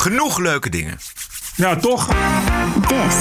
genoeg 0.00 0.38
leuke 0.38 0.68
dingen. 0.68 0.98
Ja, 1.54 1.76
toch? 1.76 2.08
This 2.88 3.16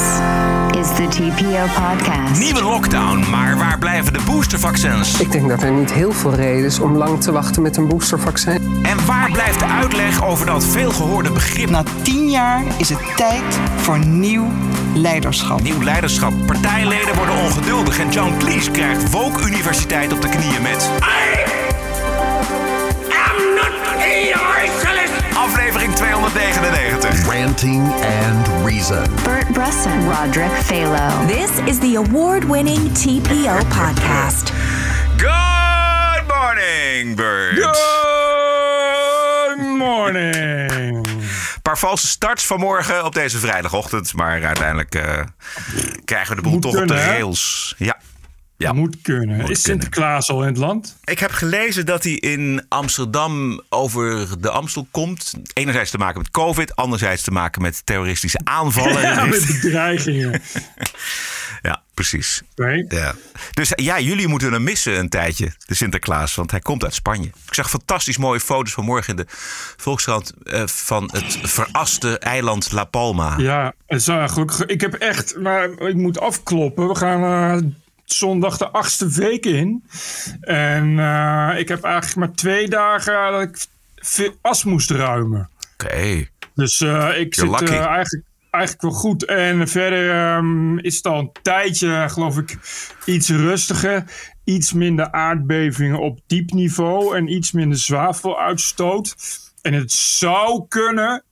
is 0.79 0.87
the 0.95 1.07
TPO 1.09 1.65
podcast. 1.81 2.39
Nieuwe 2.39 2.61
lockdown, 2.63 3.29
maar 3.29 3.57
waar 3.57 3.79
blijven 3.79 4.13
de 4.13 4.19
boostervaccins? 4.25 5.19
Ik 5.19 5.31
denk 5.31 5.49
dat 5.49 5.63
er 5.63 5.71
niet 5.71 5.91
heel 5.91 6.11
veel 6.13 6.33
reden 6.33 6.65
is 6.65 6.79
om 6.79 6.97
lang 6.97 7.21
te 7.21 7.31
wachten 7.31 7.61
met 7.61 7.77
een 7.77 7.87
boostervaccin. 7.87 8.79
En 8.83 9.05
waar 9.05 9.31
blijft 9.31 9.59
de 9.59 9.65
uitleg 9.65 10.23
over 10.23 10.45
dat 10.45 10.65
veelgehoorde 10.65 11.31
begrip 11.31 11.69
Na 11.69 11.83
tien 12.01 12.29
jaar 12.29 12.63
is 12.77 12.89
het 12.89 13.15
tijd 13.15 13.59
voor 13.77 14.05
nieuw 14.05 14.51
leiderschap. 14.93 15.61
nieuw 15.61 15.83
leiderschap? 15.83 16.33
Partijleden 16.45 17.15
worden 17.15 17.35
ongeduldig 17.35 17.99
en 17.99 18.09
John 18.09 18.37
Cleese 18.37 18.71
krijgt 18.71 19.11
Woke 19.11 19.47
Universiteit 19.47 20.13
op 20.13 20.21
de 20.21 20.29
knieën 20.29 20.61
met... 20.61 20.89
299. 25.99 27.27
Ranting 27.27 27.81
and 27.81 28.65
Reason. 28.65 29.03
Bert 29.23 29.51
Bresson, 29.51 30.07
Roderick 30.07 30.51
Phalo. 30.63 31.27
This 31.27 31.59
is 31.67 31.79
the 31.79 31.95
award 31.95 32.45
winning 32.45 32.79
TPO 32.93 33.59
podcast. 33.67 34.53
Good 35.17 36.27
morning, 36.27 37.15
Bert. 37.15 37.55
Good 37.57 37.77
morning. 39.77 41.07
Een 41.07 41.61
paar 41.61 41.77
valse 41.77 42.07
starts 42.07 42.45
vanmorgen 42.45 43.05
op 43.05 43.13
deze 43.13 43.37
vrijdagochtend. 43.37 44.13
Maar 44.13 44.43
uiteindelijk 44.43 44.95
eh, 44.95 45.19
krijgen 46.05 46.29
we 46.29 46.35
de 46.35 46.41
boel 46.41 46.51
Moet 46.51 46.61
toch 46.61 46.75
op 46.81 46.87
de 46.87 46.93
hè? 46.93 47.05
rails. 47.11 47.75
Ja. 47.77 47.97
Ja. 48.59 48.73
Moet 48.73 49.01
kunnen. 49.01 49.37
Moet 49.37 49.49
is 49.49 49.61
kunnen. 49.61 49.81
Sinterklaas 49.81 50.29
al 50.29 50.41
in 50.41 50.47
het 50.47 50.57
land? 50.57 50.97
Ik 51.03 51.19
heb 51.19 51.31
gelezen 51.31 51.85
dat 51.85 52.03
hij 52.03 52.13
in 52.13 52.65
Amsterdam 52.69 53.61
over 53.69 54.41
de 54.41 54.49
Amstel 54.49 54.87
komt. 54.91 55.33
Enerzijds 55.53 55.91
te 55.91 55.97
maken 55.97 56.17
met 56.17 56.31
COVID, 56.31 56.75
anderzijds 56.75 57.23
te 57.23 57.31
maken 57.31 57.61
met 57.61 57.85
terroristische 57.85 58.39
aanvallen. 58.43 59.01
Ja, 59.09 59.25
met 59.25 59.59
bedreigingen. 59.61 60.41
Ja, 61.61 61.81
precies. 61.93 62.41
Nee? 62.55 62.85
Ja. 62.87 63.13
Dus 63.53 63.71
ja, 63.75 63.99
jullie 63.99 64.27
moeten 64.27 64.51
hem 64.51 64.63
missen 64.63 64.99
een 64.99 65.09
tijdje, 65.09 65.51
de 65.65 65.75
Sinterklaas, 65.75 66.35
want 66.35 66.51
hij 66.51 66.59
komt 66.59 66.83
uit 66.83 66.93
Spanje. 66.93 67.27
Ik 67.27 67.53
zag 67.53 67.69
fantastisch 67.69 68.17
mooie 68.17 68.39
foto's 68.39 68.73
vanmorgen 68.73 69.09
in 69.09 69.15
de 69.15 69.25
Volkskrant 69.77 70.33
eh, 70.43 70.67
van 70.67 71.09
het 71.13 71.37
veraste 71.41 72.19
eiland 72.19 72.71
La 72.71 72.83
Palma. 72.83 73.37
Ja, 73.37 73.73
het 73.87 73.99
is 73.99 74.07
uh, 74.07 74.29
gelukkig. 74.29 74.65
Ik 74.65 74.81
heb 74.81 74.93
echt, 74.93 75.35
maar 75.39 75.69
ik 75.69 75.95
moet 75.95 76.19
afkloppen. 76.19 76.87
We 76.87 76.95
gaan 76.95 77.23
eh, 77.23 77.69
zondag 78.13 78.57
de 78.57 78.69
achtste 78.69 79.07
week 79.07 79.45
in. 79.45 79.83
En 80.41 80.99
eh, 80.99 81.53
ik 81.57 81.67
heb 81.67 81.83
eigenlijk 81.83 82.15
maar 82.15 82.31
twee 82.35 82.67
dagen 82.67 83.31
dat 83.31 83.41
ik 83.41 83.67
as 84.41 84.63
moest 84.63 84.89
ruimen. 84.89 85.49
Oké. 85.73 86.27
Dus 86.55 86.81
eh, 86.81 87.19
ik 87.19 87.35
You're 87.35 87.57
zit 87.57 87.69
eh, 87.69 87.85
eigenlijk, 87.85 88.25
eigenlijk 88.51 88.83
wel 88.83 88.91
goed. 88.91 89.25
En 89.25 89.67
verder 89.67 90.11
ehm, 90.11 90.77
is 90.77 90.95
het 90.95 91.05
al 91.05 91.19
een 91.19 91.31
tijdje, 91.41 92.05
geloof 92.09 92.37
ik, 92.37 92.57
iets 93.05 93.29
rustiger. 93.29 94.03
Iets 94.43 94.73
minder 94.73 95.11
aardbevingen 95.11 95.99
op 95.99 96.19
diep 96.27 96.51
niveau. 96.51 97.17
En 97.17 97.27
iets 97.27 97.51
minder 97.51 97.77
zwaveluitstoot. 97.77 99.15
En 99.61 99.73
het 99.73 99.91
zou 99.91 100.65
kunnen, 100.67 101.23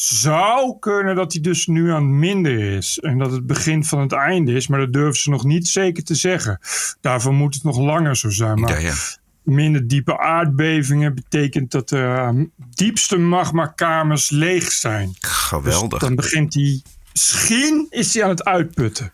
zou 0.00 0.78
kunnen 0.78 1.14
dat 1.16 1.32
hij 1.32 1.42
dus 1.42 1.66
nu 1.66 1.90
aan 1.90 2.02
het 2.02 2.12
minder 2.12 2.58
is. 2.76 2.98
En 2.98 3.18
dat 3.18 3.32
het 3.32 3.46
begin 3.46 3.84
van 3.84 4.00
het 4.00 4.12
einde 4.12 4.52
is. 4.52 4.66
Maar 4.66 4.78
dat 4.78 4.92
durven 4.92 5.20
ze 5.20 5.30
nog 5.30 5.44
niet 5.44 5.68
zeker 5.68 6.04
te 6.04 6.14
zeggen. 6.14 6.58
Daarvoor 7.00 7.32
moet 7.34 7.54
het 7.54 7.62
nog 7.62 7.78
langer 7.78 8.16
zo 8.16 8.30
zijn. 8.30 8.60
Maar 8.60 8.70
Ja, 8.70 8.88
ja. 8.88 8.94
minder 9.42 9.86
diepe 9.86 10.18
aardbevingen 10.18 11.14
betekent 11.14 11.70
dat 11.70 11.88
de 11.88 11.98
ehm, 11.98 12.44
diepste 12.74 13.16
magmakamers 13.16 14.30
leeg 14.30 14.72
zijn. 14.72 15.14
Geweldig. 15.20 15.98
Dus 15.98 16.08
dan 16.08 16.14
begint 16.14 16.54
hij, 16.54 16.82
misschien 17.12 17.86
is 17.90 18.14
hij 18.14 18.22
aan 18.22 18.30
het 18.30 18.44
uitputten. 18.44 19.12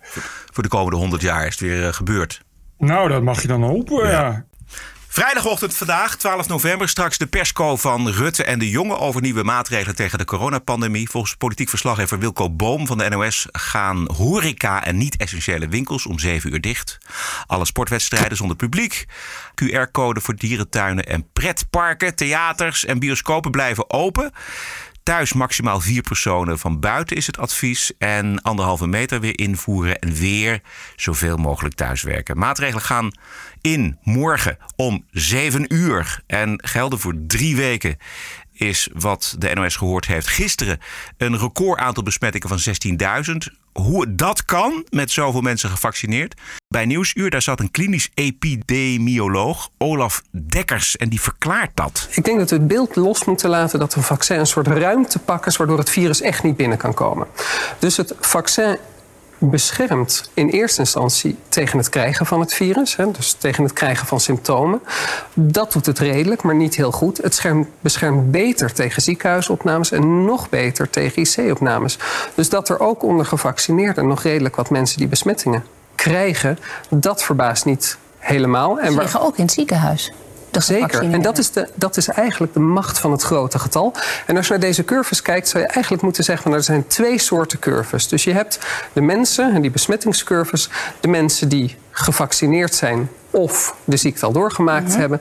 Voor 0.53 0.63
de 0.63 0.69
komende 0.69 0.97
100 0.97 1.23
jaar 1.23 1.47
is 1.47 1.53
het 1.53 1.61
weer 1.61 1.87
eh, 1.87 1.93
gebeurd. 1.93 2.43
Nou, 2.79 3.09
dat 3.09 3.23
mag 3.23 3.43
je 3.43 3.49
dan 3.49 3.63
hopen, 3.63 4.09
ja. 4.09 4.45
Vrijdagochtend 5.13 5.77
vandaag, 5.77 6.17
12 6.17 6.49
november, 6.49 6.89
straks 6.89 7.19
de 7.19 7.27
persco 7.27 7.77
van 7.77 8.09
Rutte 8.09 8.45
en 8.45 8.59
de 8.59 8.71
Jonge 8.71 8.99
over 8.99 9.21
nieuwe 9.21 9.43
maatregelen 9.43 9.97
tegen 9.97 10.19
de 10.19 10.25
coronapandemie. 10.25 11.11
Volgens 11.11 11.35
politiek 11.35 11.69
verslaggever 11.69 12.19
Wilco 12.19 12.51
Boom 12.51 12.87
van 12.87 12.99
de 12.99 13.09
NOS 13.09 13.47
gaan 13.53 14.11
horeca 14.17 14.85
en 14.85 14.97
niet-essentiële 14.97 15.69
winkels 15.69 16.07
om 16.07 16.19
7 16.19 16.53
uur 16.53 16.61
dicht. 16.61 16.99
Alle 17.47 17.65
sportwedstrijden 17.65 18.37
zonder 18.37 18.57
publiek. 18.57 19.05
QR-code 19.55 20.21
voor 20.21 20.37
dierentuinen 20.37 21.05
en 21.05 21.33
pretparken, 21.33 22.15
theaters 22.15 22.85
en 22.85 22.99
bioscopen 22.99 23.51
blijven 23.51 23.91
open. 23.91 24.33
Thuis 25.03 25.33
maximaal 25.33 25.81
vier 25.81 26.03
personen 26.03 26.59
van 26.59 26.81
buiten 26.81 27.17
is 27.17 27.27
het 27.27 27.39
advies. 27.39 27.93
En 27.99 28.43
anderhalve 28.43 28.87
meter 28.87 29.21
weer 29.21 29.39
invoeren 29.39 29.99
en 29.99 30.13
weer 30.15 30.61
zoveel 30.97 31.37
mogelijk 31.37 31.75
thuiswerken. 31.75 32.39
Maatregelen 32.39 32.83
gaan 32.83 33.11
in 33.61 33.99
morgen 34.03 34.59
om 34.77 35.05
zeven 35.11 35.75
uur. 35.75 36.23
En 36.27 36.61
gelden 36.65 36.99
voor 36.99 37.15
drie 37.27 37.57
weken 37.57 37.97
is 38.53 38.89
wat 38.93 39.35
de 39.39 39.55
NOS 39.55 39.77
gehoord 39.77 40.07
heeft. 40.07 40.27
Gisteren 40.27 40.81
een 41.17 41.39
record 41.39 41.79
aantal 41.79 42.03
besmettingen 42.03 42.49
van 42.49 42.75
16.000. 43.53 43.61
Hoe 43.73 44.15
dat 44.15 44.45
kan 44.45 44.85
met 44.91 45.11
zoveel 45.11 45.41
mensen 45.41 45.71
gevaccineerd. 45.71 46.35
Bij 46.69 46.87
Nieuwsuur 46.87 47.31
daar 47.31 47.43
zat 47.43 47.61
een 47.61 47.71
klinisch 47.71 48.11
epidemioloog, 48.15 49.69
Olaf 49.79 50.23
Dekkers. 50.31 50.97
En 50.97 51.09
die 51.09 51.21
verklaart 51.21 51.71
dat. 51.75 52.09
Ik 52.11 52.25
denk 52.25 52.39
dat 52.39 52.51
we 52.51 52.57
het 52.57 52.67
beeld 52.67 52.97
los 52.97 53.25
moeten 53.25 53.51
laten 53.51 53.79
dat 53.79 53.95
een 53.95 54.03
vaccin 54.03 54.39
een 54.39 54.47
soort 54.47 54.67
ruimte 54.67 55.19
pakken 55.19 55.51
is 55.51 55.57
waardoor 55.57 55.79
het 55.79 55.91
virus 55.91 56.21
echt 56.21 56.43
niet 56.43 56.57
binnen 56.57 56.79
kan 56.79 56.95
komen. 56.95 57.27
Dus 57.79 57.97
het 57.97 58.15
vaccin 58.21 58.79
beschermt 59.51 60.31
in 60.35 60.49
eerste 60.49 60.81
instantie 60.81 61.37
tegen 61.49 61.79
het 61.79 61.89
krijgen 61.89 62.27
van 62.27 62.41
het 62.41 62.55
virus, 62.55 62.97
hè, 62.97 63.11
dus 63.11 63.33
tegen 63.33 63.63
het 63.63 63.73
krijgen 63.73 64.07
van 64.07 64.21
symptomen. 64.21 64.81
Dat 65.35 65.73
doet 65.73 65.87
het 65.87 65.99
redelijk, 65.99 66.43
maar 66.43 66.55
niet 66.55 66.75
heel 66.75 66.93
goed. 66.93 67.19
Het 67.19 67.35
schermt, 67.35 67.69
beschermt 67.81 68.31
beter 68.31 68.73
tegen 68.73 69.03
ziekenhuisopnames 69.03 69.93
en 69.93 70.25
nog 70.25 70.49
beter 70.49 70.91
tegen 70.91 71.23
IC-opnames. 71.23 71.99
Dus 72.35 72.49
dat 72.49 72.69
er 72.69 72.81
ook 72.81 73.03
onder 73.03 73.27
gevaccineerden 73.27 74.07
nog 74.07 74.23
redelijk 74.23 74.57
wat 74.57 74.71
mensen 74.71 74.99
die 74.99 75.09
besmettingen 75.09 75.65
krijgen, 75.95 76.59
dat 76.89 77.23
verbaast 77.23 77.65
niet 77.65 77.99
helemaal. 78.19 78.81
En 78.81 78.93
Ze 78.93 78.99
liggen 78.99 79.21
ook 79.21 79.37
in 79.37 79.45
het 79.45 79.53
ziekenhuis. 79.53 80.13
Zeker. 80.61 81.13
En 81.13 81.23
dat 81.23 81.39
is, 81.39 81.51
de, 81.51 81.69
dat 81.75 81.97
is 81.97 82.09
eigenlijk 82.09 82.53
de 82.53 82.61
macht 82.61 82.99
van 82.99 83.13
het 83.13 83.23
grote 83.23 83.59
getal. 83.59 83.95
En 84.27 84.37
als 84.37 84.47
je 84.47 84.53
naar 84.53 84.61
deze 84.61 84.85
curves 84.85 85.23
kijkt, 85.23 85.49
zou 85.49 85.63
je 85.63 85.69
eigenlijk 85.69 86.03
moeten 86.03 86.25
zeggen: 86.25 86.45
van, 86.45 86.55
er 86.55 86.63
zijn 86.63 86.87
twee 86.87 87.19
soorten 87.19 87.59
curves. 87.59 88.09
Dus 88.09 88.25
je 88.25 88.33
hebt 88.33 88.59
de 88.93 89.01
mensen, 89.01 89.55
en 89.55 89.61
die 89.61 89.71
besmettingscurves, 89.71 90.71
de 91.01 91.09
mensen 91.09 91.49
die 91.49 91.77
gevaccineerd 91.91 92.75
zijn 92.75 93.11
of 93.31 93.75
de 93.85 93.97
ziekte 93.97 94.27
al 94.27 94.33
doorgemaakt 94.33 94.97
hebben. 94.97 95.21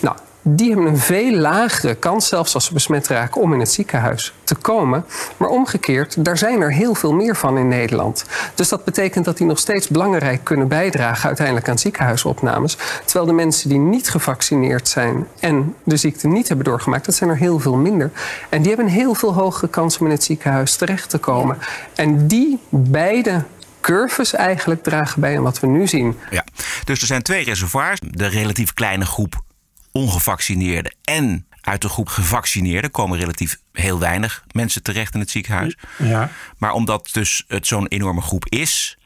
Nou, 0.00 0.16
die 0.48 0.68
hebben 0.68 0.86
een 0.86 0.98
veel 0.98 1.32
lagere 1.32 1.94
kans, 1.94 2.28
zelfs 2.28 2.54
als 2.54 2.64
ze 2.64 2.72
besmet 2.72 3.06
raken, 3.06 3.40
om 3.40 3.52
in 3.52 3.60
het 3.60 3.72
ziekenhuis 3.72 4.32
te 4.44 4.54
komen. 4.54 5.04
Maar 5.36 5.48
omgekeerd, 5.48 6.24
daar 6.24 6.38
zijn 6.38 6.60
er 6.60 6.72
heel 6.72 6.94
veel 6.94 7.12
meer 7.12 7.36
van 7.36 7.58
in 7.58 7.68
Nederland. 7.68 8.24
Dus 8.54 8.68
dat 8.68 8.84
betekent 8.84 9.24
dat 9.24 9.36
die 9.36 9.46
nog 9.46 9.58
steeds 9.58 9.88
belangrijk 9.88 10.44
kunnen 10.44 10.68
bijdragen 10.68 11.26
uiteindelijk 11.26 11.68
aan 11.68 11.78
ziekenhuisopnames. 11.78 12.76
Terwijl 13.04 13.26
de 13.26 13.32
mensen 13.32 13.68
die 13.68 13.78
niet 13.78 14.10
gevaccineerd 14.10 14.88
zijn 14.88 15.26
en 15.40 15.74
de 15.84 15.96
ziekte 15.96 16.28
niet 16.28 16.48
hebben 16.48 16.66
doorgemaakt, 16.66 17.06
dat 17.06 17.14
zijn 17.14 17.30
er 17.30 17.36
heel 17.36 17.58
veel 17.58 17.76
minder. 17.76 18.10
En 18.48 18.58
die 18.58 18.68
hebben 18.68 18.86
een 18.86 18.98
heel 19.00 19.14
veel 19.14 19.34
hogere 19.34 19.68
kans 19.68 19.98
om 19.98 20.06
in 20.06 20.12
het 20.12 20.24
ziekenhuis 20.24 20.76
terecht 20.76 21.10
te 21.10 21.18
komen. 21.18 21.58
En 21.94 22.26
die 22.26 22.58
beide 22.68 23.42
curves 23.80 24.34
eigenlijk 24.34 24.82
dragen 24.82 25.20
bij 25.20 25.36
aan 25.36 25.42
wat 25.42 25.60
we 25.60 25.66
nu 25.66 25.86
zien. 25.86 26.18
Ja, 26.30 26.44
dus 26.84 27.00
er 27.00 27.06
zijn 27.06 27.22
twee 27.22 27.44
reservoirs. 27.44 28.00
De 28.00 28.26
relatief 28.26 28.72
kleine 28.72 29.04
groep 29.04 29.44
ongevaccineerden 29.96 30.96
en 31.04 31.46
uit 31.60 31.82
de 31.82 31.88
groep 31.88 32.08
gevaccineerden 32.08 32.90
komen 32.90 33.18
relatief 33.18 33.58
heel 33.72 33.98
weinig 33.98 34.44
mensen 34.52 34.82
terecht 34.82 35.14
in 35.14 35.20
het 35.20 35.30
ziekenhuis. 35.30 35.76
Ja. 35.98 36.30
Maar 36.58 36.72
omdat 36.72 37.08
dus 37.12 37.44
het 37.48 37.66
zo'n 37.66 37.86
enorme 37.86 38.20
groep 38.20 38.48
is, 38.48 38.98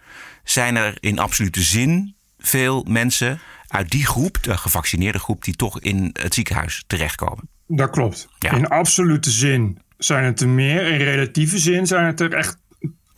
zijn 0.45 0.77
er 0.77 0.97
in 1.01 1.19
absolute 1.19 1.63
zin 1.63 2.15
veel 2.39 2.85
mensen 2.89 3.41
uit 3.69 3.91
die 3.91 4.07
groep, 4.07 4.43
de 4.43 4.57
gevaccineerde 4.57 5.19
groep, 5.19 5.45
die 5.45 5.57
toch 5.57 5.81
in 5.81 6.11
het 6.13 6.35
ziekenhuis 6.35 6.85
terechtkomen. 6.87 7.49
Dat 7.67 7.91
klopt. 7.91 8.29
Ja. 8.39 8.53
In 8.53 8.69
absolute 8.69 9.31
zin 9.31 9.79
zijn 9.99 10.25
het 10.25 10.41
er 10.41 10.49
meer. 10.49 10.87
In 10.87 10.99
relatieve 10.99 11.59
zin 11.59 11.87
zijn 11.87 12.07
het 12.07 12.21
er 12.21 12.35
echt 12.35 12.60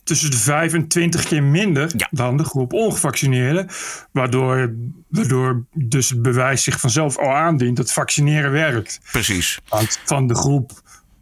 tussen 0.03 0.31
de 0.31 0.37
5 0.37 0.73
en 0.73 0.87
20 0.87 1.23
keer 1.23 1.43
minder 1.43 1.91
Ja. 1.97 2.07
dan 2.11 2.37
de 2.37 2.43
groep 2.43 2.73
ongevaccineerden. 2.73 3.67
Waardoor, 4.11 4.73
waardoor 5.07 5.65
dus 5.73 6.09
het 6.09 6.21
bewijs 6.21 6.63
zich 6.63 6.79
vanzelf 6.79 7.17
al 7.17 7.31
aandient 7.35 7.77
dat 7.77 7.91
vaccineren 7.93 8.51
werkt. 8.51 8.99
Precies. 9.11 9.59
Want 9.69 9.99
van 10.05 10.27
de 10.27 10.35
groep 10.35 10.71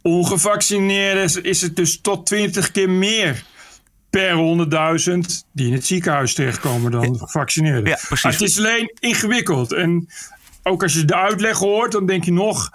ongevaccineerden 0.01 1.24
is- 1.24 1.36
is 1.36 1.62
het 1.62 1.75
dus 1.75 2.01
tot 2.01 2.25
20 2.25 2.72
keer 2.72 2.89
meer 2.89 3.44
per 4.10 4.33
100.000 4.33 5.45
die 5.51 5.68
in 5.68 5.74
het 5.74 5.86
ziekenhuis 5.86 6.33
terechtkomen 6.33 6.92
dan 6.92 7.18
gevaccineerden. 7.18 7.86
Ja, 7.89 8.00
precies. 8.07 8.24
Maar 8.24 8.31
het 8.31 8.42
is 8.42 8.57
alleen 8.57 8.92
ingewikkeld. 9.00 9.72
En 9.72 10.10
ook 10.63 10.83
als 10.83 10.94
je 10.94 11.06
de 11.06 11.16
uitleg 11.16 11.57
hoort, 11.57 11.92
dan 11.92 12.06
denk 12.06 12.24
je 12.24 12.31
nog... 12.33 12.72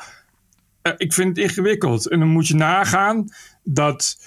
eh, 0.82 0.92
ik 0.96 1.12
vind 1.12 1.28
het 1.36 1.38
ingewikkeld. 1.50 2.08
En 2.08 2.18
dan 2.18 2.28
moet 2.28 2.48
je 2.48 2.54
nagaan 2.54 3.28
dat 3.64 4.18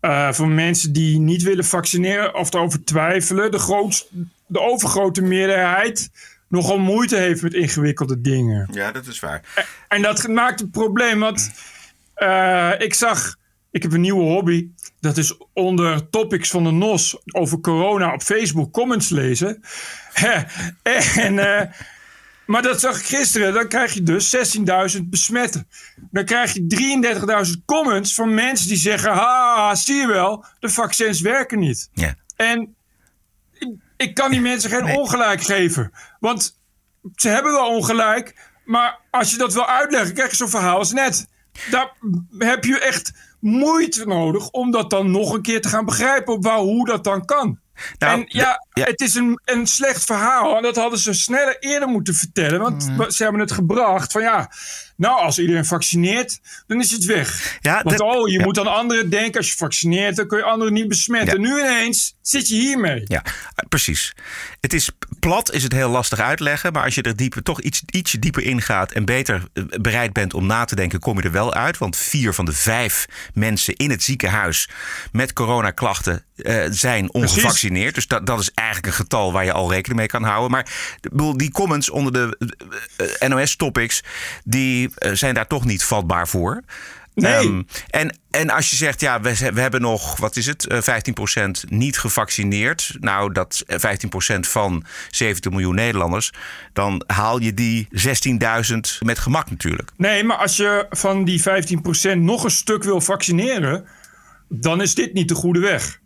uh, 0.00 0.32
voor 0.32 0.48
mensen 0.48 0.92
die 0.92 1.18
niet 1.18 1.42
willen 1.42 1.64
vaccineren 1.64 2.34
of 2.34 2.54
erover 2.54 2.84
twijfelen, 2.84 3.50
de, 3.50 4.04
de 4.46 4.60
overgrote 4.60 5.22
meerderheid 5.22 6.10
nogal 6.48 6.78
moeite 6.78 7.16
heeft 7.16 7.42
met 7.42 7.54
ingewikkelde 7.54 8.20
dingen. 8.20 8.68
Ja, 8.72 8.92
dat 8.92 9.06
is 9.06 9.20
waar. 9.20 9.42
En, 9.54 9.64
en 9.88 10.02
dat 10.02 10.28
maakt 10.28 10.60
een 10.60 10.70
probleem, 10.70 11.20
want 11.20 11.50
uh, 12.16 12.72
ik 12.78 12.94
zag, 12.94 13.36
ik 13.70 13.82
heb 13.82 13.92
een 13.92 14.00
nieuwe 14.00 14.22
hobby. 14.22 14.68
Dat 15.00 15.16
is 15.16 15.36
onder 15.52 16.08
topics 16.10 16.50
van 16.50 16.64
de 16.64 16.70
NOS 16.70 17.18
over 17.26 17.60
corona 17.60 18.12
op 18.12 18.22
Facebook 18.22 18.72
comments 18.72 19.08
lezen. 19.08 19.62
en, 21.16 21.34
uh, 21.34 21.62
maar 22.48 22.62
dat 22.62 22.80
zag 22.80 22.98
ik 22.98 23.04
gisteren. 23.04 23.52
Dan 23.52 23.68
krijg 23.68 23.92
je 23.92 24.02
dus 24.02 24.36
16.000 24.96 25.02
besmetten. 25.04 25.68
Dan 26.10 26.24
krijg 26.24 26.52
je 26.52 27.46
33.000 27.56 27.64
comments 27.64 28.14
van 28.14 28.34
mensen 28.34 28.68
die 28.68 28.76
zeggen: 28.76 29.12
Ha, 29.12 29.74
zie 29.74 29.94
je 29.94 30.06
wel, 30.06 30.44
de 30.58 30.68
vaccins 30.68 31.20
werken 31.20 31.58
niet. 31.58 31.88
Ja. 31.92 32.14
En 32.36 32.74
ik, 33.52 33.68
ik 33.96 34.14
kan 34.14 34.30
die 34.30 34.40
mensen 34.40 34.70
geen 34.70 34.96
ongelijk 34.96 35.42
geven. 35.42 35.92
Want 36.20 36.58
ze 37.14 37.28
hebben 37.28 37.52
wel 37.52 37.68
ongelijk. 37.68 38.50
Maar 38.64 39.00
als 39.10 39.30
je 39.30 39.36
dat 39.36 39.52
wil 39.52 39.66
uitleggen, 39.66 40.14
krijg 40.14 40.30
je 40.30 40.36
zo'n 40.36 40.48
verhaal 40.48 40.78
als 40.78 40.92
net. 40.92 41.26
Daar 41.70 41.92
heb 42.38 42.64
je 42.64 42.78
echt 42.78 43.12
moeite 43.40 44.06
nodig 44.06 44.50
om 44.50 44.70
dat 44.70 44.90
dan 44.90 45.10
nog 45.10 45.32
een 45.32 45.42
keer 45.42 45.60
te 45.60 45.68
gaan 45.68 45.84
begrijpen. 45.84 46.40
Waar, 46.40 46.58
hoe 46.58 46.86
dat 46.86 47.04
dan 47.04 47.24
kan. 47.24 47.58
Nou, 47.98 48.20
en 48.20 48.24
ja, 48.28 48.66
het 48.72 49.00
is 49.00 49.14
een, 49.14 49.40
een 49.44 49.66
slecht 49.66 50.04
verhaal. 50.04 50.56
En 50.56 50.62
dat 50.62 50.76
hadden 50.76 50.98
ze 50.98 51.12
sneller 51.12 51.56
eerder 51.58 51.88
moeten 51.88 52.14
vertellen. 52.14 52.60
Want 52.60 52.88
mm. 52.88 53.10
ze 53.10 53.22
hebben 53.22 53.40
het 53.40 53.52
gebracht 53.52 54.12
van 54.12 54.22
ja, 54.22 54.50
nou 54.98 55.20
als 55.20 55.38
iedereen 55.38 55.64
vaccineert, 55.64 56.40
dan 56.66 56.80
is 56.80 56.90
het 56.90 57.04
weg. 57.04 57.58
Ja, 57.60 57.82
want 57.82 57.98
dat, 57.98 58.16
oh, 58.16 58.28
je 58.28 58.40
moet 58.40 58.58
aan 58.58 58.66
anderen 58.66 59.10
denken. 59.10 59.36
Als 59.36 59.50
je 59.50 59.56
vaccineert, 59.56 60.16
dan 60.16 60.26
kun 60.26 60.38
je 60.38 60.44
anderen 60.44 60.72
niet 60.72 60.88
besmetten. 60.88 61.40
Nu 61.40 61.60
ineens 61.60 62.16
zit 62.22 62.48
je 62.48 62.54
hiermee. 62.54 63.02
Ja, 63.04 63.22
precies. 63.68 64.14
Het 64.60 64.72
is 64.72 64.90
plat, 65.18 65.52
is 65.52 65.62
het 65.62 65.72
heel 65.72 65.88
lastig 65.88 66.20
uitleggen. 66.20 66.72
Maar 66.72 66.84
als 66.84 66.94
je 66.94 67.02
er 67.02 67.16
dieper, 67.16 67.42
toch 67.42 67.60
iets, 67.60 67.82
ietsje 67.90 68.18
dieper 68.18 68.42
ingaat 68.42 68.92
en 68.92 69.04
beter 69.04 69.42
eh, 69.52 69.64
bereid 69.80 70.12
bent 70.12 70.34
om 70.34 70.46
na 70.46 70.64
te 70.64 70.74
denken, 70.74 71.00
kom 71.00 71.16
je 71.16 71.22
er 71.22 71.32
wel 71.32 71.54
uit. 71.54 71.78
Want 71.78 71.96
vier 71.96 72.34
van 72.34 72.44
de 72.44 72.52
vijf 72.52 73.06
mensen 73.34 73.76
in 73.76 73.90
het 73.90 74.02
ziekenhuis 74.02 74.68
met 75.12 75.32
coronaklachten 75.32 76.24
uh, 76.36 76.64
zijn 76.70 77.12
ongevaccineerd. 77.12 77.94
Dus 77.94 78.06
dat, 78.06 78.26
dat 78.26 78.40
is 78.40 78.50
eigenlijk 78.54 78.86
een 78.88 79.00
getal 79.00 79.32
waar 79.32 79.44
je 79.44 79.52
al 79.52 79.70
rekening 79.70 79.98
mee 79.98 80.08
kan 80.08 80.22
houden. 80.22 80.50
Maar 80.50 80.66
die 81.36 81.50
comments 81.50 81.90
onder 81.90 82.12
de 82.12 82.56
uh, 83.20 83.28
NOS-topics, 83.28 84.02
die 84.44 84.87
zijn 85.12 85.34
daar 85.34 85.46
toch 85.46 85.64
niet 85.64 85.84
vatbaar 85.84 86.28
voor. 86.28 86.62
Nee. 87.20 87.46
Um, 87.46 87.66
en, 87.90 88.18
en 88.30 88.50
als 88.50 88.70
je 88.70 88.76
zegt, 88.76 89.00
ja, 89.00 89.20
we, 89.20 89.50
we 89.54 89.60
hebben 89.60 89.80
nog, 89.80 90.16
wat 90.16 90.36
is 90.36 90.46
het, 90.46 90.66
uh, 90.68 90.78
15% 90.78 91.68
niet 91.68 91.98
gevaccineerd. 91.98 92.96
Nou, 93.00 93.32
dat 93.32 93.64
15% 93.66 93.74
van 94.40 94.84
70 95.10 95.50
miljoen 95.50 95.74
Nederlanders. 95.74 96.32
Dan 96.72 97.02
haal 97.06 97.40
je 97.40 97.54
die 97.54 97.88
16.000 97.90 98.76
met 99.00 99.18
gemak 99.18 99.50
natuurlijk. 99.50 99.90
Nee, 99.96 100.24
maar 100.24 100.36
als 100.36 100.56
je 100.56 100.86
van 100.90 101.24
die 101.24 101.42
15% 102.14 102.18
nog 102.18 102.44
een 102.44 102.50
stuk 102.50 102.82
wil 102.82 103.00
vaccineren. 103.00 103.84
dan 104.48 104.82
is 104.82 104.94
dit 104.94 105.12
niet 105.12 105.28
de 105.28 105.34
goede 105.34 105.60
weg. 105.60 106.00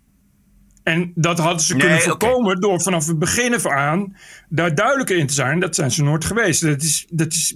En 0.82 1.12
dat 1.14 1.38
hadden 1.38 1.60
ze 1.62 1.76
kunnen 1.76 2.00
voorkomen 2.00 2.60
door 2.60 2.80
vanaf 2.80 3.06
het 3.06 3.18
begin 3.18 3.54
af 3.54 3.66
aan 3.66 4.16
daar 4.48 4.74
duidelijker 4.74 5.16
in 5.16 5.26
te 5.26 5.34
zijn. 5.34 5.60
Dat 5.60 5.74
zijn 5.74 5.90
ze 5.90 6.02
nooit 6.02 6.24
geweest. 6.24 6.60
Dat 6.60 6.82
is, 6.82 7.06
dat 7.08 7.32
is, 7.32 7.54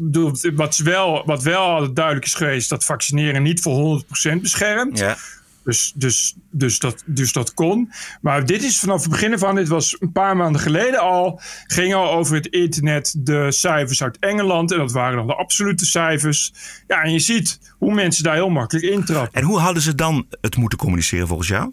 wat, 0.55 0.77
wel, 0.77 1.23
wat 1.27 1.43
wel 1.43 1.93
duidelijk 1.93 2.27
is 2.27 2.35
geweest, 2.35 2.69
dat 2.69 2.85
vaccineren 2.85 3.43
niet 3.43 3.61
voor 3.61 4.05
100% 4.37 4.41
beschermt. 4.41 4.99
Ja. 4.99 5.17
Dus, 5.65 5.93
dus, 5.95 6.35
dus, 6.51 6.79
dat, 6.79 7.03
dus 7.07 7.33
dat 7.33 7.55
kon. 7.55 7.93
Maar 8.21 8.47
dit 8.47 8.63
is 8.63 8.79
vanaf 8.79 9.01
het 9.01 9.11
begin 9.11 9.39
van, 9.39 9.55
dit 9.55 9.69
was 9.69 9.97
een 9.99 10.13
paar 10.13 10.37
maanden 10.37 10.61
geleden 10.61 11.01
al, 11.01 11.41
ging 11.67 11.95
al 11.95 12.11
over 12.11 12.35
het 12.35 12.47
internet 12.47 13.15
de 13.19 13.53
cijfers 13.53 14.03
uit 14.03 14.19
Engeland. 14.19 14.73
En 14.73 14.79
dat 14.79 14.93
waren 14.93 15.17
dan 15.17 15.27
de 15.27 15.35
absolute 15.35 15.87
cijfers. 15.87 16.53
Ja, 16.87 17.03
en 17.03 17.13
je 17.13 17.19
ziet 17.19 17.61
hoe 17.79 17.95
mensen 17.95 18.25
daar 18.25 18.35
heel 18.35 18.49
makkelijk 18.49 18.87
intrappen. 18.87 19.41
En 19.41 19.47
hoe 19.47 19.59
hadden 19.59 19.83
ze 19.83 19.95
dan 19.95 20.27
het 20.41 20.57
moeten 20.57 20.79
communiceren 20.79 21.27
volgens 21.27 21.49
jou? 21.49 21.73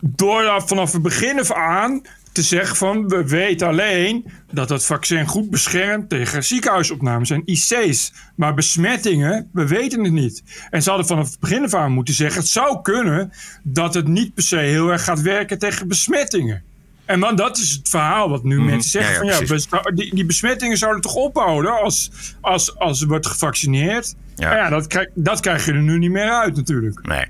Door 0.00 0.62
vanaf 0.66 0.92
het 0.92 1.02
begin 1.02 1.40
af 1.40 1.52
aan 1.52 2.02
te 2.36 2.42
zeggen 2.42 2.76
van 2.76 3.08
we 3.08 3.28
weten 3.28 3.66
alleen 3.66 4.26
dat 4.52 4.68
het 4.68 4.84
vaccin 4.84 5.26
goed 5.26 5.50
beschermt 5.50 6.08
tegen 6.08 6.44
ziekenhuisopnames 6.44 7.30
en 7.30 7.42
IC's. 7.44 8.12
Maar 8.34 8.54
besmettingen, 8.54 9.50
we 9.52 9.66
weten 9.66 10.04
het 10.04 10.12
niet. 10.12 10.42
En 10.70 10.82
ze 10.82 10.88
hadden 10.88 11.06
vanaf 11.06 11.30
het 11.30 11.40
begin 11.40 11.64
af 11.64 11.74
aan 11.74 11.92
moeten 11.92 12.14
zeggen 12.14 12.40
het 12.40 12.50
zou 12.50 12.82
kunnen 12.82 13.32
dat 13.62 13.94
het 13.94 14.08
niet 14.08 14.34
per 14.34 14.42
se 14.42 14.56
heel 14.56 14.88
erg 14.88 15.04
gaat 15.04 15.20
werken 15.20 15.58
tegen 15.58 15.88
besmettingen. 15.88 16.62
En 17.04 17.20
dan, 17.20 17.36
dat 17.36 17.58
is 17.58 17.70
het 17.70 17.88
verhaal 17.88 18.28
wat 18.28 18.44
nu 18.44 18.58
mm, 18.58 18.64
mensen 18.64 18.90
zeggen. 18.90 19.26
Ja, 19.26 19.38
ja, 19.40 19.46
van, 19.46 19.60
ja 19.70 19.90
die, 19.90 20.14
die, 20.14 20.26
besmettingen 20.26 20.76
zouden 20.78 21.02
toch 21.02 21.14
ophouden 21.14 21.80
als, 21.80 22.10
als, 22.40 22.78
als 22.78 23.00
er 23.00 23.08
wordt 23.08 23.26
gevaccineerd. 23.26 24.14
Ja, 24.34 24.56
ja 24.56 24.68
dat, 24.68 24.86
krijg, 24.86 25.08
dat 25.14 25.40
krijg 25.40 25.66
je 25.66 25.72
er 25.72 25.82
nu 25.82 25.98
niet 25.98 26.10
meer 26.10 26.30
uit 26.30 26.56
natuurlijk. 26.56 27.06
Nee. 27.06 27.24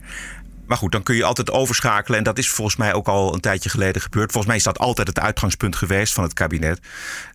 Maar 0.66 0.76
goed, 0.76 0.92
dan 0.92 1.02
kun 1.02 1.16
je 1.16 1.24
altijd 1.24 1.50
overschakelen. 1.50 2.18
En 2.18 2.24
dat 2.24 2.38
is 2.38 2.50
volgens 2.50 2.76
mij 2.76 2.94
ook 2.94 3.08
al 3.08 3.34
een 3.34 3.40
tijdje 3.40 3.68
geleden 3.68 4.02
gebeurd. 4.02 4.32
Volgens 4.32 4.46
mij 4.46 4.56
is 4.56 4.62
dat 4.62 4.78
altijd 4.78 5.08
het 5.08 5.20
uitgangspunt 5.20 5.76
geweest 5.76 6.12
van 6.12 6.24
het 6.24 6.32
kabinet. 6.32 6.80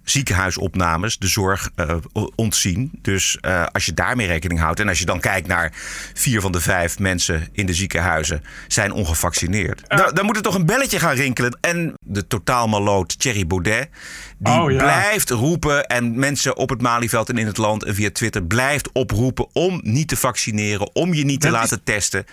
Ziekenhuisopnames, 0.03 1.17
de 1.17 1.27
zorg 1.27 1.69
uh, 1.75 1.95
ontzien. 2.35 2.91
Dus 3.01 3.37
uh, 3.41 3.65
als 3.71 3.85
je 3.85 3.93
daarmee 3.93 4.27
rekening 4.27 4.59
houdt. 4.59 4.79
En 4.79 4.87
als 4.87 4.99
je 4.99 5.05
dan 5.05 5.19
kijkt 5.19 5.47
naar 5.47 5.73
vier 6.13 6.41
van 6.41 6.51
de 6.51 6.61
vijf 6.61 6.99
mensen 6.99 7.47
in 7.51 7.65
de 7.65 7.73
ziekenhuizen 7.73 8.43
zijn 8.67 8.91
ongevaccineerd. 8.91 9.81
Uh. 9.87 9.97
Dan, 9.97 10.13
dan 10.13 10.25
moet 10.25 10.35
er 10.35 10.41
toch 10.41 10.55
een 10.55 10.65
belletje 10.65 10.99
gaan 10.99 11.15
rinkelen. 11.15 11.57
En 11.61 11.93
de 12.05 12.27
totaalmaloot 12.27 13.19
Thierry 13.19 13.47
Baudet. 13.47 13.89
Die 14.37 14.53
oh, 14.53 14.71
ja. 14.71 14.77
blijft 14.77 15.29
roepen. 15.29 15.85
En 15.87 16.19
mensen 16.19 16.57
op 16.57 16.69
het 16.69 16.81
Malieveld 16.81 17.29
en 17.29 17.37
in 17.37 17.45
het 17.47 17.57
land 17.57 17.83
en 17.83 17.95
via 17.95 18.09
Twitter 18.11 18.43
blijft 18.43 18.91
oproepen 18.91 19.47
om 19.53 19.79
niet 19.83 20.07
te 20.07 20.17
vaccineren. 20.17 20.95
Om 20.95 21.13
je 21.13 21.25
niet 21.25 21.41
te 21.41 21.47
Dat 21.47 21.55
laten 21.55 21.77
is- 21.77 21.93
testen. 21.93 22.25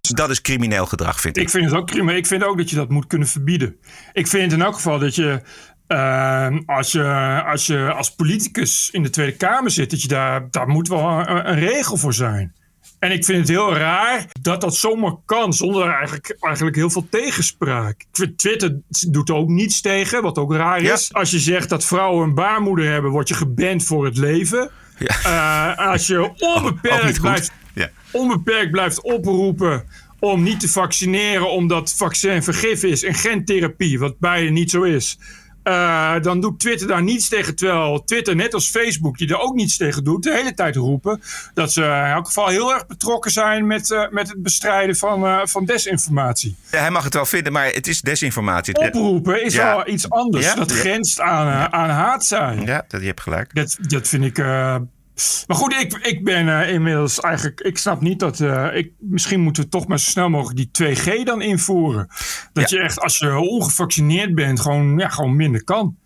Dat 0.00 0.30
is 0.30 0.40
crimineel 0.42 0.86
gedrag, 0.86 1.20
vind 1.20 1.36
ik. 1.36 1.42
Ik 1.42 1.50
vind 1.50 1.64
het 1.64 1.74
ook 1.74 1.86
prima. 1.86 2.12
Ik 2.12 2.26
vind 2.26 2.44
ook 2.44 2.56
dat 2.56 2.70
je 2.70 2.76
dat 2.76 2.88
moet 2.88 3.06
kunnen 3.06 3.28
verbieden. 3.28 3.76
Ik 4.12 4.26
vind 4.26 4.52
in 4.52 4.62
elk 4.62 4.74
geval 4.74 4.98
dat 4.98 5.14
je. 5.14 5.40
eh, 5.86 6.56
als, 6.66 6.92
je 6.92 7.42
als 7.46 7.66
je 7.66 7.92
als 7.92 8.14
politicus 8.14 8.88
in 8.92 9.02
de 9.02 9.10
Tweede 9.10 9.36
Kamer 9.36 9.70
zit, 9.70 9.90
dat 9.90 10.02
je 10.02 10.08
daar, 10.08 10.50
daar 10.50 10.68
moet 10.68 10.88
wel 10.88 11.08
een, 11.08 11.48
een 11.50 11.58
regel 11.58 11.96
voor 11.96 12.14
zijn. 12.14 12.54
En 12.98 13.10
ik 13.12 13.24
vind 13.24 13.38
het 13.38 13.48
heel 13.48 13.74
raar 13.76 14.26
dat 14.40 14.60
dat 14.60 14.76
zomaar 14.76 15.14
kan, 15.24 15.52
zonder 15.52 15.88
eigenlijk, 15.90 16.36
eigenlijk 16.40 16.76
heel 16.76 16.90
veel 16.90 17.06
tegenspraak. 17.10 18.00
Ik 18.00 18.06
vind 18.12 18.38
Twitter 18.38 18.80
doet 19.08 19.30
ook 19.30 19.48
niets 19.48 19.80
tegen, 19.80 20.22
wat 20.22 20.38
ook 20.38 20.52
raar 20.54 20.82
Ja. 20.82 20.92
is. 20.92 21.12
Als 21.12 21.30
je 21.30 21.38
zegt 21.38 21.68
dat 21.68 21.84
vrouwen 21.84 22.28
een 22.28 22.34
baarmoeder 22.34 22.90
hebben, 22.92 23.10
word 23.10 23.28
je 23.28 23.34
geband 23.34 23.84
voor 23.84 24.04
het 24.04 24.16
leven. 24.16 24.70
Ja. 24.98 25.74
Eh, 25.76 25.86
als 25.90 26.06
je 26.06 26.18
Ook 26.24 26.32
niet 26.32 26.42
onbeperkt 26.42 27.20
blijft 27.20 27.52
Ja. 27.74 27.90
onbeperkt 28.10 28.70
blijft 28.70 29.00
oproepen 29.02 29.84
om 30.30 30.42
niet 30.42 30.60
te 30.60 30.68
vaccineren 30.68 31.50
omdat 31.50 31.92
vaccin 31.96 32.42
vergif 32.42 32.82
is 32.82 33.04
en 33.04 33.14
geen 33.14 33.44
therapie, 33.44 33.98
wat 33.98 34.18
beide 34.18 34.50
niet 34.50 34.70
zo 34.70 34.82
is. 34.82 35.18
eh, 35.62 36.20
dan 36.20 36.40
doet 36.40 36.60
Twitter 36.60 36.86
daar 36.86 37.02
niets 37.02 37.28
tegen. 37.28 37.56
Terwijl 37.56 38.04
Twitter, 38.04 38.36
net 38.36 38.54
als 38.54 38.68
Facebook, 38.68 39.18
die 39.18 39.28
er 39.28 39.38
ook 39.40 39.54
niets 39.54 39.76
tegen 39.76 40.04
doet, 40.04 40.22
de 40.22 40.32
hele 40.32 40.54
tijd 40.54 40.76
roepen 40.76 41.22
dat 41.54 41.72
ze 41.72 41.80
in 41.82 41.90
elk 42.12 42.26
geval 42.26 42.48
heel 42.48 42.72
erg 42.72 42.86
betrokken 42.86 43.30
zijn 43.30 43.66
met, 43.66 43.90
eh, 43.90 44.08
met 44.10 44.28
het 44.28 44.42
bestrijden 44.42 44.96
van, 44.96 45.26
eh, 45.26 45.40
van 45.44 45.64
desinformatie. 45.64 46.56
Ja, 46.70 46.78
hij 46.78 46.90
mag 46.90 47.04
het 47.04 47.14
wel 47.14 47.26
vinden, 47.26 47.52
maar 47.52 47.66
het 47.66 47.86
is 47.86 48.00
desinformatie. 48.00 48.74
Oproepen 48.78 49.44
is 49.44 49.54
Ja. 49.54 49.72
al 49.72 49.88
iets 49.88 50.10
anders. 50.10 50.46
Ja? 50.46 50.54
Dat 50.54 50.72
grenst 50.72 51.20
aan, 51.20 51.72
aan 51.72 51.90
haat 51.90 52.24
zijn. 52.24 52.64
Ja, 52.66 52.84
dat, 52.88 53.00
je 53.00 53.06
hebt 53.06 53.20
gelijk. 53.20 53.54
Dat, 53.54 53.76
dat 53.80 54.08
vind 54.08 54.24
ik. 54.24 54.38
Maar 55.46 55.56
goed, 55.56 55.72
ik, 55.74 55.92
ik 55.92 56.24
ben 56.24 56.60
eh, 56.60 56.72
inmiddels 56.72 57.20
eigenlijk. 57.20 57.60
Ik 57.60 57.78
snap 57.78 58.00
niet 58.00 58.18
dat. 58.18 58.40
eh, 58.40 58.68
ik, 58.72 58.90
misschien 58.98 59.40
moeten 59.40 59.62
we 59.62 59.68
toch 59.68 59.86
maar 59.86 59.98
zo 59.98 60.10
snel 60.10 60.28
mogelijk 60.28 60.56
die 60.74 60.96
2G 60.96 61.22
dan 61.24 61.42
invoeren. 61.42 62.08
Dat 62.52 62.70
Ja. 62.70 62.76
je 62.78 62.84
echt, 62.84 63.00
als 63.00 63.18
je 63.18 63.38
ongevaccineerd 63.38 64.34
bent, 64.34 64.60
gewoon, 64.60 64.98
ja, 64.98 65.08
gewoon 65.08 65.36
minder 65.36 65.64
kan. 65.64 65.96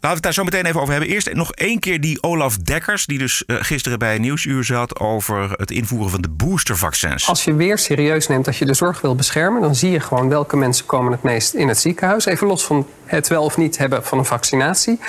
Laten 0.00 0.20
we 0.20 0.26
het 0.26 0.36
daar 0.36 0.44
zo 0.44 0.50
meteen 0.50 0.66
even 0.66 0.80
over 0.80 0.92
hebben. 0.92 1.12
Eerst 1.12 1.32
nog 1.32 1.52
één 1.52 1.78
keer 1.78 2.00
die 2.00 2.22
Olaf 2.22 2.56
Dekkers, 2.56 3.06
die 3.06 3.18
dus 3.18 3.44
eh, 3.44 3.56
gisteren 3.60 3.98
bij 3.98 4.18
Nieuwsuur 4.18 4.64
zat 4.64 4.98
over 4.98 5.50
het 5.56 5.70
invoeren 5.70 6.10
van 6.10 6.20
de 6.20 6.28
boostervaccins. 6.28 7.28
Als 7.28 7.44
je 7.44 7.54
weer 7.54 7.78
serieus 7.78 8.26
neemt 8.26 8.44
dat 8.44 8.56
je 8.56 8.64
de 8.64 8.74
zorg 8.74 9.00
wil 9.00 9.14
beschermen, 9.14 9.62
dan 9.62 9.74
zie 9.74 9.90
je 9.90 10.00
gewoon 10.00 10.28
welke 10.28 10.56
mensen 10.56 10.86
komen 10.86 11.12
het 11.12 11.22
meest 11.22 11.54
in 11.54 11.68
het 11.68 11.78
ziekenhuis. 11.78 12.24
Even 12.24 12.46
los 12.46 12.64
van 12.64 12.86
het 13.04 13.28
wel 13.28 13.44
of 13.44 13.56
niet 13.56 13.78
hebben 13.78 14.04
van 14.04 14.18
een 14.18 14.24
vaccinatie. 14.24 15.00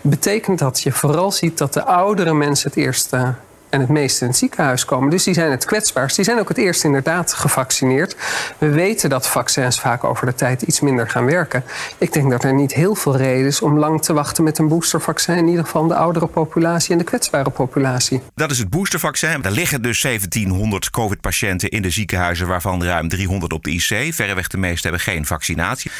Betekent 0.00 0.58
dat 0.58 0.82
je 0.82 0.92
vooral 0.92 1.32
ziet 1.32 1.58
dat 1.58 1.72
de 1.72 1.84
oudere 1.84 2.34
mensen 2.34 2.68
het 2.68 2.78
eerst 2.78 3.12
eh, 3.12 3.28
en 3.72 3.80
het 3.80 3.88
meest 3.88 4.20
in 4.20 4.26
het 4.26 4.36
ziekenhuis 4.36 4.84
komen. 4.84 5.10
Dus 5.10 5.24
die 5.24 5.34
zijn 5.34 5.50
het 5.50 5.64
kwetsbaarst. 5.64 6.16
Die 6.16 6.24
zijn 6.24 6.38
ook 6.38 6.48
het 6.48 6.58
eerst 6.58 6.84
inderdaad 6.84 7.32
gevaccineerd. 7.32 8.16
We 8.58 8.68
weten 8.68 9.10
dat 9.10 9.28
vaccins 9.28 9.80
vaak 9.80 10.04
over 10.04 10.26
de 10.26 10.34
tijd 10.34 10.62
iets 10.62 10.80
minder 10.80 11.10
gaan 11.10 11.24
werken. 11.24 11.64
Ik 11.98 12.12
denk 12.12 12.30
dat 12.30 12.44
er 12.44 12.54
niet 12.54 12.74
heel 12.74 12.94
veel 12.94 13.16
reden 13.16 13.46
is 13.46 13.62
om 13.62 13.78
lang 13.78 14.02
te 14.02 14.12
wachten 14.12 14.44
met 14.44 14.58
een 14.58 14.68
boostervaccin. 14.68 15.36
In 15.36 15.48
ieder 15.48 15.64
geval 15.64 15.86
de 15.86 15.94
oudere 15.94 16.26
populatie 16.26 16.92
en 16.92 16.98
de 16.98 17.04
kwetsbare 17.04 17.50
populatie. 17.50 18.22
Dat 18.34 18.50
is 18.50 18.58
het 18.58 18.70
boostervaccin. 18.70 19.44
Er 19.44 19.50
liggen 19.50 19.82
dus 19.82 20.00
1700 20.00 20.90
COVID-patiënten 20.90 21.68
in 21.68 21.82
de 21.82 21.90
ziekenhuizen, 21.90 22.46
waarvan 22.46 22.84
ruim 22.84 23.08
300 23.08 23.52
op 23.52 23.64
de 23.64 23.70
IC. 23.70 24.14
Verreweg 24.14 24.48
de 24.48 24.58
meeste 24.58 24.82
hebben 24.82 25.00
geen 25.00 25.26
vaccinatie. 25.26 25.90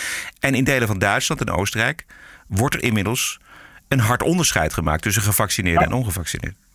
En 0.41 0.55
in 0.55 0.65
delen 0.65 0.89
van 0.89 0.99
Duitsland 0.99 1.41
en 1.41 1.51
Oostenrijk 1.51 2.05
wordt 2.47 2.75
er 2.75 2.83
inmiddels 2.83 3.41
een 3.89 4.01
hard 4.01 4.23
onderscheid 4.23 4.73
gemaakt 4.73 5.03
tussen 5.03 5.23
gevaccineerden 5.23 5.87
en 5.87 5.93
ongevaccineerden. 5.93 6.71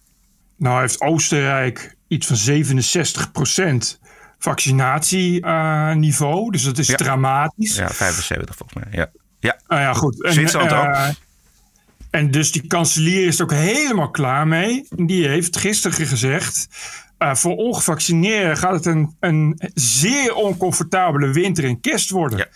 Nou 0.57 0.79
heeft 0.81 1.01
Oostenrijk 1.01 1.95
iets 2.07 2.27
van 2.27 2.37
67% 2.37 3.99
vaccinatieniveau. 4.39 6.51
dus 6.51 6.63
dat 6.63 6.77
is 6.77 6.87
Ja. 6.87 6.95
dramatisch. 6.95 7.75
Ja, 7.75 7.89
75 7.89 8.55
volgens 8.55 8.83
mij. 8.83 8.87
Ja. 8.99 9.09
Ja. 9.39 9.59
Nou 9.67 9.81
ja, 9.81 9.93
goed. 9.93 10.23
En, 10.23 10.33
Zwitserland 10.33 10.71
ook. 10.71 10.83
eh, 10.85 11.09
en 12.11 12.31
dus 12.31 12.51
die 12.51 12.67
kanselier 12.67 13.27
is 13.27 13.37
er 13.37 13.43
ook 13.43 13.51
helemaal 13.51 14.09
klaar 14.11 14.47
mee. 14.47 14.87
Die 14.89 15.27
heeft 15.27 15.57
gisteren 15.57 16.07
gezegd... 16.07 16.67
eh, 17.17 17.35
voor 17.35 17.55
ongevaccineerden 17.55 18.57
gaat 18.57 18.73
het 18.73 18.85
een, 18.85 19.15
een 19.19 19.59
zeer 19.73 20.33
oncomfortabele 20.35 21.31
winter 21.31 21.63
en 21.63 21.79
kerst 21.79 22.09
worden. 22.09 22.37
Ja. 22.37 22.47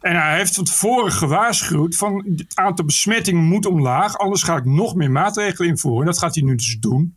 En 0.00 0.16
hij 0.16 0.36
heeft 0.36 0.54
van 0.54 0.64
tevoren 0.64 1.12
gewaarschuwd 1.12 1.96
van 1.96 2.24
het 2.36 2.52
aantal 2.56 2.84
besmettingen 2.84 3.44
moet 3.44 3.66
omlaag. 3.66 4.18
Anders 4.18 4.42
ga 4.42 4.56
ik 4.56 4.64
nog 4.64 4.94
meer 4.94 5.10
maatregelen 5.10 5.68
invoeren. 5.68 6.00
En 6.00 6.06
dat 6.06 6.18
gaat 6.18 6.34
hij 6.34 6.44
nu 6.44 6.54
dus 6.54 6.76
doen. 6.80 7.14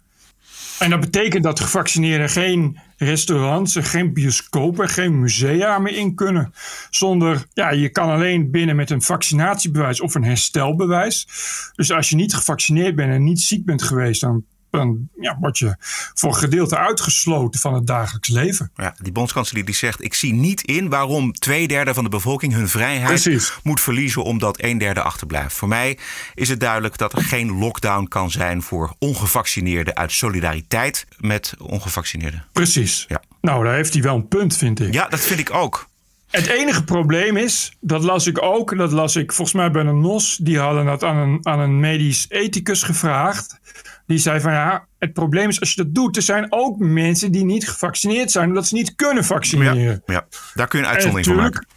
En 0.82 0.90
dat 0.90 1.00
betekent 1.00 1.44
dat 1.44 1.60
gevaccineerden 1.60 2.30
geen 2.30 2.80
restaurants, 2.98 3.76
en 3.76 3.84
geen 3.84 4.14
bioscopen, 4.14 4.90
geen 4.90 5.20
musea 5.20 5.80
meer 5.80 5.96
in 5.96 6.16
kunnen. 6.16 6.54
Zonder, 6.90 7.46
ja, 7.54 7.72
je 7.72 7.90
kan 7.90 8.10
alleen 8.10 8.52
binnen 8.52 8.76
met 8.76 8.90
een 8.90 9.02
vaccinatiebewijs 9.02 10.02
of 10.02 10.16
een 10.16 10.24
herstelbewijs. 10.24 11.28
Dus 11.76 11.92
als 11.92 12.10
je 12.10 12.16
niet 12.16 12.34
gevaccineerd 12.34 12.96
bent 12.96 13.14
en 13.14 13.24
niet 13.24 13.42
ziek 13.42 13.66
bent 13.66 13.84
geweest, 13.84 14.22
dan, 14.22 14.46
dan 14.72 15.10
ja, 15.20 15.38
word 15.40 15.58
je 15.58 15.76
voor 16.14 16.30
een 16.30 16.36
gedeelte 16.36 16.78
uitgesloten 16.78 17.60
van 17.60 17.74
het 17.74 17.88
dagelijks 17.88 18.30
leven. 18.30 18.72
Ja, 18.76 18.96
die 19.02 19.12
bondskanselier 19.12 19.66
die 19.66 19.76
zegt: 19.76 20.04
Ik 20.04 20.14
zie 20.14 20.34
niet 20.34 20.62
in 20.62 20.90
waarom 20.90 21.34
twee 21.34 21.68
derde 21.68 21.94
van 21.94 22.04
de 22.04 22.10
bevolking 22.10 22.54
hun 22.54 22.70
vrijheid 22.70 23.22
Precies. 23.22 23.54
moet 23.64 23.82
verliezen 23.82 24.24
omdat 24.24 24.64
een 24.64 24.78
derde 24.78 25.02
achterblijft. 25.02 25.56
Voor 25.56 25.68
mij 25.68 25.98
is 26.36 26.50
het 26.50 26.60
duidelijk 26.60 26.98
dat 26.98 27.14
er 27.14 27.24
geen 27.24 27.52
lockdown 27.52 28.08
kan 28.08 28.32
zijn 28.32 28.62
voor 28.62 28.96
ongevaccineerden 29.00 29.96
uit 29.96 30.12
solidariteit 30.12 31.06
met 31.18 31.54
ongevaccineerden. 31.58 32.46
Precies. 32.52 33.06
Ja. 33.08 33.22
Nou, 33.42 33.64
daar 33.64 33.76
heeft 33.76 33.94
hij 33.94 34.02
wel 34.02 34.16
een 34.16 34.28
punt, 34.28 34.58
vind 34.58 34.80
ik. 34.80 34.94
Ja, 34.94 35.08
dat 35.08 35.20
vind 35.20 35.40
ik 35.40 35.54
ook. 35.54 35.90
Het 36.32 36.48
enige 36.48 36.84
probleem 36.84 37.38
is, 37.38 37.78
dat 37.80 38.04
las 38.04 38.28
ik 38.28 38.42
ook, 38.42 38.78
dat 38.78 38.92
las 38.92 39.16
ik 39.16 39.32
volgens 39.32 39.58
mij 39.58 39.72
bij 39.72 39.84
een 39.84 40.00
NOS, 40.02 40.38
die 40.42 40.60
hadden 40.60 40.86
dat 40.86 41.04
aan 41.04 41.18
een, 41.18 41.40
aan 41.46 41.60
een 41.60 41.80
medisch 41.80 42.26
ethicus 42.30 42.84
gevraagd. 42.84 43.60
Die 44.08 44.18
zei 44.18 44.40
van 44.40 44.52
ja, 44.52 44.86
het 45.00 45.14
probleem 45.14 45.50
is 45.50 45.60
als 45.60 45.74
je 45.74 45.84
dat 45.84 45.96
doet, 45.96 46.16
er 46.16 46.22
zijn 46.22 46.46
ook 46.50 46.78
mensen 46.80 47.32
die 47.32 47.46
niet 47.46 47.70
gevaccineerd 47.70 48.32
zijn, 48.32 48.48
omdat 48.48 48.68
ze 48.68 48.74
niet 48.74 48.96
kunnen 48.96 49.24
vaccineren. 49.26 49.82
Ja, 49.82 50.00
ja. 50.06 50.28
Daar 50.54 50.68
kun 50.68 50.80
je 50.80 50.86
een 50.86 50.92
En 50.92 50.96
uitzondering 50.96 51.26
van 51.28 51.36
maken. 51.36 51.68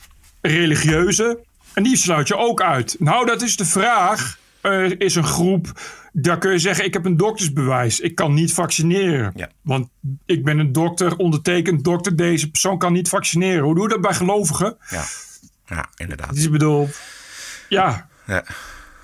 religieuze, 0.41 1.39
en 1.73 1.83
die 1.83 1.97
sluit 1.97 2.29
je 2.29 2.37
ook 2.37 2.63
uit. 2.63 2.97
Nou, 2.99 3.27
dat 3.27 3.43
is 3.43 3.57
de 3.57 3.65
vraag. 3.65 4.39
Er 4.65 5.01
is 5.01 5.15
een 5.15 5.25
groep, 5.25 5.81
daar 6.13 6.39
kun 6.39 6.51
je 6.53 6.59
zeggen, 6.59 6.85
ik 6.85 6.93
heb 6.93 7.05
een 7.05 7.17
doktersbewijs. 7.17 8.01
Ik 8.01 8.15
kan 8.15 8.35
niet 8.35 8.53
vaccineren. 8.53 9.33
Ja. 9.37 9.49
Want 9.63 9.89
ik 10.27 10.45
ben 10.45 10.59
een 10.59 10.73
dokter, 10.73 11.17
ondertekend 11.17 11.85
dokter. 11.85 12.17
Deze 12.17 12.51
persoon 12.51 12.79
kan 12.79 12.93
niet 12.93 13.09
vaccineren. 13.09 13.65
Hoe 13.65 13.75
doe 13.75 13.83
je 13.83 13.89
dat 13.89 14.01
bij 14.01 14.15
gelovigen? 14.15 14.77
Ja, 14.91 15.05
ja 15.67 15.89
inderdaad. 15.97 16.35
Dus 16.35 16.45
ik 16.45 16.51
bedoel, 16.51 16.89
ja, 17.69 18.09
Ja. 18.27 18.45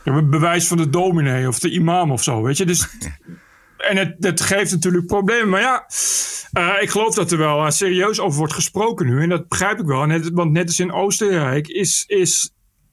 een 0.04 0.30
bewijs 0.30 0.66
van 0.66 0.76
de 0.76 0.90
dominee 0.90 1.48
of 1.48 1.58
de 1.58 1.70
imam 1.70 2.10
of 2.10 2.22
zo, 2.22 2.42
weet 2.42 2.56
je. 2.56 2.66
Dus, 2.66 2.88
en 3.90 3.96
het, 3.96 4.16
het 4.20 4.40
geeft 4.40 4.70
natuurlijk 4.70 5.06
problemen. 5.06 5.48
Maar 5.48 5.60
ja, 5.60 5.86
eh, 6.52 6.82
ik 6.82 6.90
geloof 6.90 7.14
dat 7.14 7.32
er 7.32 7.38
wel 7.38 7.64
eh, 7.64 7.70
serieus 7.70 8.20
over 8.20 8.38
wordt 8.38 8.54
gesproken 8.54 9.06
nu. 9.06 9.22
En 9.22 9.28
dat 9.28 9.48
begrijp 9.48 9.78
ik 9.78 9.86
wel. 9.86 10.04
Net, 10.06 10.30
want 10.30 10.52
net 10.52 10.66
als 10.66 10.80
in 10.80 10.92
Oostenrijk 10.92 11.68
is, 11.68 12.04
is 12.06 12.50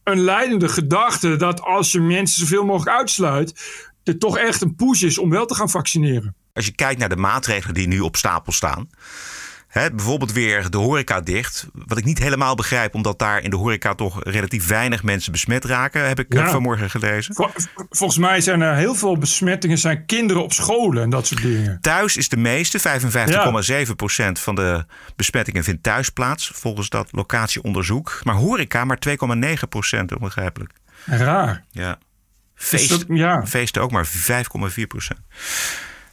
een 0.08 0.20
leidende 0.20 0.70
gedachte 0.70 1.36
dat 1.36 1.62
als 1.62 1.92
je 1.92 2.00
mensen 2.00 2.40
zoveel 2.40 2.66
mogelijk 2.66 2.98
uitsluit, 2.98 3.62
er 4.04 4.18
toch 4.18 4.38
echt 4.38 4.62
een 4.62 4.76
push 4.76 5.02
is 5.02 5.18
om 5.18 5.30
wel 5.30 5.46
te 5.46 5.56
gaan 5.56 5.70
vaccineren. 5.70 6.36
Als 6.54 6.66
je 6.66 6.72
kijkt 6.72 7.00
naar 7.00 7.10
de 7.10 7.16
maatregelen 7.16 7.74
die 7.74 7.88
nu 7.88 8.00
op 8.00 8.16
stapel 8.16 8.52
staan. 8.52 8.90
Hè, 9.78 9.92
bijvoorbeeld 9.92 10.32
weer 10.32 10.70
de 10.70 10.78
horeca 10.78 11.22
dicht. 11.22 11.68
Wat 11.74 11.98
ik 11.98 12.04
niet 12.06 12.20
helemaal 12.20 12.56
begrijp, 12.56 12.94
omdat 12.96 13.20
daar 13.20 13.42
in 13.44 13.50
de 13.50 13.56
horeca 13.56 13.94
toch 13.96 14.24
relatief 14.24 14.68
weinig 14.68 15.04
mensen 15.04 15.32
besmet 15.32 15.66
raken. 15.66 16.08
Heb 16.08 16.20
ik 16.20 16.34
eh, 16.34 16.40
Ja. 16.40 16.50
vanmorgen 16.50 16.90
gelezen. 16.90 17.36
Vol- 17.36 17.50
volgens 17.90 18.20
mij 18.20 18.42
zijn 18.42 18.62
er 18.62 18.76
heel 18.76 18.96
veel 18.96 19.18
besmettingen, 19.18 19.78
zijn 19.78 20.06
kinderen 20.06 20.44
op 20.44 20.54
scholen 20.54 21.04
en 21.04 21.10
dat 21.10 21.28
soort 21.28 21.42
dingen. 21.42 21.78
Thuis 21.82 22.18
is 22.18 22.30
de 22.30 22.38
meeste, 22.38 22.80
55,7% 22.80 24.40
van 24.40 24.56
de 24.56 24.86
besmettingen 25.16 25.64
vindt 25.64 25.84
thuis 25.84 26.10
plaats. 26.10 26.52
Volgens 26.54 26.90
dat 26.90 27.08
locatieonderzoek. 27.12 28.20
Maar 28.24 28.36
horeca 28.36 28.86
maar 28.86 28.98
2,9% 29.10 30.14
onbegrijpelijk. 30.14 30.72
Raar. 31.06 31.64
Ja. 31.72 31.98
Feest, 32.56 32.90
dat- 32.90 33.06
ja. 33.08 33.46
Feesten 33.46 33.82
ook 33.82 33.92
maar 33.92 34.06
5,4%. 34.08 35.20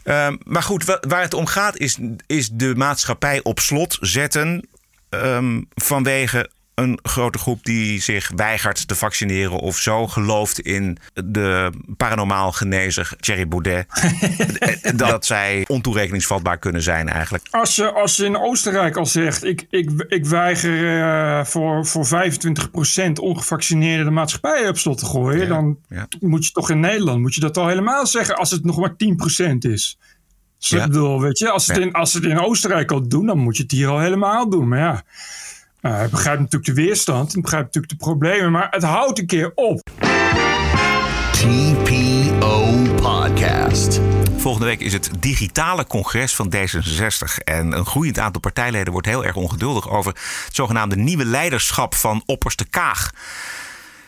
Ehm, 0.04 0.36
maar 0.44 0.62
goed, 0.62 0.84
wa- 0.84 1.02
waar 1.08 1.20
het 1.22 1.34
om 1.34 1.46
gaat 1.46 1.76
is, 1.78 1.98
is 2.26 2.48
de 2.48 2.74
maatschappij 2.74 3.40
op 3.42 3.60
slot 3.60 3.96
zetten 4.00 4.68
ehm, 5.08 5.62
vanwege 5.74 6.50
een 6.74 6.98
grote 7.02 7.38
groep 7.38 7.64
die 7.64 8.00
zich 8.00 8.30
weigert 8.36 8.88
te 8.88 8.94
vaccineren 8.94 9.58
of 9.58 9.76
zo 9.76 10.06
gelooft 10.06 10.60
in 10.60 10.98
de 11.24 11.70
paranormaal 11.96 12.52
genezer 12.52 13.12
Thierry 13.20 13.48
Baudet. 13.48 13.86
En 14.82 14.96
dat 14.96 15.26
zij 15.26 15.64
ontoerekeningsvatbaar 15.68 16.58
kunnen 16.58 16.82
zijn 16.82 17.08
eigenlijk. 17.08 17.46
Als 17.50 17.76
je, 17.76 17.92
als 17.92 18.16
je 18.16 18.24
in 18.24 18.38
Oostenrijk 18.38 18.96
al 18.96 19.06
zegt, 19.06 19.44
ik, 19.44 19.66
ik, 19.70 20.04
ik 20.08 20.26
weiger 20.26 21.00
eh, 21.00 21.44
voor, 21.44 21.86
voor 21.86 22.06
25% 22.06 23.12
ongevaccineerden 23.20 24.04
de 24.04 24.10
maatschappij 24.10 24.68
op 24.68 24.78
slot 24.78 24.98
te 24.98 25.06
gooien, 25.06 25.40
Ja, 25.40 25.46
dan 25.46 25.78
ja. 25.88 26.08
moet 26.20 26.46
je 26.46 26.52
toch 26.52 26.70
in 26.70 26.80
Nederland 26.80 27.20
moet 27.20 27.34
je 27.34 27.40
dat 27.40 27.56
al 27.56 27.68
helemaal 27.68 28.06
zeggen 28.06 28.36
als 28.36 28.50
het 28.50 28.64
nog 28.64 28.78
maar 28.78 28.92
10% 28.92 28.94
is. 29.58 29.98
Dus 30.58 30.68
Ja. 30.68 30.84
ik 30.84 30.86
bedoel, 30.90 31.20
weet 31.20 31.38
je, 31.38 31.50
als, 31.50 31.66
het 31.66 31.76
in, 31.76 31.92
als 31.92 32.10
ze 32.10 32.16
het 32.18 32.26
in 32.26 32.40
Oostenrijk 32.40 32.90
al 32.90 33.08
doen, 33.08 33.26
dan 33.26 33.38
moet 33.38 33.56
je 33.56 33.62
het 33.62 33.72
hier 33.72 33.88
al 33.88 34.00
helemaal 34.00 34.50
doen. 34.50 34.68
Maar 34.68 34.78
ja, 34.78 35.02
eh, 35.84 36.02
ik 36.04 36.10
begrijp 36.10 36.38
natuurlijk 36.38 36.64
de 36.64 36.82
weerstand, 36.82 37.36
ik 37.36 37.42
begrijp 37.42 37.64
natuurlijk 37.64 37.92
de 37.92 37.98
problemen, 37.98 38.52
maar 38.52 38.66
het 38.70 38.82
houdt 38.82 39.18
een 39.18 39.26
keer 39.26 39.52
op. 39.54 39.80
TPO 41.32 42.72
Podcast. 42.96 44.00
Volgende 44.36 44.66
week 44.66 44.80
is 44.80 44.92
het 44.92 45.10
digitale 45.20 45.86
congres 45.86 46.34
van 46.34 46.54
D66. 46.54 47.44
En 47.44 47.72
een 47.72 47.86
groeiend 47.86 48.18
aantal 48.18 48.40
partijleden 48.40 48.92
wordt 48.92 49.06
heel 49.06 49.24
erg 49.24 49.36
ongeduldig 49.36 49.90
over 49.90 50.12
het 50.44 50.54
zogenaamde 50.54 50.96
nieuwe 50.96 51.24
leiderschap 51.24 51.94
van 51.94 52.22
opperste 52.26 52.64
Kaag. 52.64 53.10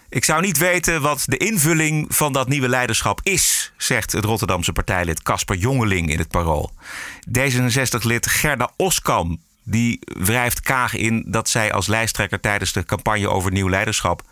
Ik 0.08 0.24
zou 0.24 0.42
niet 0.42 0.58
weten 0.58 1.00
wat 1.00 1.22
de 1.26 1.36
invulling 1.36 2.14
van 2.14 2.32
dat 2.32 2.48
nieuwe 2.48 2.68
leiderschap 2.68 3.20
is, 3.22 3.72
zegt 3.76 4.12
het 4.12 4.24
Rotterdamse 4.24 4.72
partijlid 4.72 5.22
Casper 5.22 5.56
Jongeling 5.56 6.10
in 6.10 6.18
het 6.18 6.28
Parool. 6.28 6.70
D66-lid 7.38 8.26
Gerda 8.26 8.70
Oskam 8.76 9.40
die 9.68 9.98
wrijft 10.02 10.60
Kaag 10.60 10.94
in 10.94 11.24
dat 11.26 11.48
zij 11.48 11.72
als 11.72 11.86
lijsttrekker 11.86 12.40
tijdens 12.40 12.72
de 12.72 12.84
campagne 12.84 13.28
over 13.28 13.52
nieuw 13.52 13.68
leiderschap 13.68 14.22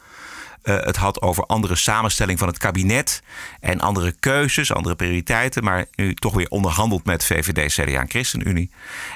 eh, 0.64 0.76
het 0.80 0.96
had 0.96 1.22
over 1.22 1.44
andere 1.44 1.74
samenstelling 1.74 2.38
van 2.38 2.48
het 2.48 2.58
kabinet 2.58 3.22
en 3.60 3.80
andere 3.80 4.12
keuzes, 4.20 4.72
andere 4.72 4.94
prioriteiten, 4.94 5.64
maar 5.64 5.86
nu 5.94 6.14
toch 6.14 6.34
weer 6.34 6.48
onderhandeld 6.48 7.04
met 7.04 7.24
VVD, 7.24 7.72
CDA 7.72 8.00
en 8.00 8.08
ChristenUnie. 8.08 8.70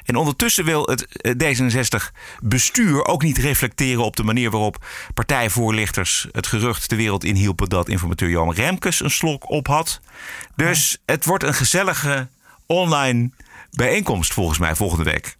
En 0.04 0.16
ondertussen 0.16 0.64
wil 0.64 0.86
het 0.86 1.06
eh, 1.06 1.32
D66-bestuur 1.32 3.04
ook 3.04 3.22
niet 3.22 3.38
reflecteren 3.38 4.04
op 4.04 4.16
de 4.16 4.22
manier 4.22 4.50
waarop 4.50 4.86
partijvoorlichters 5.14 6.26
het 6.32 6.46
gerucht 6.46 6.90
de 6.90 6.96
wereld 6.96 7.24
inhielpen 7.24 7.68
dat 7.68 7.88
informateur 7.88 8.30
Johan 8.30 8.54
Remkes 8.54 9.00
een 9.00 9.10
slok 9.10 9.50
op 9.50 9.66
had. 9.66 10.00
Dus 10.56 10.98
het 11.06 11.24
wordt 11.24 11.44
een 11.44 11.54
gezellige 11.54 12.28
online 12.66 13.30
bijeenkomst 13.70 14.32
volgens 14.32 14.58
mij 14.58 14.76
volgende 14.76 15.04
week. 15.04 15.36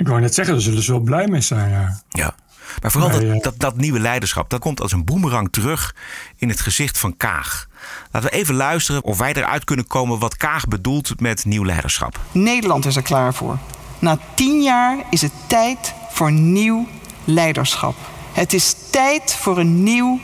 Ik 0.00 0.08
wou 0.08 0.20
net 0.20 0.34
zeggen, 0.34 0.54
daar 0.54 0.62
zullen 0.62 0.82
ze 0.82 0.90
wel 0.90 1.00
blij 1.00 1.26
mee 1.28 1.40
zijn. 1.40 1.70
Ja. 1.70 2.00
Ja. 2.08 2.34
Maar 2.82 2.90
vooral 2.90 3.10
Nee, 3.10 3.18
dat, 3.18 3.36
ja. 3.36 3.42
dat, 3.42 3.54
dat 3.58 3.76
nieuwe 3.76 4.00
leiderschap, 4.00 4.50
dat 4.50 4.60
komt 4.60 4.80
als 4.80 4.92
een 4.92 5.04
boemerang 5.04 5.52
terug 5.52 5.94
in 6.36 6.48
het 6.48 6.60
gezicht 6.60 6.98
van 6.98 7.16
Kaag. 7.16 7.68
Laten 8.10 8.30
we 8.30 8.36
even 8.36 8.54
luisteren 8.54 9.04
of 9.04 9.18
wij 9.18 9.32
eruit 9.32 9.64
kunnen 9.64 9.86
komen 9.86 10.18
wat 10.18 10.36
Kaag 10.36 10.68
bedoelt 10.68 11.20
met 11.20 11.44
nieuw 11.44 11.64
leiderschap. 11.64 12.20
Nederland 12.32 12.86
is 12.86 12.96
er 12.96 13.02
klaar 13.02 13.34
voor. 13.34 13.58
Na 13.98 14.18
tien 14.34 14.62
jaar 14.62 14.98
is 15.10 15.22
het 15.22 15.32
tijd 15.46 15.94
voor 16.10 16.32
nieuw 16.32 16.88
leiderschap. 17.24 17.94
Het 18.32 18.52
is 18.52 18.74
tijd 18.90 19.34
voor 19.34 19.58
een 19.58 19.82
nieuw 19.82 20.20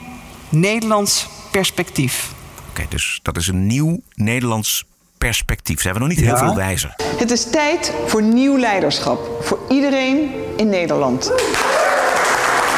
Nederlands 0.49 1.27
perspectief. 1.51 2.31
Oké, 2.69 2.85
dus 2.89 3.19
dat 3.21 3.37
is 3.37 3.47
een 3.47 3.67
nieuw 3.67 4.01
Nederlands 4.13 4.85
perspectief. 5.17 5.81
Zijn 5.81 5.93
we 5.93 5.99
nog 5.99 6.09
niet 6.09 6.19
heel 6.19 6.27
Ja. 6.27 6.37
veel 6.37 6.55
wijzer. 6.55 6.95
Het 7.17 7.31
is 7.31 7.43
tijd 7.49 7.93
voor 8.05 8.23
nieuw 8.23 8.57
leiderschap. 8.57 9.37
Voor 9.41 9.59
iedereen 9.69 10.29
in 10.57 10.69
Nederland. 10.69 11.31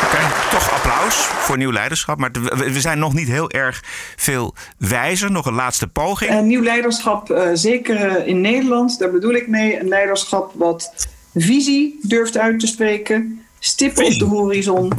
Oké, 0.03 0.21
toch 0.51 0.71
applaus 0.73 1.15
voor 1.15 1.57
nieuw 1.57 1.71
leiderschap. 1.71 2.17
Maar 2.17 2.31
we 2.55 2.79
zijn 2.79 2.99
nog 2.99 3.13
niet 3.13 3.27
heel 3.27 3.49
erg 3.49 3.83
veel 4.15 4.53
wijzer. 4.77 5.31
Nog 5.31 5.45
een 5.45 5.53
laatste 5.53 5.87
poging. 5.87 6.31
Een 6.31 6.47
nieuw 6.47 6.63
leiderschap, 6.63 7.31
eh, 7.31 7.49
zeker 7.53 7.95
eh, 7.95 8.27
in 8.27 8.41
Nederland, 8.41 8.99
daar 8.99 9.11
bedoel 9.11 9.33
ik 9.33 9.47
mee. 9.47 9.79
Een 9.79 9.87
leiderschap 9.87 10.51
wat 10.55 11.07
visie 11.35 11.99
durft 12.01 12.37
uit 12.37 12.59
te 12.59 12.67
spreken, 12.67 13.41
stippen 13.59 14.05
op 14.05 14.19
de 14.19 14.25
horizon. 14.25 14.91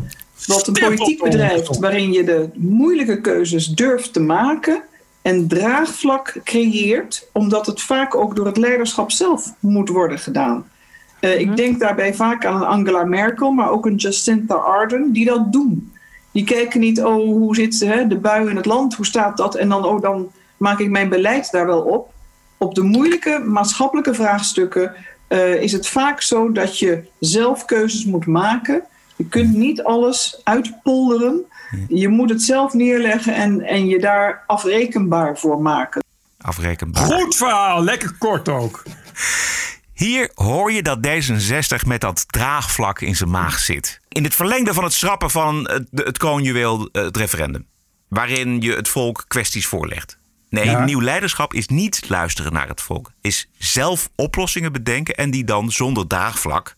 Wat 0.46 0.66
een 0.66 0.72
politiek 0.72 1.22
bedrijft 1.22 1.78
waarin 1.78 2.12
je 2.12 2.24
de 2.24 2.48
moeilijke 2.54 3.20
keuzes 3.20 3.66
durft 3.66 4.12
te 4.12 4.20
maken 4.20 4.82
en 5.22 5.48
draagvlak 5.48 6.40
creëert, 6.44 7.28
omdat 7.32 7.66
het 7.66 7.82
vaak 7.82 8.14
ook 8.14 8.36
door 8.36 8.46
het 8.46 8.56
leiderschap 8.56 9.10
zelf 9.10 9.54
moet 9.58 9.88
worden 9.88 10.18
gedaan. 10.18 10.70
Eh, 11.20 11.40
Ik 11.40 11.56
denk 11.56 11.80
daarbij 11.80 12.14
vaak 12.14 12.44
aan 12.44 12.66
Angela 12.66 13.04
Merkel, 13.04 13.50
maar 13.50 13.70
ook 13.70 13.86
een 13.86 13.94
Jacinta 13.94 14.54
Ardern, 14.54 15.12
die 15.12 15.24
dat 15.24 15.52
doen. 15.52 15.92
Die 16.32 16.44
kijken 16.44 16.80
niet, 16.80 17.02
oh, 17.02 17.14
hoe 17.14 17.54
zit 17.54 17.80
hè, 17.80 18.06
de 18.06 18.16
bui 18.16 18.48
in 18.48 18.56
het 18.56 18.66
land, 18.66 18.94
hoe 18.94 19.06
staat 19.06 19.36
dat? 19.36 19.54
En 19.54 19.68
dan, 19.68 19.84
oh, 19.84 20.00
dan 20.00 20.30
maak 20.56 20.78
ik 20.78 20.90
mijn 20.90 21.08
beleid 21.08 21.50
daar 21.50 21.66
wel 21.66 21.80
op. 21.80 22.12
Op 22.58 22.74
de 22.74 22.82
moeilijke 22.82 23.42
maatschappelijke 23.46 24.14
vraagstukken 24.14 24.94
eh, 25.28 25.62
is 25.62 25.72
het 25.72 25.86
vaak 25.86 26.20
zo 26.20 26.52
dat 26.52 26.78
je 26.78 27.02
zelf 27.18 27.64
keuzes 27.64 28.04
moet 28.04 28.26
maken. 28.26 28.82
Je 29.16 29.24
kunt 29.24 29.54
niet 29.54 29.82
alles 29.82 30.40
uitpolderen. 30.44 31.44
Je 31.88 32.08
moet 32.08 32.30
het 32.30 32.42
zelf 32.42 32.72
neerleggen 32.72 33.34
en, 33.34 33.60
en 33.62 33.86
je 33.86 33.98
daar 33.98 34.44
afrekenbaar 34.46 35.38
voor 35.38 35.62
maken. 35.62 36.02
Afrekenbaar. 36.40 37.04
Goed 37.04 37.36
verhaal, 37.36 37.82
lekker 37.84 38.12
kort 38.18 38.48
ook. 38.48 38.82
Hier 39.92 40.30
hoor 40.34 40.72
je 40.72 40.82
dat 40.82 40.98
D66 41.06 41.86
met 41.86 42.00
dat 42.00 42.24
draagvlak 42.32 43.00
in 43.00 43.16
zijn 43.16 43.30
maag 43.30 43.58
zit. 43.58 44.00
In 44.08 44.24
het 44.24 44.34
verlengde 44.34 44.74
van 44.74 44.84
het 44.84 44.92
schrappen 44.92 45.30
van 45.30 45.68
het, 45.70 45.88
het 45.94 46.18
kroonjuweel, 46.18 46.88
eh, 46.92 47.02
het 47.02 47.16
referendum. 47.16 47.66
Waarin 48.08 48.60
je 48.60 48.72
het 48.74 48.88
volk 48.88 49.24
kwesties 49.28 49.66
voorlegt. 49.66 50.18
Nee, 50.48 50.64
Ja. 50.64 50.84
nieuw 50.84 51.00
leiderschap 51.02 51.54
is 51.54 51.66
niet 51.68 52.08
luisteren 52.08 52.52
naar 52.52 52.68
het 52.68 52.80
volk. 52.80 53.10
Is 53.20 53.48
zelf 53.58 54.08
oplossingen 54.16 54.72
bedenken 54.72 55.14
en 55.14 55.30
die 55.30 55.44
dan 55.44 55.70
zonder 55.72 56.06
draagvlak 56.06 56.74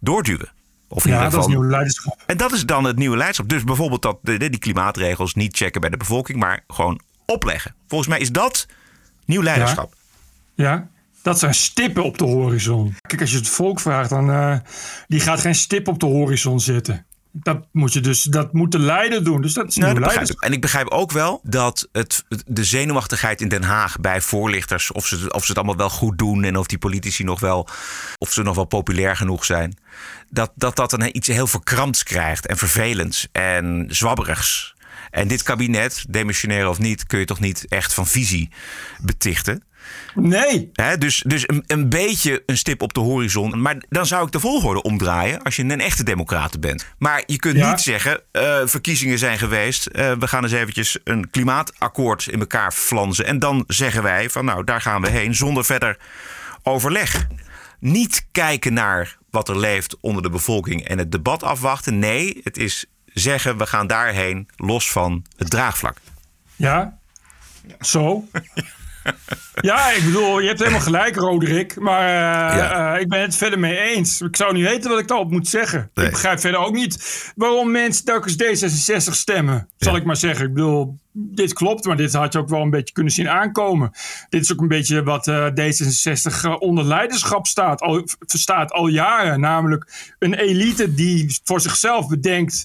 doorduwen. 0.00 0.52
Of 0.88 1.06
in 1.06 1.12
Ja, 1.12 1.28
dat 1.28 1.40
is 1.40 1.46
nieuw 1.46 1.64
leiderschap. 1.64 2.22
En 2.26 2.36
dat 2.36 2.52
is 2.52 2.66
dan 2.66 2.84
het 2.84 2.96
nieuwe 2.96 3.16
leiderschap. 3.16 3.48
Dus 3.48 3.64
bijvoorbeeld 3.64 4.02
dat, 4.02 4.18
die 4.22 4.58
klimaatregels 4.58 5.34
niet 5.34 5.56
checken 5.56 5.80
bij 5.80 5.90
de 5.90 5.96
bevolking, 5.96 6.38
maar 6.38 6.64
gewoon 6.68 7.00
opleggen. 7.26 7.74
Volgens 7.88 8.10
mij 8.10 8.18
is 8.18 8.32
dat 8.32 8.66
nieuw 9.24 9.42
leiderschap. 9.42 9.94
Ja, 10.54 10.88
dat 11.22 11.38
zijn 11.38 11.54
stippen 11.54 12.04
op 12.04 12.18
de 12.18 12.24
horizon. 12.24 12.94
Kijk, 13.00 13.20
als 13.20 13.30
je 13.30 13.36
het 13.36 13.48
volk 13.48 13.80
vraagt, 13.80 14.10
dan 14.10 14.30
eh, 14.30 14.56
die 15.06 15.20
gaat 15.20 15.40
geen 15.40 15.54
stip 15.54 15.88
op 15.88 16.00
de 16.00 16.06
horizon 16.06 16.60
zetten. 16.60 17.06
Dat 17.42 17.66
moet 17.72 17.92
je 17.92 18.00
dus, 18.00 18.22
dat 18.22 18.52
moet 18.52 18.72
de 18.72 18.78
leider 18.78 19.24
doen. 19.24 19.42
Dus 19.42 19.52
dat 19.52 19.68
is 19.68 19.76
Nou, 19.76 20.00
dat 20.00 20.30
ik. 20.30 20.40
En 20.40 20.52
ik 20.52 20.60
begrijp 20.60 20.88
ook 20.88 21.12
wel 21.12 21.40
dat 21.42 21.88
het, 21.92 22.24
de 22.46 22.64
zenuwachtigheid 22.64 23.40
in 23.40 23.48
Den 23.48 23.62
Haag 23.62 24.00
bij 24.00 24.20
voorlichters, 24.20 24.92
of 24.92 25.06
ze, 25.06 25.32
of 25.32 25.42
ze 25.42 25.48
het 25.48 25.56
allemaal 25.56 25.76
wel 25.76 25.90
goed 25.90 26.18
doen 26.18 26.44
en 26.44 26.56
of 26.56 26.66
die 26.66 26.78
politici 26.78 27.24
nog 27.24 27.40
wel, 27.40 27.68
of 28.18 28.32
ze 28.32 28.42
nog 28.42 28.54
wel 28.54 28.64
populair 28.64 29.16
genoeg 29.16 29.44
zijn, 29.44 29.78
dat 30.30 30.52
dat, 30.54 30.76
dat 30.76 30.92
een 30.92 31.16
iets 31.16 31.28
heel 31.28 31.46
verkrampts 31.46 32.02
krijgt 32.02 32.46
en 32.46 32.56
vervelends 32.56 33.28
en 33.32 33.86
zwabberigs. 33.88 34.76
En 35.10 35.28
dit 35.28 35.42
kabinet, 35.42 36.04
demissionair 36.08 36.68
of 36.68 36.78
niet, 36.78 37.06
kun 37.06 37.18
je 37.18 37.24
toch 37.24 37.40
niet 37.40 37.66
echt 37.68 37.94
van 37.94 38.06
visie 38.06 38.50
betichten. 39.02 39.62
Nee, 40.14 40.70
Hè, 40.72 40.98
dus 40.98 41.22
dus 41.26 41.48
een, 41.48 41.64
een 41.66 41.88
beetje 41.88 42.42
een 42.46 42.56
stip 42.56 42.82
op 42.82 42.92
de 42.94 43.00
horizon. 43.00 43.60
Maar 43.62 43.76
dan 43.88 44.06
zou 44.06 44.26
ik 44.26 44.32
de 44.32 44.40
volgorde 44.40 44.82
omdraaien 44.82 45.42
als 45.42 45.56
je 45.56 45.62
een 45.62 45.80
echte 45.80 46.02
democraten 46.02 46.60
bent. 46.60 46.86
Maar 46.98 47.22
je 47.26 47.36
kunt 47.36 47.56
Ja. 47.56 47.70
niet 47.70 47.80
zeggen, 47.80 48.20
eh, 48.32 48.60
verkiezingen 48.64 49.18
zijn 49.18 49.38
geweest. 49.38 49.86
eh, 49.86 50.12
we 50.18 50.28
gaan 50.28 50.42
eens 50.42 50.52
eventjes 50.52 50.98
een 51.04 51.30
klimaatakkoord 51.30 52.26
in 52.26 52.40
elkaar 52.40 52.72
flanzen. 52.72 53.26
En 53.26 53.38
dan 53.38 53.64
zeggen 53.66 54.02
wij 54.02 54.30
van 54.30 54.44
nou, 54.44 54.64
daar 54.64 54.80
gaan 54.80 55.02
we 55.02 55.08
heen 55.10 55.34
zonder 55.34 55.64
verder 55.64 55.96
overleg. 56.62 57.26
Niet 57.80 58.26
kijken 58.32 58.72
naar 58.72 59.16
wat 59.30 59.48
er 59.48 59.58
leeft 59.58 59.96
onder 60.00 60.22
de 60.22 60.30
bevolking 60.30 60.84
en 60.88 60.98
het 60.98 61.12
debat 61.12 61.42
afwachten. 61.42 61.98
Nee, 61.98 62.40
het 62.44 62.56
is 62.56 62.86
zeggen 63.06 63.58
we 63.58 63.66
gaan 63.66 63.86
daarheen 63.86 64.48
los 64.56 64.90
van 64.90 65.24
het 65.36 65.50
draagvlak. 65.50 65.96
ja. 66.56 66.98
Zo. 67.80 68.24
Ja, 69.60 69.90
ik 69.90 70.04
bedoel, 70.04 70.38
je 70.40 70.46
hebt 70.46 70.58
helemaal 70.58 70.80
gelijk, 70.80 71.16
Roderick. 71.16 71.80
Maar 71.80 72.00
eh, 72.52 72.56
Ja. 72.58 72.94
eh, 72.94 73.00
ik 73.00 73.08
ben 73.08 73.20
het 73.20 73.36
verder 73.36 73.58
mee 73.58 73.78
eens. 73.78 74.20
Ik 74.20 74.36
zou 74.36 74.52
niet 74.54 74.64
weten 74.64 74.90
wat 74.90 74.98
ik 74.98 75.08
daarop 75.08 75.30
moet 75.30 75.48
zeggen. 75.48 75.90
Nee. 75.94 76.04
Ik 76.06 76.10
begrijp 76.12 76.40
verder 76.40 76.60
ook 76.60 76.74
niet 76.74 77.32
waarom 77.36 77.70
mensen 77.70 78.04
telkens 78.04 78.34
D66 78.34 79.12
stemmen. 79.14 79.68
Zal 79.78 79.96
ik 79.96 80.04
maar 80.04 80.16
zeggen. 80.16 80.46
Ik 80.46 80.54
bedoel, 80.54 80.98
dit 81.12 81.52
klopt, 81.52 81.84
maar 81.84 81.96
dit 81.96 82.12
had 82.12 82.32
je 82.32 82.38
ook 82.38 82.48
wel 82.48 82.60
een 82.62 82.70
beetje 82.70 82.94
kunnen 82.94 83.12
zien 83.12 83.28
aankomen. 83.28 83.90
Dit 84.28 84.42
is 84.42 84.52
ook 84.52 84.60
een 84.60 84.68
beetje 84.68 85.02
wat 85.02 85.28
eh, 85.28 85.46
D66 85.46 86.44
eh, 86.44 86.54
onder 86.60 86.84
leiderschap 86.84 87.46
staat, 87.46 87.80
al, 87.80 88.02
verstaat 88.26 88.72
al 88.72 88.86
jaren. 88.86 89.40
Namelijk 89.40 90.12
een 90.18 90.34
elite 90.34 90.94
die 90.94 91.40
voor 91.44 91.60
zichzelf 91.60 92.08
bedenkt 92.08 92.64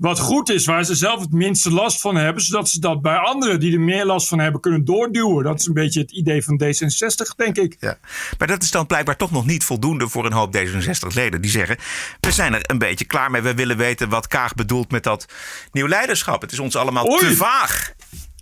wat 0.00 0.18
goed 0.18 0.50
is, 0.50 0.66
waar 0.66 0.84
ze 0.84 0.94
zelf 0.94 1.20
het 1.20 1.32
minste 1.32 1.70
last 1.70 2.00
van 2.00 2.16
hebben, 2.16 2.42
zodat 2.42 2.68
ze 2.68 2.80
dat 2.80 3.02
bij 3.02 3.16
anderen 3.16 3.60
die 3.60 3.72
er 3.72 3.80
meer 3.80 4.04
last 4.04 4.28
van 4.28 4.38
hebben 4.38 4.60
kunnen 4.60 4.84
doorduwen. 4.84 5.44
Dat 5.44 5.60
is 5.60 5.66
een 5.66 5.72
beetje 5.72 6.00
het 6.00 6.10
idee 6.10 6.44
van 6.44 6.62
D66, 6.64 7.36
denk 7.36 7.56
ik. 7.56 7.76
Ja. 7.80 7.98
Maar 8.38 8.48
dat 8.48 8.62
is 8.62 8.70
dan 8.70 8.86
blijkbaar 8.86 9.16
toch 9.16 9.30
nog 9.30 9.46
niet 9.46 9.64
voldoende 9.64 10.08
voor 10.08 10.26
een 10.26 10.32
hoop 10.32 10.56
D66-leden. 10.56 11.40
Die 11.40 11.50
zeggen, 11.50 11.76
we 12.20 12.32
zijn 12.32 12.54
er 12.54 12.60
een 12.62 12.78
beetje 12.78 13.04
klaar 13.04 13.30
mee. 13.30 13.42
We 13.42 13.54
willen 13.54 13.76
weten 13.76 14.08
wat 14.08 14.26
Kaag 14.26 14.54
bedoelt 14.54 14.90
met 14.90 15.02
dat 15.02 15.26
nieuw 15.72 15.88
leiderschap. 15.88 16.40
Het 16.40 16.52
is 16.52 16.58
ons 16.58 16.76
allemaal 16.76 17.10
Oei. 17.10 17.18
te 17.18 17.36
vaag. 17.36 17.92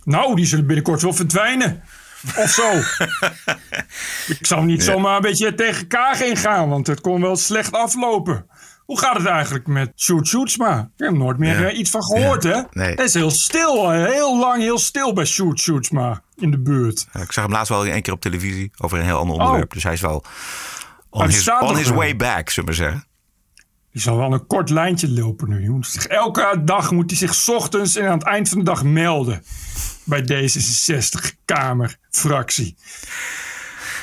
Nou, 0.03 0.35
die 0.35 0.45
zullen 0.45 0.65
binnenkort 0.65 1.01
wel 1.01 1.13
verdwijnen. 1.13 1.83
Of 2.35 2.49
zo. 2.49 2.71
ik 4.33 4.45
zou 4.45 4.65
niet 4.65 4.83
zomaar 4.83 5.15
een 5.15 5.21
beetje 5.21 5.55
tegen 5.55 5.87
Kaag 5.87 6.21
ingaan, 6.21 6.69
want 6.69 6.87
het 6.87 7.01
kon 7.01 7.21
wel 7.21 7.35
slecht 7.35 7.71
aflopen. 7.71 8.45
Hoe 8.89 8.99
gaat 8.99 9.17
het 9.17 9.25
eigenlijk 9.25 9.67
met 9.67 9.91
Sjoerd 9.95 10.27
Sjoerdsma? 10.27 10.79
Ik 10.97 11.05
heb 11.05 11.13
nooit 11.13 11.37
meer 11.37 11.59
Ja. 11.61 11.67
eh, 11.69 11.77
iets 11.77 11.89
van 11.89 12.03
gehoord, 12.03 12.43
Ja. 12.43 12.49
hè? 12.49 12.61
Nee. 12.81 12.89
Het 12.89 12.99
is 12.99 13.13
heel 13.13 13.31
stil, 13.31 13.93
eh, 13.93 14.05
heel 14.05 14.39
lang 14.39 14.61
heel 14.61 14.77
stil 14.77 15.13
bij 15.13 15.25
Sjoerd 15.25 15.59
Sjoerdsma 15.59 16.21
in 16.35 16.51
de 16.51 16.59
buurt. 16.59 17.07
Ik 17.13 17.31
zag 17.31 17.43
hem 17.43 17.53
laatst 17.53 17.69
wel 17.69 17.85
één 17.85 18.01
keer 18.01 18.13
op 18.13 18.21
televisie 18.21 18.71
over 18.77 18.99
een 18.99 19.05
heel 19.05 19.17
ander 19.17 19.35
onderwerp. 19.37 19.73
Dus 19.73 19.83
hij 19.83 19.93
is 19.93 20.01
wel 20.01 20.23
on 21.09 21.25
his, 21.25 21.49
on 21.59 21.75
his 21.77 21.89
way 21.89 22.15
back, 22.15 22.49
zullen 22.49 22.69
we 22.69 22.75
zeggen. 22.75 23.05
Die 23.91 24.01
zal 24.01 24.17
wel 24.17 24.33
een 24.33 24.47
kort 24.47 24.69
lijntje 24.69 25.09
lopen 25.09 25.49
nu. 25.49 25.61
Je 25.61 25.69
moet 25.69 25.87
zich, 25.87 26.05
elke 26.07 26.61
dag 26.63 26.91
moet 26.91 27.09
hij 27.09 27.19
zich 27.19 27.33
's 27.35 27.49
ochtends 27.49 27.95
en 27.95 28.07
aan 28.07 28.17
het 28.17 28.27
eind 28.27 28.49
van 28.49 28.57
de 28.57 28.63
dag 28.63 28.83
melden. 28.83 29.43
Bij 30.03 30.21
D66-Kamerfractie. 30.21 32.75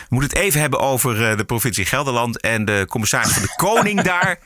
We 0.09 0.15
moeten 0.15 0.39
het 0.39 0.47
even 0.47 0.61
hebben 0.61 0.81
over 0.81 1.31
eh, 1.31 1.37
de 1.37 1.45
provincie 1.45 1.85
Gelderland 1.85 2.41
en 2.41 2.65
de 2.65 2.85
commissaris 2.89 3.33
van 3.33 3.43
de 3.43 3.55
Koning 3.57 4.03
daar. 4.13 4.39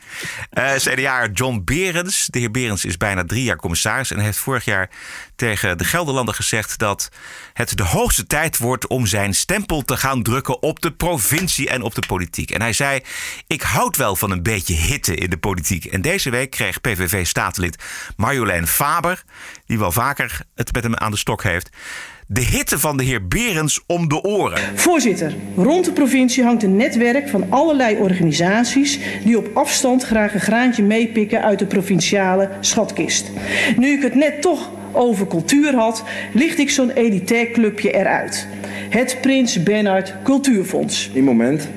Eh 0.51 0.73
CDA 0.75 1.29
John 1.33 1.63
Berends. 1.65 2.27
De 2.27 2.39
heer 2.39 2.51
Berends 2.51 2.85
is 2.85 2.97
bijna 2.97 3.25
drie 3.25 3.45
jaar 3.45 3.57
commissaris 3.57 4.11
en 4.11 4.19
heeft 4.19 4.39
vorig 4.39 4.65
jaar 4.65 4.91
tegen 5.37 5.79
de 5.79 5.85
Gelderlander 5.85 6.35
gezegd 6.35 6.79
dat 6.79 7.09
het 7.53 7.77
de 7.77 7.83
hoogste 7.83 8.27
tijd 8.27 8.59
wordt 8.59 8.87
om 8.87 9.07
zijn 9.07 9.35
stempel 9.35 9.83
te 9.83 9.97
gaan 9.97 10.23
drukken 10.23 10.63
op 10.63 10.81
de 10.81 10.93
provincie 10.93 11.69
en 11.69 11.83
op 11.83 11.95
de 11.95 12.07
politiek. 12.07 12.51
En 12.51 12.61
hij 12.61 12.73
zei: 12.73 13.01
Ik 13.47 13.63
houd 13.63 13.97
wel 13.97 14.17
van 14.17 14.31
een 14.31 14.43
beetje 14.43 14.75
hitte 14.75 15.15
in 15.15 15.31
de 15.31 15.39
politiek. 15.39 15.85
En 15.85 16.03
deze 16.03 16.31
week 16.31 16.51
kreeg 16.51 16.81
PVV-staatslid 16.81 17.83
Marjolein 18.17 18.67
Faber, 18.67 19.23
die 19.67 19.79
wel 19.79 19.93
vaker 19.93 20.41
het 20.55 20.73
met 20.73 20.83
hem 20.83 20.97
aan 20.97 21.11
de 21.11 21.17
stok 21.17 21.43
heeft, 21.43 21.71
de 22.33 22.41
hitte 22.41 22.79
van 22.79 22.97
de 22.97 23.05
heer 23.05 23.27
Berends 23.27 23.81
om 23.87 24.09
de 24.09 24.23
oren. 24.23 24.59
Voorzitter, 24.75 25.35
rond 25.57 25.85
de 25.85 25.93
provincie 25.93 26.45
hangt 26.45 26.63
een 26.63 26.77
netwerk 26.77 27.29
van 27.29 27.45
allerlei 27.49 27.97
organisaties 27.97 28.99
die 29.25 29.39
op 29.39 29.51
afstand 29.55 30.03
graag 30.03 30.35
een 30.35 30.41
graantje 30.41 30.83
meepikken 30.83 31.43
uit 31.43 31.59
de 31.59 31.67
provinciale 31.67 32.49
schatkist. 32.61 33.31
Nu 33.77 33.89
ik 33.93 34.03
het 34.03 34.15
net 34.15 34.43
toch 34.43 34.71
over 34.93 35.27
cultuur 35.27 35.75
had, 35.75 36.05
licht 36.33 36.59
ik 36.59 36.71
zo'n 36.71 36.91
elitair 36.91 37.51
clubje 37.51 37.91
eruit. 37.91 38.47
Het 38.89 39.19
Prins 39.21 39.63
Bernhard 39.63 40.15
Cultuurfonds. 40.23 41.11
Een 41.15 41.25
moment. 41.25 41.69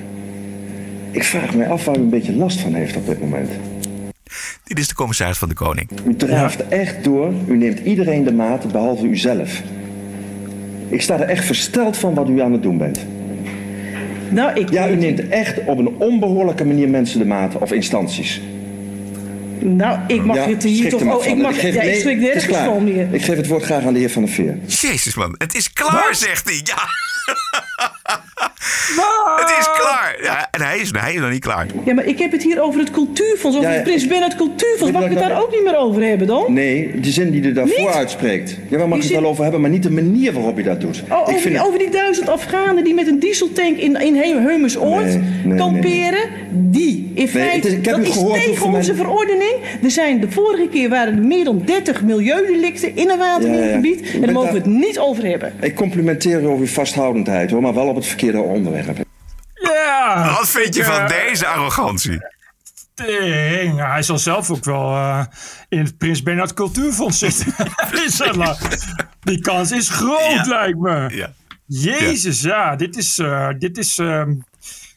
Ik 1.12 1.24
vraag 1.24 1.56
me 1.56 1.68
af 1.68 1.86
waar 1.86 1.98
u 1.98 2.00
een 2.00 2.10
beetje 2.10 2.36
last 2.36 2.60
van 2.60 2.74
heeft 2.74 2.96
op 2.96 3.06
dit 3.06 3.20
moment. 3.20 3.52
Dit 4.64 4.80
is 4.80 4.88
de 4.88 4.96
commissaris 4.96 5.38
van 5.38 5.50
de 5.50 5.56
Koning. 5.56 5.90
U 6.08 6.16
draaft 6.16 6.68
echt 6.68 7.04
door. 7.04 7.34
U 7.48 7.58
neemt 7.58 7.80
iedereen 7.80 8.24
de 8.24 8.34
maat, 8.34 8.72
behalve 8.72 9.06
uzelf. 9.06 9.62
Ik 10.94 11.02
sta 11.02 11.20
er 11.20 11.28
echt 11.30 11.46
versteld 11.46 11.98
van 11.98 12.14
wat 12.14 12.30
u 12.30 12.42
aan 12.42 12.52
het 12.52 12.64
doen 12.64 12.78
bent. 12.78 13.06
Nou, 14.30 14.60
ik 14.60 14.70
Ja, 14.70 14.90
u 14.90 14.96
neemt 14.96 15.28
echt 15.28 15.66
op 15.66 15.78
een 15.78 15.88
onbehoorlijke 15.98 16.66
manier 16.66 16.90
mensen 16.90 17.20
de 17.20 17.26
maat 17.26 17.56
of 17.58 17.72
instanties. 17.72 18.42
Nou, 19.60 20.00
ik 20.08 20.24
mag 20.26 20.36
ja, 20.36 20.48
het 20.48 20.64
hier 20.64 20.90
toch... 20.90 21.02
Oh, 21.02 21.26
ik 21.26 21.38
mag... 21.38 21.60
geef- 21.60 21.74
ja, 21.74 21.82
nee, 21.82 21.94
ik 21.94 22.02
schrik 22.02 22.18
nergens 22.18 22.46
van 22.46 22.84
meer. 22.84 23.08
Ik 23.12 23.22
geef 23.22 23.38
het 23.38 23.48
woord 23.48 23.64
graag 23.64 23.86
aan 23.86 23.94
de 23.94 24.00
heer 24.00 24.10
Van 24.10 24.24
der 24.24 24.34
Veer. 24.34 24.58
Jezus 24.68 25.16
man, 25.16 25.36
het 25.38 25.56
is 25.56 25.74
klaar, 25.74 26.16
zegt 26.16 26.50
hij. 26.50 26.62
Ja. 26.64 26.88
Het 29.36 29.50
is 29.60 29.70
klaar. 29.80 30.18
Ja, 30.22 30.48
en 30.52 30.62
hij 30.62 30.78
is, 30.78 30.92
hij 31.00 31.14
is 31.14 31.20
nog 31.20 31.30
niet 31.32 31.42
klaar. 31.44 31.66
Ja, 31.86 31.94
maar 31.94 32.06
ik 32.06 32.20
heb 32.20 32.32
het 32.32 32.44
hier 32.44 32.62
over 32.62 32.80
het 32.80 32.92
cultuurfonds, 32.92 33.58
over 33.58 33.70
Ja, 33.70 33.76
het 33.76 33.84
Prins 33.84 34.08
Bernhard 34.08 34.36
Cultuurfonds. 34.36 34.92
Mag 34.94 35.02
je 35.04 35.10
ik 35.10 35.14
het 35.18 35.24
daar 35.28 35.38
ik- 35.38 35.44
ook 35.44 35.52
niet 35.52 35.64
meer 35.64 35.78
over 35.78 36.02
hebben 36.04 36.28
dan? 36.28 36.54
Nee, 36.54 37.00
de 37.00 37.12
zin 37.12 37.32
die 37.32 37.44
je 37.44 37.52
daarvoor 37.52 37.78
Niet? 37.80 37.88
uitspreekt. 37.88 38.58
Ja, 38.70 38.78
waar 38.78 38.88
mag 38.88 38.98
je 38.98 39.04
het 39.04 39.14
wel 39.22 39.30
over 39.30 39.44
hebben, 39.44 39.62
maar 39.62 39.70
niet 39.70 39.84
de 39.84 39.92
manier 39.92 40.34
waarop 40.34 40.58
je 40.58 40.64
dat 40.64 40.82
doet. 40.82 41.04
Oh, 41.10 41.20
over, 41.30 41.50
die, 41.50 41.66
over 41.66 41.80
die 41.80 41.90
duizend 41.90 42.30
Afghanen 42.30 42.84
die 42.84 42.94
met 42.94 43.08
een 43.08 43.20
dieseltank 43.20 43.78
in, 43.78 44.02
in 44.02 44.16
He- 44.16 44.40
Heumersoord 44.40 45.04
Nee, 45.06 45.22
nee, 45.44 45.58
kamperen. 45.58 46.30
Die, 46.52 47.12
in 47.14 47.28
feite, 47.28 47.56
het 47.56 47.66
is- 47.66 47.72
ik 47.74 47.86
heb 47.86 47.96
dat 47.96 48.06
u 48.06 48.08
is 48.08 48.14
gehoord 48.14 48.44
tegen 48.44 48.66
onze 48.74 48.96
verordening. 48.96 49.54
Er 49.84 49.92
zijn, 49.92 50.20
de 50.20 50.32
vorige 50.32 50.68
keer 50.72 50.90
waren 50.90 51.18
er 51.18 51.24
meer 51.24 51.44
dan 51.44 51.62
30 51.66 52.02
milieudelicten 52.04 52.96
in 52.96 53.10
een 53.10 53.18
Ja, 53.18 53.26
ja. 53.26 53.40
watergebied. 53.40 54.00
Ik 54.00 54.14
En 54.14 54.22
daar 54.22 54.32
mogen 54.32 54.54
we 54.54 54.60
daar- 54.60 54.68
het 54.72 54.80
niet 54.80 55.00
over 55.00 55.26
hebben. 55.26 55.54
Ik 55.62 55.76
complimenteer 55.76 56.42
je 56.42 56.48
over 56.48 56.66
je 56.66 56.72
vasthoudendheid 56.72 57.52
hoor, 57.52 57.62
maar 57.62 57.74
wel 57.74 57.88
op 57.88 57.96
het 57.96 58.06
verkeerde 58.06 58.38
onderwerp. 58.68 59.06
Ja! 59.54 60.34
Wat 60.38 60.50
vind 60.50 60.76
je 60.76 60.84
van 60.84 61.08
deze 61.08 61.48
arrogantie? 61.48 62.20
Ja, 62.96 63.92
hij 63.92 64.04
zal 64.04 64.18
zelf 64.18 64.50
ook 64.50 64.64
wel 64.64 64.90
eh, 64.96 65.26
in 65.70 65.80
het 65.80 65.98
Prins 65.98 66.24
Bernhard 66.24 66.54
Cultuurfonds 66.54 67.18
zitten. 67.20 67.54
Die 69.20 69.42
kans 69.42 69.72
is 69.72 69.90
groot, 69.90 70.46
lijkt 70.46 70.80
me. 70.80 71.10
Ja. 71.16 71.34
Jezus, 71.66 72.42
ja. 72.42 72.76
Dit 72.76 72.98
is... 72.98 73.20
eh, 73.20 73.50
dit 73.60 73.78
is 73.78 73.98
ehm, 73.98 74.34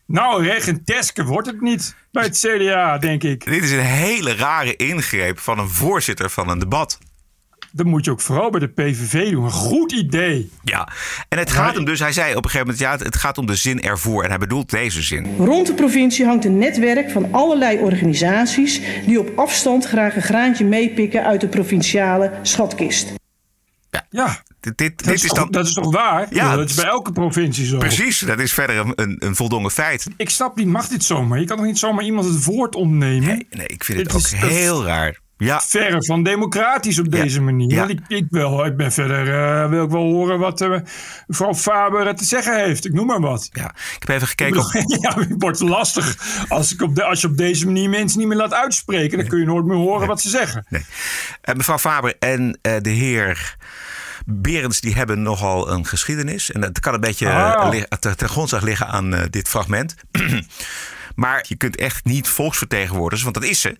nou, 0.06 0.42
regenteske 0.44 1.24
wordt 1.24 1.46
het 1.46 1.60
niet 1.60 1.94
bij 2.12 2.24
het 2.24 2.38
CDA, 2.38 2.98
denk 2.98 3.22
ik. 3.22 3.44
Dit 3.44 3.62
is 3.62 3.70
een 3.70 3.78
hele 3.78 4.34
rare 4.34 4.76
ingreep 4.76 5.38
van 5.38 5.58
een 5.58 5.68
voorzitter 5.68 6.30
van 6.30 6.48
een 6.48 6.58
debat. 6.58 6.98
Dat 7.76 7.86
moet 7.86 8.04
je 8.04 8.10
ook 8.10 8.20
vooral 8.20 8.50
bij 8.50 8.60
de 8.60 8.68
PVV 8.68 9.30
doen. 9.30 9.44
Een 9.44 9.50
goed 9.50 9.92
idee. 9.92 10.50
Ja, 10.62 10.88
en 11.28 11.38
het 11.38 11.50
gaat 11.50 11.74
hem 11.74 11.84
dus, 11.84 11.98
hij 11.98 12.12
zei 12.12 12.30
op 12.34 12.44
een 12.44 12.50
gegeven 12.50 12.74
moment, 12.74 13.00
ja, 13.00 13.04
het 13.04 13.16
gaat 13.16 13.38
om 13.38 13.46
de 13.46 13.54
zin 13.54 13.82
ervoor. 13.82 14.22
En 14.22 14.28
hij 14.28 14.38
bedoelt 14.38 14.70
deze 14.70 15.02
zin. 15.02 15.36
Rond 15.38 15.66
de 15.66 15.74
provincie 15.74 16.24
hangt 16.26 16.44
een 16.44 16.58
netwerk 16.58 17.10
van 17.10 17.32
allerlei 17.32 17.78
organisaties 17.78 18.80
die 19.06 19.20
op 19.20 19.38
afstand 19.38 19.84
graag 19.84 20.16
een 20.16 20.22
graantje 20.22 20.64
meepikken 20.64 21.24
uit 21.24 21.40
de 21.40 21.48
provinciale 21.48 22.32
schatkist. 22.42 23.12
Ja, 24.10 24.42
Dit, 24.60 24.78
dit, 24.78 24.98
dat, 24.98 25.06
dit 25.06 25.24
is, 25.24 25.30
dan. 25.30 25.50
dat 25.50 25.66
is 25.66 25.72
toch 25.72 25.90
waar? 25.92 26.26
Ja, 26.30 26.56
dat 26.56 26.68
is 26.70 26.74
bij 26.76 26.84
elke 26.84 27.12
provincie 27.12 27.66
zo. 27.66 27.78
Precies, 27.78 28.18
dat 28.18 28.38
is 28.40 28.52
verder 28.52 28.76
een, 28.76 28.92
een, 28.94 29.16
een 29.18 29.36
voldongen 29.36 29.70
feit. 29.70 30.06
Ik 30.16 30.30
snap 30.30 30.56
niet, 30.56 30.66
mag 30.66 30.88
dit 30.88 31.04
zomaar? 31.04 31.40
Je 31.40 31.46
kan 31.46 31.56
toch 31.56 31.66
niet 31.66 31.78
zomaar 31.78 32.04
iemand 32.04 32.26
het 32.26 32.44
woord 32.44 32.74
ontnemen? 32.74 33.26
Nee, 33.28 33.46
nee 33.50 33.66
ik 33.66 33.84
vind 33.84 33.98
het 33.98 34.12
ook 34.12 34.20
is- 34.20 34.30
dat 34.40 34.50
is 34.50 34.56
heel 34.56 34.84
raar. 34.84 35.18
Ja, 35.38 35.60
Verre 35.60 36.04
van 36.04 36.22
democratisch 36.22 36.98
op 36.98 37.10
deze 37.10 37.40
manier. 37.40 37.70
Ja. 37.70 37.78
Want 37.78 37.90
ik, 37.90 38.00
ik, 38.08 38.26
wil, 38.30 38.64
ik 38.64 38.76
ben 38.76 38.92
verder, 38.92 39.34
eh, 39.62 39.68
wil 39.68 39.84
ik 39.84 39.90
wel 39.90 40.02
horen 40.02 40.38
wat 40.38 40.60
eh, 40.60 40.76
mevrouw 41.26 41.54
Faber 41.54 42.14
te 42.14 42.24
zeggen 42.24 42.64
heeft. 42.64 42.84
Ik 42.84 42.92
noem 42.92 43.06
maar 43.06 43.20
wat. 43.20 43.48
ja, 43.52 43.68
ik 43.68 43.96
heb 43.98 44.08
even 44.08 44.28
gekeken 44.28 44.60
op. 44.60 44.72
ja, 45.02 45.14
het 45.18 45.34
wordt 45.38 45.60
lastig. 45.60 46.16
Als, 46.48 46.72
ik 46.72 46.82
op 46.82 46.94
de, 46.94 47.04
als 47.04 47.20
je 47.20 47.26
op 47.26 47.36
deze 47.36 47.64
manier 47.66 47.90
mensen 47.90 48.18
niet 48.18 48.28
meer 48.28 48.36
laat 48.36 48.54
uitspreken, 48.54 49.18
dan 49.18 49.26
kun 49.26 49.38
je 49.38 49.44
nooit 49.44 49.64
meer 49.64 49.76
horen 49.76 50.06
wat 50.06 50.20
ze 50.20 50.28
zeggen. 50.28 50.66
Nee. 50.68 50.84
Eh, 51.40 51.54
mevrouw 51.54 51.78
Faber 51.78 52.14
en 52.18 52.58
eh, 52.62 52.72
de 52.80 52.90
heer 52.90 53.56
Berends 54.26 54.80
die 54.80 54.94
hebben 54.94 55.22
nogal 55.22 55.70
een 55.70 55.86
geschiedenis. 55.86 56.52
En 56.52 56.60
dat 56.60 56.80
kan 56.80 56.94
een 56.94 57.00
beetje 57.00 57.30
Ah. 57.30 57.64
eh, 57.64 57.70
li- 57.70 57.84
ten, 58.16 58.28
grondslag 58.28 58.62
liggen 58.62 58.86
aan 58.86 59.14
eh, 59.14 59.22
dit 59.30 59.48
fragment. 59.48 59.94
maar 61.16 61.44
je 61.48 61.56
kunt 61.56 61.76
echt 61.76 62.04
niet 62.04 62.28
volksvertegenwoordigers, 62.28 63.22
want 63.22 63.34
dat 63.34 63.44
is 63.44 63.60
ze. 63.60 63.76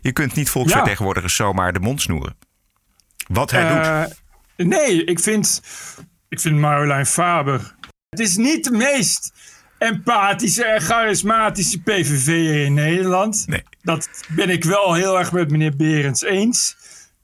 Je 0.00 0.12
kunt 0.12 0.34
niet 0.34 0.50
volksvertegenwoordigers 0.50 1.36
zomaar 1.36 1.72
de 1.72 1.80
mond 1.80 2.02
snoeren. 2.02 2.36
Wat 3.28 3.50
hij 3.50 3.68
doet. 3.68 4.12
Eh, 4.56 4.66
nee, 4.66 5.04
ik 5.04 5.20
vind, 5.20 5.62
ik 6.28 6.40
vind 6.40 6.56
Marjolein 6.58 7.06
Faber. 7.06 7.74
Het 8.08 8.20
is 8.20 8.36
niet 8.36 8.64
de 8.64 8.70
meest 8.70 9.32
empathische 9.78 10.64
en 10.64 10.80
charismatische 10.80 11.80
PVV'er 11.80 12.64
in 12.64 12.74
Nederland. 12.74 13.44
Nee. 13.46 13.62
Dat 13.82 14.08
ben 14.28 14.50
ik 14.50 14.64
wel 14.64 14.94
heel 14.94 15.18
erg 15.18 15.32
met 15.32 15.50
meneer 15.50 15.76
Berends 15.76 16.22
eens. 16.22 16.76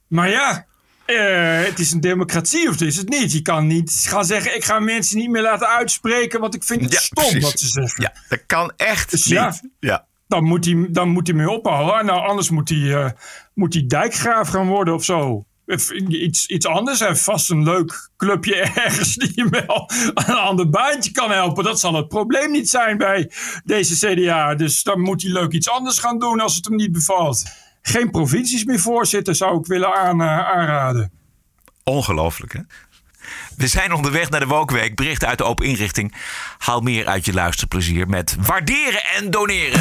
Maar 0.08 0.28
ja, 0.28 0.66
eh, 1.06 1.64
het 1.68 1.78
is 1.78 1.92
een 1.92 2.00
democratie 2.00 2.64
of 2.68 2.72
het 2.72 2.80
is 2.80 2.96
het 2.96 3.08
niet. 3.08 3.32
Je 3.32 3.42
kan 3.42 3.66
niet 3.66 4.04
gaan 4.08 4.24
zeggen: 4.24 4.56
ik 4.56 4.64
ga 4.64 4.78
mensen 4.78 5.16
niet 5.18 5.30
meer 5.30 5.42
laten 5.42 5.68
uitspreken, 5.68 6.40
want 6.40 6.54
ik 6.54 6.64
vind 6.64 6.80
het 6.82 6.92
Ja, 6.92 6.98
stom 7.00 7.24
precies. 7.24 7.42
wat 7.42 7.58
ze 7.60 7.66
zeggen. 7.68 8.02
Ja, 8.02 8.12
dat 8.28 8.46
kan 8.46 8.72
echt 8.76 9.10
Dus 9.10 9.24
niet. 9.24 9.34
ja. 9.34 9.54
ja. 9.80 10.06
Dan 10.28 10.44
moet 10.44 10.64
hij, 10.64 10.86
dan 10.90 11.08
moet 11.08 11.26
hij 11.26 11.36
mee 11.36 11.50
ophouden. 11.50 12.06
Nou, 12.06 12.26
anders 12.28 12.50
moet 12.50 12.68
hij, 12.68 12.94
eh, 13.04 13.10
moet 13.54 13.74
hij 13.74 13.84
dijkgraaf 13.86 14.48
gaan 14.48 14.66
worden 14.66 14.94
of 14.94 15.04
zo. 15.04 15.46
Of 15.66 15.90
Iets, 15.90 16.46
iets 16.46 16.66
anders. 16.66 17.00
Heeft 17.00 17.20
vast 17.22 17.50
een 17.50 17.62
leuk 17.62 18.10
clubje 18.16 18.54
ergens 18.84 19.14
die 19.14 19.32
je 19.34 19.48
wel 19.48 19.90
aan 20.14 20.30
een 20.30 20.42
ander 20.42 20.70
baantje 20.70 21.10
kan 21.12 21.30
helpen. 21.30 21.64
Dat 21.64 21.80
zal 21.80 21.94
het 21.94 22.08
probleem 22.08 22.50
niet 22.50 22.68
zijn 22.68 22.96
bij 22.98 23.30
deze 23.64 24.06
CDA. 24.06 24.54
Dus 24.54 24.82
dan 24.82 25.00
moet 25.00 25.22
hij 25.22 25.30
leuk 25.32 25.52
iets 25.52 25.68
anders 25.68 25.98
gaan 25.98 26.18
doen 26.18 26.40
als 26.40 26.54
het 26.56 26.64
hem 26.64 26.76
niet 26.76 26.92
bevalt. 26.92 27.44
Geen 27.82 28.10
provincies 28.10 28.64
meer 28.64 28.80
voorzitten 28.80 29.36
zou 29.36 29.58
ik 29.58 29.66
willen 29.66 29.94
aan, 29.94 30.20
eh, 30.20 30.38
aanraden. 30.38 31.12
Ongelooflijk, 31.84 32.52
hè? 32.52 32.60
We 33.62 33.68
zijn 33.68 33.92
onderweg 33.92 34.30
naar 34.30 34.40
de 34.40 34.46
Wokweek. 34.46 34.94
Berichten 34.94 35.28
uit 35.28 35.38
de 35.38 35.44
open 35.44 35.66
inrichting. 35.66 36.14
Haal 36.58 36.80
meer 36.80 37.06
uit 37.06 37.24
je 37.24 37.32
luisterplezier 37.32 38.08
met 38.08 38.36
waarderen 38.40 39.04
en 39.04 39.30
doneren. 39.30 39.80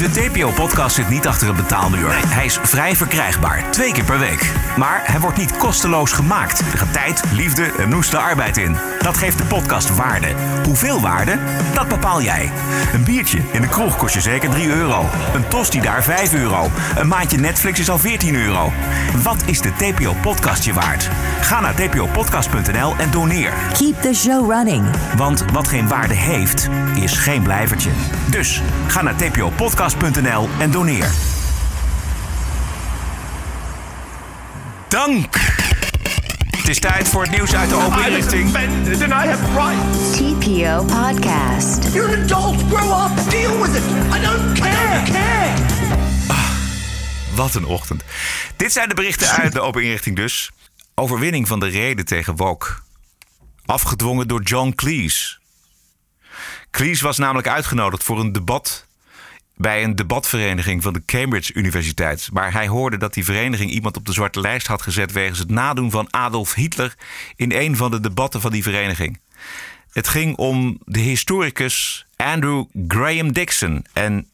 De 0.00 0.10
TPO-podcast 0.10 0.94
zit 0.94 1.08
niet 1.08 1.26
achter 1.26 1.48
een 1.48 1.56
betaalmuur. 1.56 2.10
Hij 2.26 2.44
is 2.44 2.58
vrij 2.62 2.96
verkrijgbaar, 2.96 3.70
twee 3.70 3.92
keer 3.92 4.04
per 4.04 4.18
week. 4.18 4.52
Maar 4.76 5.02
hij 5.04 5.20
wordt 5.20 5.36
niet 5.36 5.56
kosteloos 5.56 6.12
gemaakt. 6.12 6.60
Er 6.60 6.78
gaat 6.78 6.92
tijd, 6.92 7.22
liefde 7.32 7.72
en 7.78 7.88
noeste 7.88 8.18
arbeid 8.18 8.56
in. 8.56 8.76
Dat 8.98 9.16
geeft 9.16 9.38
de 9.38 9.44
podcast 9.44 9.96
waarde. 9.96 10.34
Hoeveel 10.64 11.00
waarde? 11.00 11.38
Dat 11.74 11.88
bepaal 11.88 12.22
jij. 12.22 12.52
Een 12.92 13.04
biertje 13.04 13.38
in 13.52 13.60
de 13.60 13.68
kroeg 13.68 13.96
kost 13.96 14.14
je 14.14 14.20
zeker 14.20 14.50
3 14.50 14.68
euro. 14.68 15.08
Een 15.34 15.48
tosti 15.48 15.80
daar 15.80 16.02
5 16.02 16.34
euro. 16.34 16.70
Een 16.96 17.08
maandje 17.08 17.38
Netflix 17.38 17.78
is 17.78 17.90
al 17.90 17.98
14 17.98 18.34
euro. 18.34 18.72
Wat 19.22 19.42
is 19.46 19.60
de 19.60 19.72
TPO-podcast 19.72 20.64
je 20.64 20.72
waard? 20.72 21.08
Ga 21.40 21.60
naar 21.60 21.74
tpopodcast.nl 21.74 22.94
en 23.00 23.10
doneer. 23.10 23.52
Keep 23.72 24.02
the 24.02 24.14
show 24.14 24.50
running. 24.50 24.84
Want 25.16 25.44
wat 25.52 25.68
geen 25.68 25.88
waarde 25.88 26.14
heeft, 26.14 26.68
is 26.94 27.12
geen 27.12 27.42
blijvertje. 27.42 27.90
Dus 28.30 28.62
ga 28.86 29.02
naar 29.02 29.16
tpopodcast.nl 29.16 30.48
en 30.58 30.70
doneer. 30.70 31.10
Dank! 34.88 35.36
Het 36.56 36.68
is 36.68 36.78
tijd 36.78 37.08
voor 37.08 37.22
het 37.22 37.30
nieuws 37.30 37.54
uit 37.54 37.68
de 37.68 37.74
open 37.74 38.02
rights. 38.02 38.26
TPO 40.16 40.84
Podcast. 40.84 41.92
You're 41.92 42.16
an 42.16 42.22
adult. 42.22 42.62
Grow 42.72 43.04
up. 43.04 43.30
Deal 43.30 43.60
with 43.60 43.74
it. 43.76 43.82
I 44.16 44.20
don't 44.20 44.58
care. 44.60 45.02
care. 45.04 45.54
Wat 47.34 47.54
een 47.54 47.64
ochtend. 47.64 48.02
Dit 48.56 48.72
zijn 48.72 48.88
de 48.88 48.94
berichten 48.94 49.28
uit 49.28 49.52
de 49.52 49.60
open 49.60 49.82
inrichting 49.82 50.16
dus. 50.16 50.50
Overwinning 50.94 51.48
van 51.48 51.60
de 51.60 51.68
reden 51.68 52.04
tegen 52.04 52.36
Woke. 52.36 52.66
Afgedwongen 53.70 54.28
door 54.28 54.42
John 54.42 54.72
Cleese. 54.74 55.38
Cleese 56.70 57.04
was 57.04 57.18
namelijk 57.18 57.48
uitgenodigd 57.48 58.04
voor 58.04 58.20
een 58.20 58.32
debat 58.32 58.86
bij 59.56 59.82
een 59.82 59.96
debatvereniging 59.96 60.82
van 60.82 60.92
de 60.92 61.04
Cambridge 61.04 61.54
Universiteit. 61.54 62.28
Maar 62.32 62.52
hij 62.52 62.68
hoorde 62.68 62.96
dat 62.96 63.14
die 63.14 63.24
vereniging 63.24 63.70
iemand 63.70 63.96
op 63.96 64.06
de 64.06 64.12
zwarte 64.12 64.40
lijst 64.40 64.66
had 64.66 64.82
gezet 64.82 65.12
wegens 65.12 65.38
het 65.38 65.50
nadoen 65.50 65.90
van 65.90 66.12
Adolf 66.12 66.54
Hitler 66.54 66.94
in 67.36 67.52
een 67.52 67.76
van 67.76 67.90
de 67.90 68.00
debatten 68.00 68.40
van 68.40 68.50
die 68.50 68.62
vereniging. 68.62 69.20
Het 69.92 70.08
ging 70.08 70.36
om 70.36 70.78
de 70.84 71.00
historicus 71.00 72.06
Andrew 72.16 72.64
Graham 72.88 73.32
Dixon. 73.32 73.84
En 73.92 74.30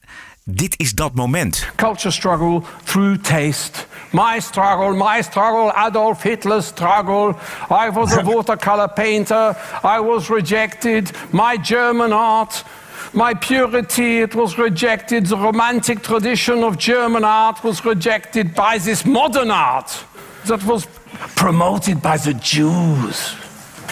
dit 0.49 0.79
is 0.79 0.93
dat 0.93 1.15
moment. 1.15 1.69
culture 1.77 2.11
struggle 2.11 2.63
through 2.85 3.21
taste. 3.21 3.87
My 4.13 4.41
struggle, 4.41 4.97
my 4.97 5.23
struggle, 5.23 5.73
Adolf 5.87 6.23
Hitler's 6.23 6.67
struggle. 6.67 7.35
I 7.69 7.91
was 7.91 8.13
a 8.13 8.23
watercolor 8.35 8.89
painter. 8.89 9.57
I 9.83 10.01
was 10.01 10.29
rejected. 10.29 11.11
My 11.31 11.59
German 11.63 12.13
art. 12.13 12.65
My 13.13 13.35
purity, 13.35 14.23
it 14.23 14.35
was 14.35 14.57
rejected. 14.57 15.27
The 15.27 15.37
romantic 15.37 16.03
tradition 16.03 16.63
of 16.63 16.77
German 16.77 17.25
art 17.25 17.65
was 17.65 17.85
rejected 17.85 18.55
by 18.55 18.79
this 18.79 19.05
modern 19.05 19.51
art 19.51 20.05
that 20.45 20.63
was 20.65 20.87
promoted 21.35 22.01
by 22.01 22.19
the 22.19 22.35
Jews. 22.35 23.35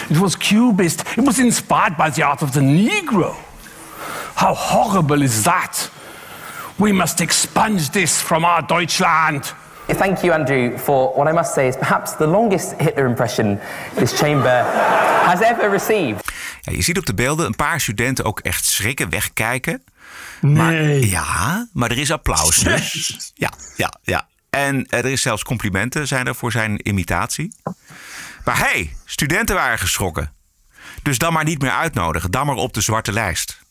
It 0.09 0.19
was 0.19 0.35
Cubist. 0.35 1.03
It 1.17 1.25
was 1.25 1.39
inspired 1.39 1.97
by 1.97 2.11
the 2.11 2.23
art 2.23 2.41
of 2.41 2.51
the 2.53 2.61
Negro. 2.61 3.35
How 4.35 4.53
horrible 4.53 5.21
is 5.21 5.43
that? 5.43 5.89
We 6.75 6.91
must 6.91 7.19
expunge 7.19 7.89
this 7.89 8.11
from 8.11 8.43
our 8.43 8.67
Deutschland. 8.67 9.53
Thank 9.87 10.17
you, 10.21 10.33
Andrew, 10.33 10.77
for 10.77 11.13
what 11.15 11.27
I 11.27 11.31
must 11.31 11.53
say 11.53 11.67
is 11.67 11.75
perhaps 11.75 12.15
the 12.15 12.27
longest 12.27 12.73
Hitler 12.77 13.05
impression 13.05 13.59
this 13.95 14.13
chamber 14.13 14.63
has 15.23 15.41
ever 15.41 15.69
received. 15.69 16.31
Ja, 16.61 16.71
je 16.71 16.81
ziet 16.81 16.97
op 16.97 17.05
de 17.05 17.13
beelden 17.13 17.45
een 17.45 17.55
paar 17.55 17.81
studenten 17.81 18.25
ook 18.25 18.39
echt 18.39 18.65
schrikken, 18.65 19.09
wegkijken. 19.09 19.83
Nee. 20.41 21.09
Ja, 21.09 21.67
maar 21.73 21.91
er 21.91 21.97
is 21.97 22.11
applaus. 22.11 22.59
Dus. 22.59 23.31
Ja, 23.35 23.51
ja, 23.75 23.93
ja. 24.01 24.27
En 24.49 24.85
eh, 24.85 24.99
er 24.99 25.05
is 25.05 25.21
zelfs 25.21 25.43
complimenten 25.43 26.07
zijn 26.07 26.27
er 26.27 26.35
voor 26.35 26.51
zijn 26.51 26.87
imitatie. 26.87 27.55
Maar 28.45 28.57
hey, 28.57 28.95
studenten 29.05 29.55
waren 29.55 29.79
geschrokken. 29.79 30.33
Dus 31.03 31.17
dan 31.17 31.33
maar 31.33 31.43
niet 31.43 31.61
meer 31.61 31.71
uitnodigen. 31.71 32.31
Dan 32.31 32.45
maar 32.45 32.55
op 32.55 32.73
de 32.73 32.81
zwarte 32.81 33.11
lijst. 33.11 33.63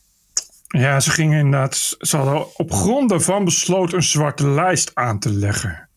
Ja, 0.79 1.01
ze 1.01 1.11
gingen 1.11 1.39
inderdaad. 1.39 1.97
Ze 1.99 2.17
hadden 2.17 2.57
op 2.57 2.73
grond 2.73 3.09
daarvan 3.09 3.45
besloten 3.45 3.97
een 3.97 4.03
zwarte 4.03 4.49
lijst 4.49 4.91
aan 4.95 5.19
te 5.19 5.33
leggen. 5.33 5.89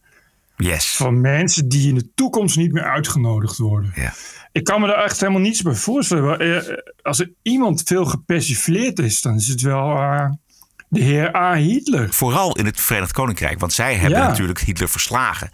Yes. 0.57 0.95
Van 0.95 1.21
mensen 1.21 1.67
die 1.69 1.87
in 1.89 1.95
de 1.95 2.09
toekomst 2.15 2.57
niet 2.57 2.71
meer 2.71 2.83
uitgenodigd 2.83 3.57
worden. 3.57 3.91
Ja. 3.95 4.13
Ik 4.51 4.63
kan 4.63 4.81
me 4.81 4.87
daar 4.87 5.03
echt 5.03 5.19
helemaal 5.19 5.41
niets 5.41 5.61
bij 5.61 5.73
voorstellen. 5.73 6.39
Eh, 6.39 6.77
Als 7.01 7.19
er 7.19 7.31
iemand 7.41 7.81
veel 7.85 8.05
gepersifleerd 8.05 8.99
is, 8.99 9.21
dan 9.21 9.35
is 9.35 9.47
het 9.47 9.61
wel 9.61 9.89
uh, 9.91 10.29
de 10.89 11.01
heer 11.01 11.35
A. 11.35 11.53
Hitler. 11.55 12.07
Vooral 12.13 12.55
in 12.55 12.65
het 12.65 12.81
Verenigd 12.81 13.11
Koninkrijk, 13.11 13.59
want 13.59 13.73
zij 13.73 13.95
hebben 13.95 14.19
Ja. 14.19 14.27
natuurlijk 14.27 14.59
Hitler 14.59 14.89
verslagen. 14.89 15.49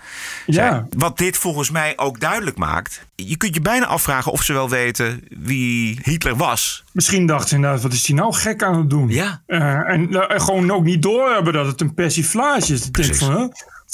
Ja. 0.46 0.88
Wat 0.98 1.18
dit 1.18 1.38
volgens 1.38 1.70
mij 1.72 1.94
ook 1.98 2.20
duidelijk 2.20 2.58
maakt. 2.58 3.06
Je 3.16 3.38
kunt 3.38 3.56
je 3.56 3.62
bijna 3.62 3.86
afvragen 3.86 4.32
of 4.32 4.44
ze 4.44 4.54
wel 4.54 4.70
weten 4.70 5.22
wie 5.30 6.00
Hitler 6.04 6.36
was. 6.36 6.84
Misschien 6.92 7.26
dachten 7.26 7.50
ze 7.50 7.56
inderdaad, 7.56 7.82
wat 7.82 7.94
is 7.94 8.08
hij 8.08 8.16
nou 8.16 8.34
gek 8.34 8.64
aan 8.64 8.78
het 8.78 8.90
doen? 8.90 9.10
Ja. 9.10 9.42
Eh, 9.46 9.90
en 9.90 10.28
eh, 10.28 10.40
gewoon 10.40 10.72
ook 10.72 10.84
niet 10.84 11.02
doorhebben 11.02 11.54
dat 11.54 11.66
het 11.66 11.82
een 11.82 11.94
persiflage 11.94 12.74
is. 12.74 12.86
Ik 12.86 12.94
denk 12.94 13.16
van, 13.16 13.32
hè? 13.42 13.48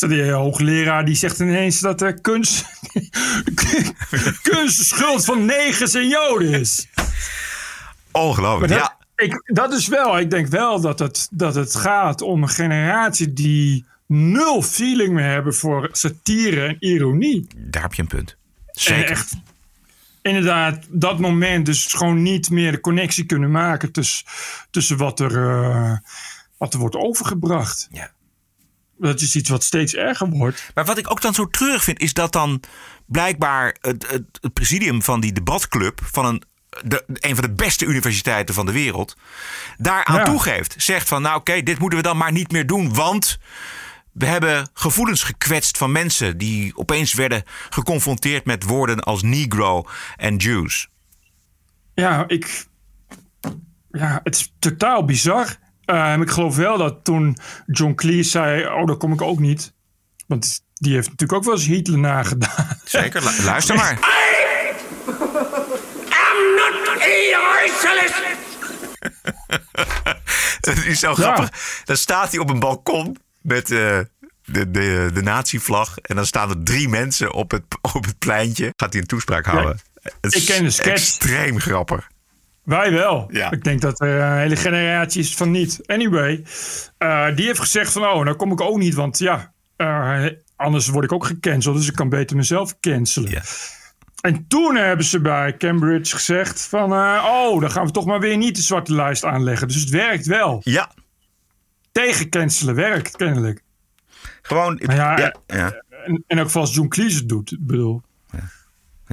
Die 0.08 0.32
hoogleraar 0.32 1.06
die 1.06 1.16
zegt 1.16 1.40
ineens 1.40 1.80
dat 1.80 2.02
er 2.02 2.22
kunst, 2.22 2.66
kunst 4.50 4.78
de 4.78 4.84
schuld 4.84 5.26
van 5.26 5.46
negers 5.46 5.94
en 5.94 6.08
joden 6.08 6.50
is. 6.60 6.88
Ongelooflijk. 8.12 8.72
Dat, 8.72 8.82
Ja, 8.82 8.96
ik, 9.20 9.42
dat 9.46 9.74
is 9.74 9.88
wel, 9.88 10.20
ik 10.20 10.30
denk 10.30 10.48
wel 10.48 10.82
dat 10.82 11.00
het, 11.00 11.28
dat 11.32 11.56
het 11.56 11.76
gaat 11.76 12.22
om 12.22 12.42
een 12.42 12.50
generatie 12.50 13.34
die 13.34 13.86
nul 14.06 14.62
feeling 14.62 15.14
meer 15.14 15.30
hebben 15.30 15.56
voor 15.56 15.90
satire 15.92 16.66
en 16.66 16.76
ironie. 16.80 17.48
daar 17.58 17.82
heb 17.82 17.94
je 17.94 18.02
een 18.02 18.08
punt. 18.08 18.38
En 18.66 18.82
Zeker. 18.82 19.10
echt, 19.10 19.36
inderdaad, 20.22 20.86
dat 20.90 21.20
moment 21.20 21.66
dus 21.66 21.86
gewoon 21.86 22.22
niet 22.22 22.50
meer 22.50 22.72
de 22.72 22.80
connectie 22.80 23.26
kunnen 23.26 23.52
maken 23.52 23.92
tussen, 23.92 24.26
tussen 24.72 24.98
wat, 24.98 25.20
er, 25.20 25.50
eh, 25.50 25.98
wat 26.58 26.74
er 26.74 26.80
wordt 26.80 26.96
overgebracht. 26.96 27.88
Ja. 27.92 28.12
Dat 28.98 29.22
is 29.22 29.36
iets 29.36 29.50
wat 29.50 29.64
steeds 29.64 29.96
erger 29.96 30.30
wordt. 30.30 30.72
Maar 30.74 30.86
wat 30.86 30.98
ik 30.98 31.12
ook 31.12 31.22
dan 31.22 31.34
zo 31.34 31.50
treurig 31.50 31.84
vind, 31.84 32.00
is 32.00 32.14
dat 32.14 32.32
dan 32.32 32.62
blijkbaar 33.06 33.78
het, 33.82 34.12
het, 34.12 34.24
het 34.42 34.54
presidium 34.54 35.02
van 35.02 35.20
die 35.20 35.34
debatclub 35.34 36.02
van 36.04 36.26
een, 36.26 36.44
de, 36.86 37.04
een 37.08 37.36
van 37.36 37.44
de 37.44 37.54
beste 37.54 37.86
universiteiten 37.86 38.56
van 38.56 38.66
de 38.66 38.72
wereld 38.72 39.16
daaraan 39.78 40.16
Ja. 40.16 40.24
toegeeft. 40.24 40.76
Zegt 40.78 41.08
van, 41.08 41.22
nou 41.22 41.36
oké, 41.40 41.62
dit 41.64 41.80
moeten 41.80 41.98
we 41.98 42.04
dan 42.04 42.18
maar 42.18 42.32
niet 42.32 42.52
meer 42.52 42.68
doen, 42.68 42.94
want 42.94 43.38
we 44.12 44.26
hebben 44.26 44.70
gevoelens 44.74 45.24
gekwetst 45.24 45.78
van 45.78 45.92
mensen 45.92 46.38
die 46.38 46.78
opeens 46.78 47.14
werden 47.14 47.44
geconfronteerd 47.70 48.46
met 48.46 48.64
woorden 48.64 49.00
als 49.00 49.22
Negro 49.22 49.86
en 50.16 50.36
Jews. 50.36 50.88
Ja, 51.94 52.24
ik, 52.28 52.66
ja, 53.92 54.20
het 54.24 54.36
is 54.36 54.54
totaal 54.60 55.06
bizar. 55.06 55.56
Eh, 55.86 56.16
ik 56.22 56.30
geloof 56.30 56.56
wel 56.56 56.78
dat 56.78 57.04
toen 57.04 57.38
John 57.66 57.94
Cleese 57.94 58.30
zei, 58.30 58.66
oh, 58.68 58.86
daar 58.88 58.96
kom 58.98 59.14
ik 59.14 59.22
ook 59.22 59.40
niet. 59.40 59.74
Want 60.28 60.64
die 60.74 60.94
heeft 60.94 61.10
natuurlijk 61.10 61.40
ook 61.40 61.46
wel 61.46 61.54
eens 61.56 61.66
Hitler 61.66 62.00
nagedaan. 62.00 62.78
Zeker, 62.86 63.24
lu- 63.24 63.44
luister 63.44 63.76
maar. 63.76 63.98
socialist. 67.80 68.38
Dat 70.60 70.76
is 70.86 71.00
zo 71.00 71.14
grappig. 71.14 71.82
Dan 71.84 71.98
staat 71.98 72.32
hij 72.32 72.40
op 72.40 72.50
een 72.50 72.60
balkon 72.60 73.18
met 73.42 73.72
eh, 73.72 74.00
de, 74.46 74.72
de, 74.72 75.10
de 75.14 75.22
nazi-vlag. 75.22 75.98
En 75.98 76.16
dan 76.16 76.26
staan 76.26 76.50
er 76.50 76.64
drie 76.64 76.90
mensen 76.90 77.34
op 77.34 77.52
het, 77.52 77.64
op 77.96 78.06
het 78.06 78.20
pleintje. 78.20 78.74
Gaat 78.76 78.94
hij 78.94 79.02
een 79.02 79.08
toespraak 79.08 79.46
houden. 79.46 79.80
Het 80.22 80.36
ik 80.36 80.46
ken 80.46 80.64
de 80.64 80.70
sketch. 80.70 80.92
Extreem 80.92 81.60
grappig. 81.60 82.08
Wij 82.64 82.92
wel. 82.92 83.28
Ja. 83.32 83.52
Ik 83.52 83.64
denk 83.64 83.82
dat 83.82 84.02
er 84.02 84.22
een 84.22 84.38
hele 84.38 84.56
generatie 84.56 85.22
is 85.22 85.36
van 85.36 85.52
niet. 85.52 85.80
Anyway, 85.86 86.44
eh, 86.98 87.36
die 87.36 87.46
heeft 87.46 87.60
gezegd 87.60 87.92
van, 87.92 88.04
oh, 88.04 88.24
nou 88.24 88.36
kom 88.36 88.52
ik 88.52 88.62
ook 88.62 88.78
niet, 88.78 88.94
want 88.94 89.18
ja, 89.18 89.54
eh, 89.76 90.26
anders 90.56 90.88
word 90.88 91.06
ik 91.06 91.12
ook 91.12 91.26
gecanceld, 91.26 91.76
dus 91.76 91.88
ik 91.88 91.96
kan 91.96 92.10
beter 92.10 92.36
mezelf 92.36 92.80
cancelen. 92.80 93.32
Ja. 93.32 93.42
En 94.22 94.48
toen 94.48 94.76
hebben 94.76 95.06
ze 95.06 95.22
bij 95.22 95.58
Cambridge 95.58 96.16
gezegd 96.16 96.62
van, 96.68 96.94
eh, 96.94 97.26
oh, 97.28 97.62
dan 97.62 97.72
gaan 97.72 97.86
we 97.86 97.92
toch 97.92 98.06
maar 98.06 98.20
weer 98.20 98.38
niet 98.38 98.56
de 98.56 98.62
zwarte 98.62 98.94
lijst 98.94 99.26
aanleggen. 99.26 99.68
Dus 99.68 99.76
het 99.82 99.90
werkt 99.90 100.26
wel. 100.26 100.62
Ja, 100.64 100.92
Tegen 101.92 102.30
cancelen 102.30 102.76
werkt 102.76 103.16
kennelijk. 103.16 103.62
gewoon. 104.42 104.80
Ja, 104.86 105.18
ja, 105.20 105.36
ja. 105.48 105.84
En, 106.06 106.24
en 106.28 106.40
ook 106.40 106.52
als 106.52 106.74
John 106.74 106.88
Cleese 106.88 107.18
het 107.18 107.30
doet, 107.30 107.56
bedoel. 107.60 108.02
Ja. 108.32 108.40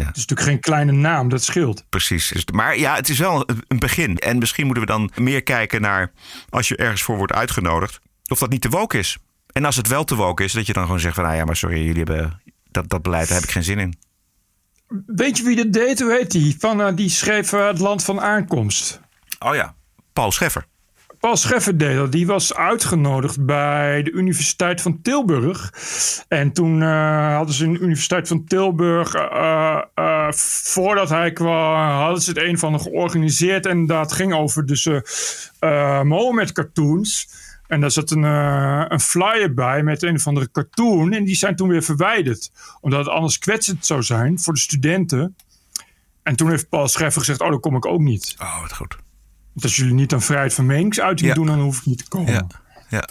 Het 0.05 0.17
is 0.17 0.27
natuurlijk 0.27 0.49
geen 0.49 0.61
kleine 0.61 0.93
naam, 0.93 1.29
dat 1.29 1.43
scheelt. 1.45 1.85
Precies. 1.89 2.29
Dus- 2.29 2.45
Maar 2.53 2.79
ja, 2.79 2.95
het 2.95 3.09
is 3.09 3.19
wel 3.19 3.51
een- 3.51 3.63
een 3.69 3.79
begin. 3.79 4.19
En 4.19 4.39
misschien 4.39 4.65
moeten 4.65 4.85
we 4.85 4.91
dan 4.91 5.11
meer 5.15 5.43
kijken 5.43 5.81
naar 5.81 6.13
als 6.49 6.69
je 6.69 6.77
ergens 6.77 7.03
voor 7.03 7.17
wordt 7.17 7.33
uitgenodigd, 7.33 7.99
of 8.27 8.39
dat 8.39 8.51
niet 8.51 8.61
te 8.61 8.69
woke 8.69 8.99
is. 8.99 9.17
En 9.53 9.65
als 9.65 9.77
het 9.77 9.89
wel 9.89 10.05
te 10.05 10.15
woke 10.15 10.45
is, 10.45 10.53
dat 10.53 10.67
je 10.67 10.73
dan 10.73 10.85
gewoon 10.85 11.01
zegt 11.01 11.15
van, 11.15 11.25
nou 11.25 11.37
ja, 11.37 11.45
maar 11.45 11.57
sorry, 11.57 11.77
jullie 11.85 12.03
hebben 12.03 12.43
dat, 12.71 12.89
dat 12.89 13.03
beleid, 13.03 13.27
daar 13.29 13.37
heb 13.37 13.47
ik 13.47 13.53
geen 13.53 13.65
zin 13.65 13.79
in. 13.79 13.95
Weet 15.07 15.37
je 15.37 15.45
wie 15.45 15.57
dat 15.57 15.73
deed? 15.73 16.01
Hoe 16.01 16.13
heet 16.13 16.31
die? 16.31 16.57
Van, 16.59 16.83
eh, 16.83 16.97
die 16.97 17.09
schreef 17.09 17.53
eh, 17.53 17.67
Het 17.67 17.79
Land 17.79 18.05
van 18.05 18.21
Aankomst. 18.21 19.01
Oh 19.39 19.55
ja, 19.55 19.75
Paul 20.13 20.33
Scheffer. 20.33 20.67
Paul 21.21 21.37
Scheffer 21.37 21.79
deed 21.79 21.97
dat. 21.97 22.13
Die 22.13 22.27
was 22.27 22.55
uitgenodigd 22.55 23.47
bij 23.47 24.03
de 24.03 24.11
Universiteit 24.11 24.81
van 24.81 25.03
Tilburg. 25.03 25.73
En 26.29 26.53
toen 26.53 26.83
eh, 26.83 27.35
hadden 27.35 27.55
ze 27.55 27.65
in 27.65 27.73
de 27.73 27.79
Universiteit 27.79 28.29
van 28.29 28.45
Tilburg, 28.45 29.11
voordat 30.35 31.09
hij 31.09 31.33
kwam, 31.33 31.91
hadden 31.91 32.23
ze 32.23 32.31
het 32.31 32.43
een 32.43 32.59
van 32.59 32.81
georganiseerd. 32.81 33.67
En 33.67 33.87
dat 33.87 34.13
ging 34.13 34.35
over 34.35 34.67
dus 34.67 34.89
Mohammed 36.03 36.53
cartoons. 36.53 37.29
En 37.69 37.81
daar 37.81 37.91
zat 37.91 38.11
een, 38.11 38.25
eh, 38.25 38.85
een 38.89 39.01
flyer 39.01 39.55
bij 39.55 39.83
met 39.83 40.03
een 40.03 40.15
of 40.15 40.27
andere 40.27 40.51
cartoon. 40.51 41.13
En 41.13 41.25
die 41.25 41.35
zijn 41.35 41.57
toen 41.57 41.69
weer 41.69 41.83
verwijderd. 41.83 42.51
Omdat 42.81 42.99
het 42.99 43.09
anders 43.09 43.39
kwetsend 43.39 43.87
zou 43.87 44.03
zijn 44.03 44.39
voor 44.39 44.53
de 44.55 44.61
studenten. 44.61 45.37
En 46.23 46.37
toen 46.37 46.51
heeft 46.51 46.69
Paul 46.69 46.89
Scheffer 46.89 47.21
gezegd, 47.21 47.41
oh, 47.41 47.51
dan 47.51 47.61
kom 47.61 47.77
ik 47.77 47.87
ook 47.87 48.01
niet. 48.01 48.35
Oh, 48.39 48.61
wat 48.61 48.75
goed. 48.75 48.97
Want 49.53 49.63
als 49.65 49.77
jullie 49.77 49.95
niet 49.95 50.13
aan 50.13 50.23
vrijheid 50.23 50.55
van 50.55 50.67
meningsuiting 50.67 51.29
Ja. 51.29 51.35
doen, 51.35 51.47
dan 51.47 51.61
hoef 51.61 51.79
ik 51.79 51.87
niet 51.87 51.99
te 51.99 52.09
komen. 52.09 52.33
Ja, 52.33 52.47
ja. 52.89 53.09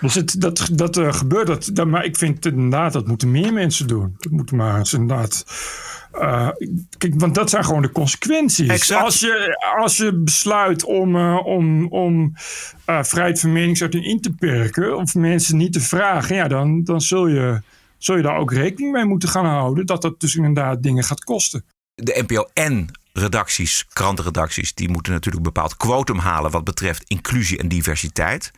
Dus 0.00 0.14
het, 0.14 0.40
dat, 0.40 0.68
dat 0.72 0.96
eh, 0.96 1.12
gebeurt. 1.12 1.46
Dat, 1.46 1.70
dat, 1.72 1.86
maar 1.86 2.04
ik 2.04 2.16
vind 2.16 2.46
inderdaad, 2.46 2.92
dat 2.92 3.06
moeten 3.06 3.30
meer 3.30 3.52
mensen 3.52 3.86
doen. 3.86 4.14
Dat 4.18 4.32
moeten 4.32 4.56
maar 4.56 4.78
eens 4.78 4.92
inderdaad. 4.92 5.44
Eh, 6.12 6.48
kijk, 6.98 7.12
want 7.16 7.34
dat 7.34 7.50
zijn 7.50 7.64
gewoon 7.64 7.82
de 7.82 7.92
consequenties. 7.92 8.68
Exact. 8.68 9.04
Als 9.04 9.20
je, 9.20 9.58
als 9.76 9.96
je 9.96 10.14
besluit 10.14 10.84
om, 10.84 11.16
eh, 11.16 11.46
om, 11.46 11.86
om 11.86 12.34
eh, 12.84 13.02
vrijheid 13.02 13.40
van 13.40 13.52
meningsuiting 13.52 14.04
in 14.04 14.20
te 14.20 14.30
perken, 14.32 14.96
of 14.96 15.14
mensen 15.14 15.56
niet 15.56 15.72
te 15.72 15.80
vragen, 15.80 16.36
ja, 16.36 16.48
dan, 16.48 16.84
dan 16.84 17.00
zul, 17.00 17.26
je, 17.26 17.60
zul 17.98 18.16
je 18.16 18.22
daar 18.22 18.36
ook 18.36 18.52
rekening 18.52 18.92
mee 18.92 19.04
moeten 19.04 19.28
gaan 19.28 19.46
houden. 19.46 19.86
Dat 19.86 20.02
dat 20.02 20.20
dus 20.20 20.36
inderdaad 20.36 20.82
dingen 20.82 21.04
gaat 21.04 21.24
kosten. 21.24 21.64
de 21.94 22.24
NPO 22.26 22.48
en 22.52 22.88
redacties, 23.12 23.86
krantenredacties, 23.92 24.74
die 24.74 24.88
moeten 24.88 25.12
natuurlijk 25.12 25.46
een 25.46 25.52
bepaald 25.52 25.76
quotum 25.76 26.18
halen 26.18 26.50
wat 26.50 26.64
betreft 26.64 27.04
inclusie 27.06 27.58
en 27.58 27.68
diversiteit. 27.68 28.50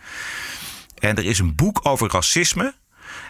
En 0.98 1.16
er 1.16 1.24
is 1.24 1.38
een 1.38 1.54
boek 1.54 1.80
over 1.82 2.10
racisme. 2.10 2.74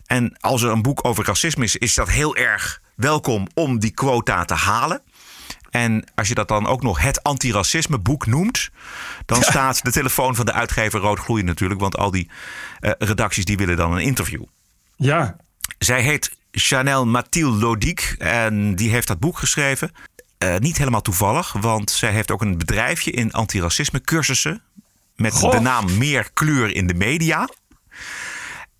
En 0.06 0.36
als 0.40 0.62
er 0.62 0.70
een 0.70 0.82
boek 0.82 1.04
over 1.04 1.24
racisme 1.24 1.64
is, 1.64 1.76
is 1.76 1.94
dat 1.94 2.10
heel 2.10 2.36
erg 2.36 2.82
welkom 2.94 3.46
om 3.54 3.78
die 3.78 3.90
quota 3.90 4.44
te 4.44 4.54
halen. 4.54 5.02
En 5.70 6.04
als 6.14 6.28
je 6.28 6.34
dat 6.34 6.48
dan 6.48 6.66
ook 6.66 6.82
nog 6.82 7.00
het 7.00 7.22
antiracisme 7.22 7.98
boek 7.98 8.26
noemt, 8.26 8.70
dan 9.26 9.42
staat 9.42 9.84
de 9.84 9.92
telefoon 9.92 10.34
van 10.34 10.46
de 10.46 10.52
uitgever 10.52 11.00
rood 11.00 11.42
natuurlijk, 11.42 11.80
want 11.80 11.96
al 11.96 12.10
die 12.10 12.30
eh, 12.80 12.90
redacties 12.98 13.44
die 13.44 13.56
willen 13.56 13.76
dan 13.76 13.92
een 13.92 14.02
interview. 14.02 14.42
Ja, 14.96 15.36
Zij 15.78 16.02
heet 16.02 16.30
Chanel 16.50 17.06
Mathilde 17.06 17.58
Lodic 17.58 18.14
en 18.18 18.74
die 18.74 18.90
heeft 18.90 19.06
dat 19.06 19.20
boek 19.20 19.38
geschreven. 19.38 19.92
Eh, 20.38 20.56
niet 20.56 20.78
helemaal 20.78 21.02
toevallig, 21.02 21.52
want 21.52 21.90
zij 21.90 22.12
heeft 22.12 22.30
ook 22.30 22.42
een 22.42 22.58
bedrijfje 22.58 23.10
in 23.10 23.32
antiracisme 23.32 24.00
cursussen. 24.00 24.62
Met 25.16 25.32
Goh. 25.32 25.50
de 25.50 25.60
naam 25.60 25.98
Meer 25.98 26.30
kleur 26.32 26.74
in 26.74 26.86
de 26.86 26.94
media. 26.94 27.48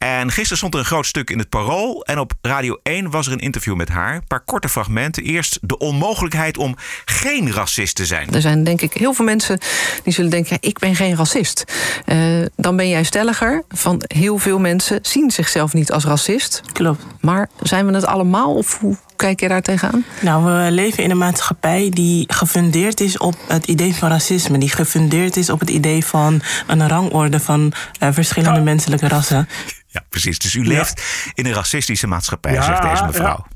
En 0.04 0.30
gisteren 0.30 0.56
stond 0.56 0.74
er 0.74 0.80
een 0.80 0.86
groot 0.86 1.06
stuk 1.06 1.30
in 1.30 1.38
het 1.38 1.48
Parool. 1.48 2.04
En 2.04 2.18
op 2.18 2.32
Radio 2.40 2.78
1 2.82 3.10
was 3.10 3.26
er 3.26 3.32
een 3.32 3.38
interview 3.38 3.74
met 3.74 3.88
haar. 3.88 4.14
Een 4.14 4.26
paar 4.26 4.44
korte 4.44 4.68
fragmenten. 4.68 5.22
Eerst 5.22 5.58
de 5.60 5.78
onmogelijkheid 5.78 6.56
om 6.56 6.76
geen 7.04 7.52
racist 7.52 7.96
te 7.96 8.06
zijn. 8.06 8.34
Er 8.34 8.40
zijn 8.40 8.64
denk 8.64 8.80
ik 8.80 8.92
heel 8.92 9.12
veel 9.12 9.24
mensen 9.24 9.58
die 10.02 10.12
zullen 10.12 10.30
denken: 10.30 10.56
ja, 10.60 10.68
ik 10.68 10.78
ben 10.78 10.94
geen 10.96 11.16
racist. 11.16 11.64
Eh, 12.04 12.18
dan 12.56 12.76
ben 12.76 12.88
jij 12.88 13.04
stelliger. 13.04 13.64
Van 13.68 14.02
heel 14.06 14.38
veel 14.38 14.58
mensen 14.58 14.98
zien 15.02 15.30
zichzelf 15.30 15.72
niet 15.72 15.92
als 15.92 16.04
racist. 16.04 16.62
Klopt. 16.72 17.04
Maar 17.20 17.48
zijn 17.62 17.86
we 17.86 17.94
het 17.94 18.06
allemaal 18.06 18.54
of 18.54 18.78
hoe 18.78 18.96
kijk 19.16 19.40
je 19.40 19.48
daar 19.48 19.62
tegenaan? 19.62 20.04
Nou, 20.20 20.44
we 20.44 20.70
leven 20.70 21.02
in 21.02 21.10
een 21.10 21.18
maatschappij 21.18 21.90
die 21.90 22.24
gefundeerd 22.32 23.00
is 23.00 23.18
op 23.18 23.34
het 23.48 23.66
idee 23.66 23.94
van 23.94 24.08
racisme. 24.08 24.58
Die 24.58 24.68
gefundeerd 24.68 25.36
is 25.36 25.50
op 25.50 25.60
het 25.60 25.70
idee 25.70 26.04
van 26.04 26.42
een 26.66 26.88
rangorde 26.88 27.40
van 27.40 27.72
eh, 27.98 28.08
verschillende 28.12 28.60
menselijke 28.60 29.08
rassen. 29.08 29.48
Ja, 29.86 30.04
precies. 30.08 30.38
Dus 30.38 30.54
u 30.54 30.66
leeft 30.66 31.02
in 31.34 31.46
een 31.46 31.52
racistische 31.52 32.06
maatschappij, 32.06 32.62
zegt 32.62 32.82
deze 32.82 33.04
mevrouw. 33.04 33.46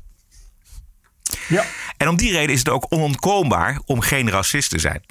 Ja. 1.47 1.63
En 1.97 2.07
om 2.07 2.17
die 2.17 2.31
reden 2.31 2.53
is 2.53 2.59
het 2.59 2.69
ook 2.69 2.85
onontkoombaar 2.89 3.81
om 3.85 4.01
geen 4.01 4.29
racist 4.29 4.69
te 4.69 4.79
zijn. 4.79 5.03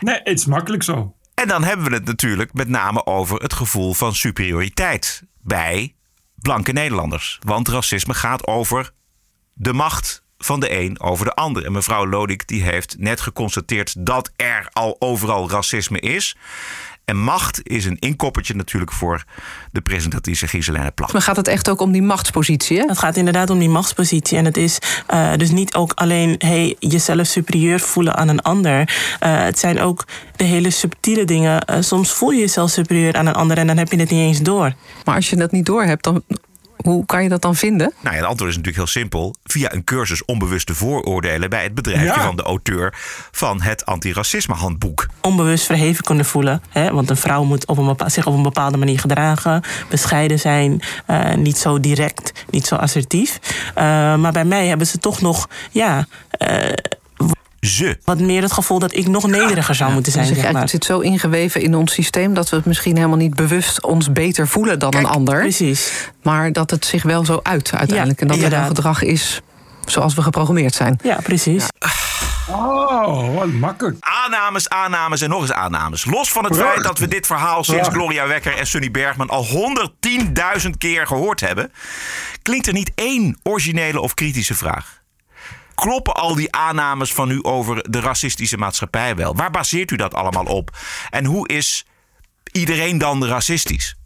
Nee, 0.00 0.20
het 0.22 0.38
is 0.38 0.46
makkelijk 0.46 0.82
zo. 0.82 1.14
En 1.34 1.48
dan 1.48 1.64
hebben 1.64 1.86
we 1.86 1.94
het 1.94 2.04
natuurlijk 2.04 2.52
met 2.52 2.68
name 2.68 3.06
over 3.06 3.42
het 3.42 3.52
gevoel 3.52 3.94
van 3.94 4.14
superioriteit 4.14 5.22
bij 5.40 5.94
blanke 6.34 6.72
Nederlanders. 6.72 7.38
Want 7.42 7.68
racisme 7.68 8.14
gaat 8.14 8.46
over 8.46 8.92
de 9.54 9.72
macht 9.72 10.22
van 10.38 10.60
de 10.60 10.78
een 10.80 11.00
over 11.00 11.24
de 11.24 11.34
ander. 11.34 11.64
En 11.64 11.72
mevrouw 11.72 12.06
Lodik 12.06 12.48
die 12.48 12.62
heeft 12.62 12.96
net 12.98 13.20
geconstateerd 13.20 14.06
dat 14.06 14.30
er 14.36 14.68
al 14.72 14.96
overal 14.98 15.50
racisme 15.50 16.00
is. 16.00 16.36
En 17.04 17.16
macht 17.16 17.60
is 17.62 17.84
een 17.84 17.98
inkoppertje 17.98 18.54
natuurlijk 18.54 18.92
voor 18.92 19.24
de 19.72 19.80
presentatrice 19.80 20.48
Giseline 20.48 20.90
Plag. 20.90 21.12
Maar 21.12 21.22
gaat 21.22 21.36
het 21.36 21.48
echt 21.48 21.70
ook 21.70 21.80
om 21.80 21.92
die 21.92 22.02
machtspositie? 22.02 22.78
Hè? 22.78 22.84
Het 22.86 22.98
gaat 22.98 23.16
inderdaad 23.16 23.50
om 23.50 23.58
die 23.58 23.68
machtspositie. 23.68 24.38
En 24.38 24.44
het 24.44 24.56
is 24.56 24.78
uh, 25.10 25.32
dus 25.36 25.50
niet 25.50 25.74
ook 25.74 25.92
alleen 25.92 26.34
hey, 26.38 26.76
jezelf 26.78 27.26
superieur 27.26 27.80
voelen 27.80 28.16
aan 28.16 28.28
een 28.28 28.42
ander. 28.42 28.80
Uh, 28.80 29.42
het 29.42 29.58
zijn 29.58 29.80
ook 29.80 30.04
de 30.36 30.44
hele 30.44 30.70
subtiele 30.70 31.24
dingen. 31.24 31.62
Uh, 31.70 31.76
soms 31.80 32.12
voel 32.12 32.30
je 32.30 32.40
jezelf 32.40 32.70
superieur 32.70 33.16
aan 33.16 33.26
een 33.26 33.34
ander 33.34 33.58
en 33.58 33.66
dan 33.66 33.76
heb 33.76 33.90
je 33.90 33.98
het 33.98 34.10
niet 34.10 34.20
eens 34.20 34.40
door. 34.40 34.74
Maar 35.04 35.14
als 35.14 35.30
je 35.30 35.36
dat 35.36 35.52
niet 35.52 35.66
door 35.66 35.84
hebt, 35.84 36.04
dan 36.04 36.22
hoe 36.82 37.06
kan 37.06 37.22
je 37.22 37.28
dat 37.28 37.42
dan 37.42 37.56
vinden? 37.56 37.92
Nou 38.00 38.14
ja, 38.14 38.20
het 38.20 38.30
antwoord 38.30 38.50
is 38.50 38.56
natuurlijk 38.56 38.84
heel 38.84 39.02
simpel. 39.02 39.34
Via 39.44 39.72
een 39.72 39.84
cursus 39.84 40.24
onbewuste 40.24 40.74
vooroordelen 40.74 41.50
bij 41.50 41.62
het 41.62 41.74
bedrijfje 41.74 42.06
ja. 42.06 42.22
van 42.22 42.36
de 42.36 42.42
auteur 42.42 42.94
van 43.30 43.62
het 43.62 43.86
antiracisme 43.86 44.54
handboek. 44.54 45.06
Onbewust 45.20 45.66
verheven 45.66 46.04
kunnen 46.04 46.24
voelen. 46.24 46.62
Hè? 46.68 46.92
Want 46.92 47.10
een 47.10 47.16
vrouw 47.16 47.44
moet 47.44 47.66
op 47.66 47.78
een 47.78 48.10
zich 48.10 48.26
op 48.26 48.34
een 48.34 48.42
bepaalde 48.42 48.76
manier 48.76 48.98
gedragen. 48.98 49.62
Bescheiden 49.88 50.38
zijn. 50.38 50.82
Uh, 51.10 51.34
niet 51.34 51.58
zo 51.58 51.80
direct. 51.80 52.32
Niet 52.50 52.66
zo 52.66 52.74
assertief. 52.74 53.38
Uh, 53.68 53.82
maar 54.16 54.32
bij 54.32 54.44
mij 54.44 54.66
hebben 54.66 54.86
ze 54.86 54.98
toch 54.98 55.20
nog... 55.20 55.48
Ja, 55.70 56.06
uh, 56.38 56.72
ze. 57.66 57.98
Wat 58.04 58.20
meer 58.20 58.42
het 58.42 58.52
gevoel 58.52 58.78
dat 58.78 58.94
ik 58.94 59.06
nog 59.06 59.26
nederiger 59.26 59.74
zou 59.74 59.92
moeten 59.92 60.12
zijn. 60.12 60.28
Dus 60.28 60.38
zeg 60.38 60.52
maar. 60.52 60.60
Het 60.60 60.70
zit 60.70 60.84
zo 60.84 60.98
ingeweven 60.98 61.60
in 61.60 61.74
ons 61.74 61.92
systeem 61.92 62.34
dat 62.34 62.48
we 62.48 62.56
het 62.56 62.64
misschien 62.64 62.96
helemaal 62.96 63.16
niet 63.16 63.34
bewust 63.34 63.82
ons 63.82 64.12
beter 64.12 64.48
voelen 64.48 64.78
dan 64.78 64.90
Kijk, 64.90 65.04
een 65.04 65.10
ander. 65.10 65.38
Precies. 65.38 66.10
Maar 66.22 66.52
dat 66.52 66.70
het 66.70 66.84
zich 66.84 67.02
wel 67.02 67.24
zo 67.24 67.40
uit 67.42 67.72
uiteindelijk. 67.72 68.20
Ja, 68.20 68.26
en 68.26 68.40
dat 68.40 68.52
het 68.52 68.66
gedrag 68.66 69.02
is 69.02 69.40
zoals 69.84 70.14
we 70.14 70.22
geprogrammeerd 70.22 70.74
zijn. 70.74 70.98
Ja, 71.02 71.18
precies. 71.22 71.66
Ja. 71.78 71.88
Oh, 72.48 73.34
wat 73.34 73.46
makkelijk. 73.46 73.96
Aannames, 74.00 74.68
aannames 74.68 75.20
en 75.20 75.28
nog 75.28 75.40
eens 75.40 75.52
aannames. 75.52 76.04
Los 76.04 76.32
van 76.32 76.44
het 76.44 76.52
Prachtig. 76.52 76.72
feit 76.72 76.86
dat 76.86 76.98
we 76.98 77.08
dit 77.08 77.26
verhaal 77.26 77.64
sinds. 77.64 77.88
Gloria 77.88 78.26
Wekker 78.26 78.56
en 78.56 78.66
Sunny 78.66 78.90
Bergman 78.90 79.28
al 79.28 79.46
110.000 80.64 80.70
keer 80.78 81.06
gehoord 81.06 81.40
hebben, 81.40 81.72
klinkt 82.42 82.66
er 82.66 82.72
niet 82.72 82.92
één 82.94 83.38
originele 83.42 84.00
of 84.00 84.14
kritische 84.14 84.54
vraag. 84.54 85.01
Kloppen 85.82 86.14
al 86.14 86.34
die 86.34 86.52
aannames 86.52 87.12
van 87.12 87.30
u 87.30 87.38
over 87.42 87.90
de 87.90 88.00
racistische 88.00 88.56
maatschappij 88.56 89.16
wel? 89.16 89.36
Waar 89.36 89.50
baseert 89.50 89.90
u 89.90 89.96
dat 89.96 90.14
allemaal 90.14 90.44
op? 90.44 90.76
En 91.10 91.24
hoe 91.24 91.48
is 91.48 91.86
iedereen 92.52 92.98
dan 92.98 93.24
racistisch? 93.24 93.96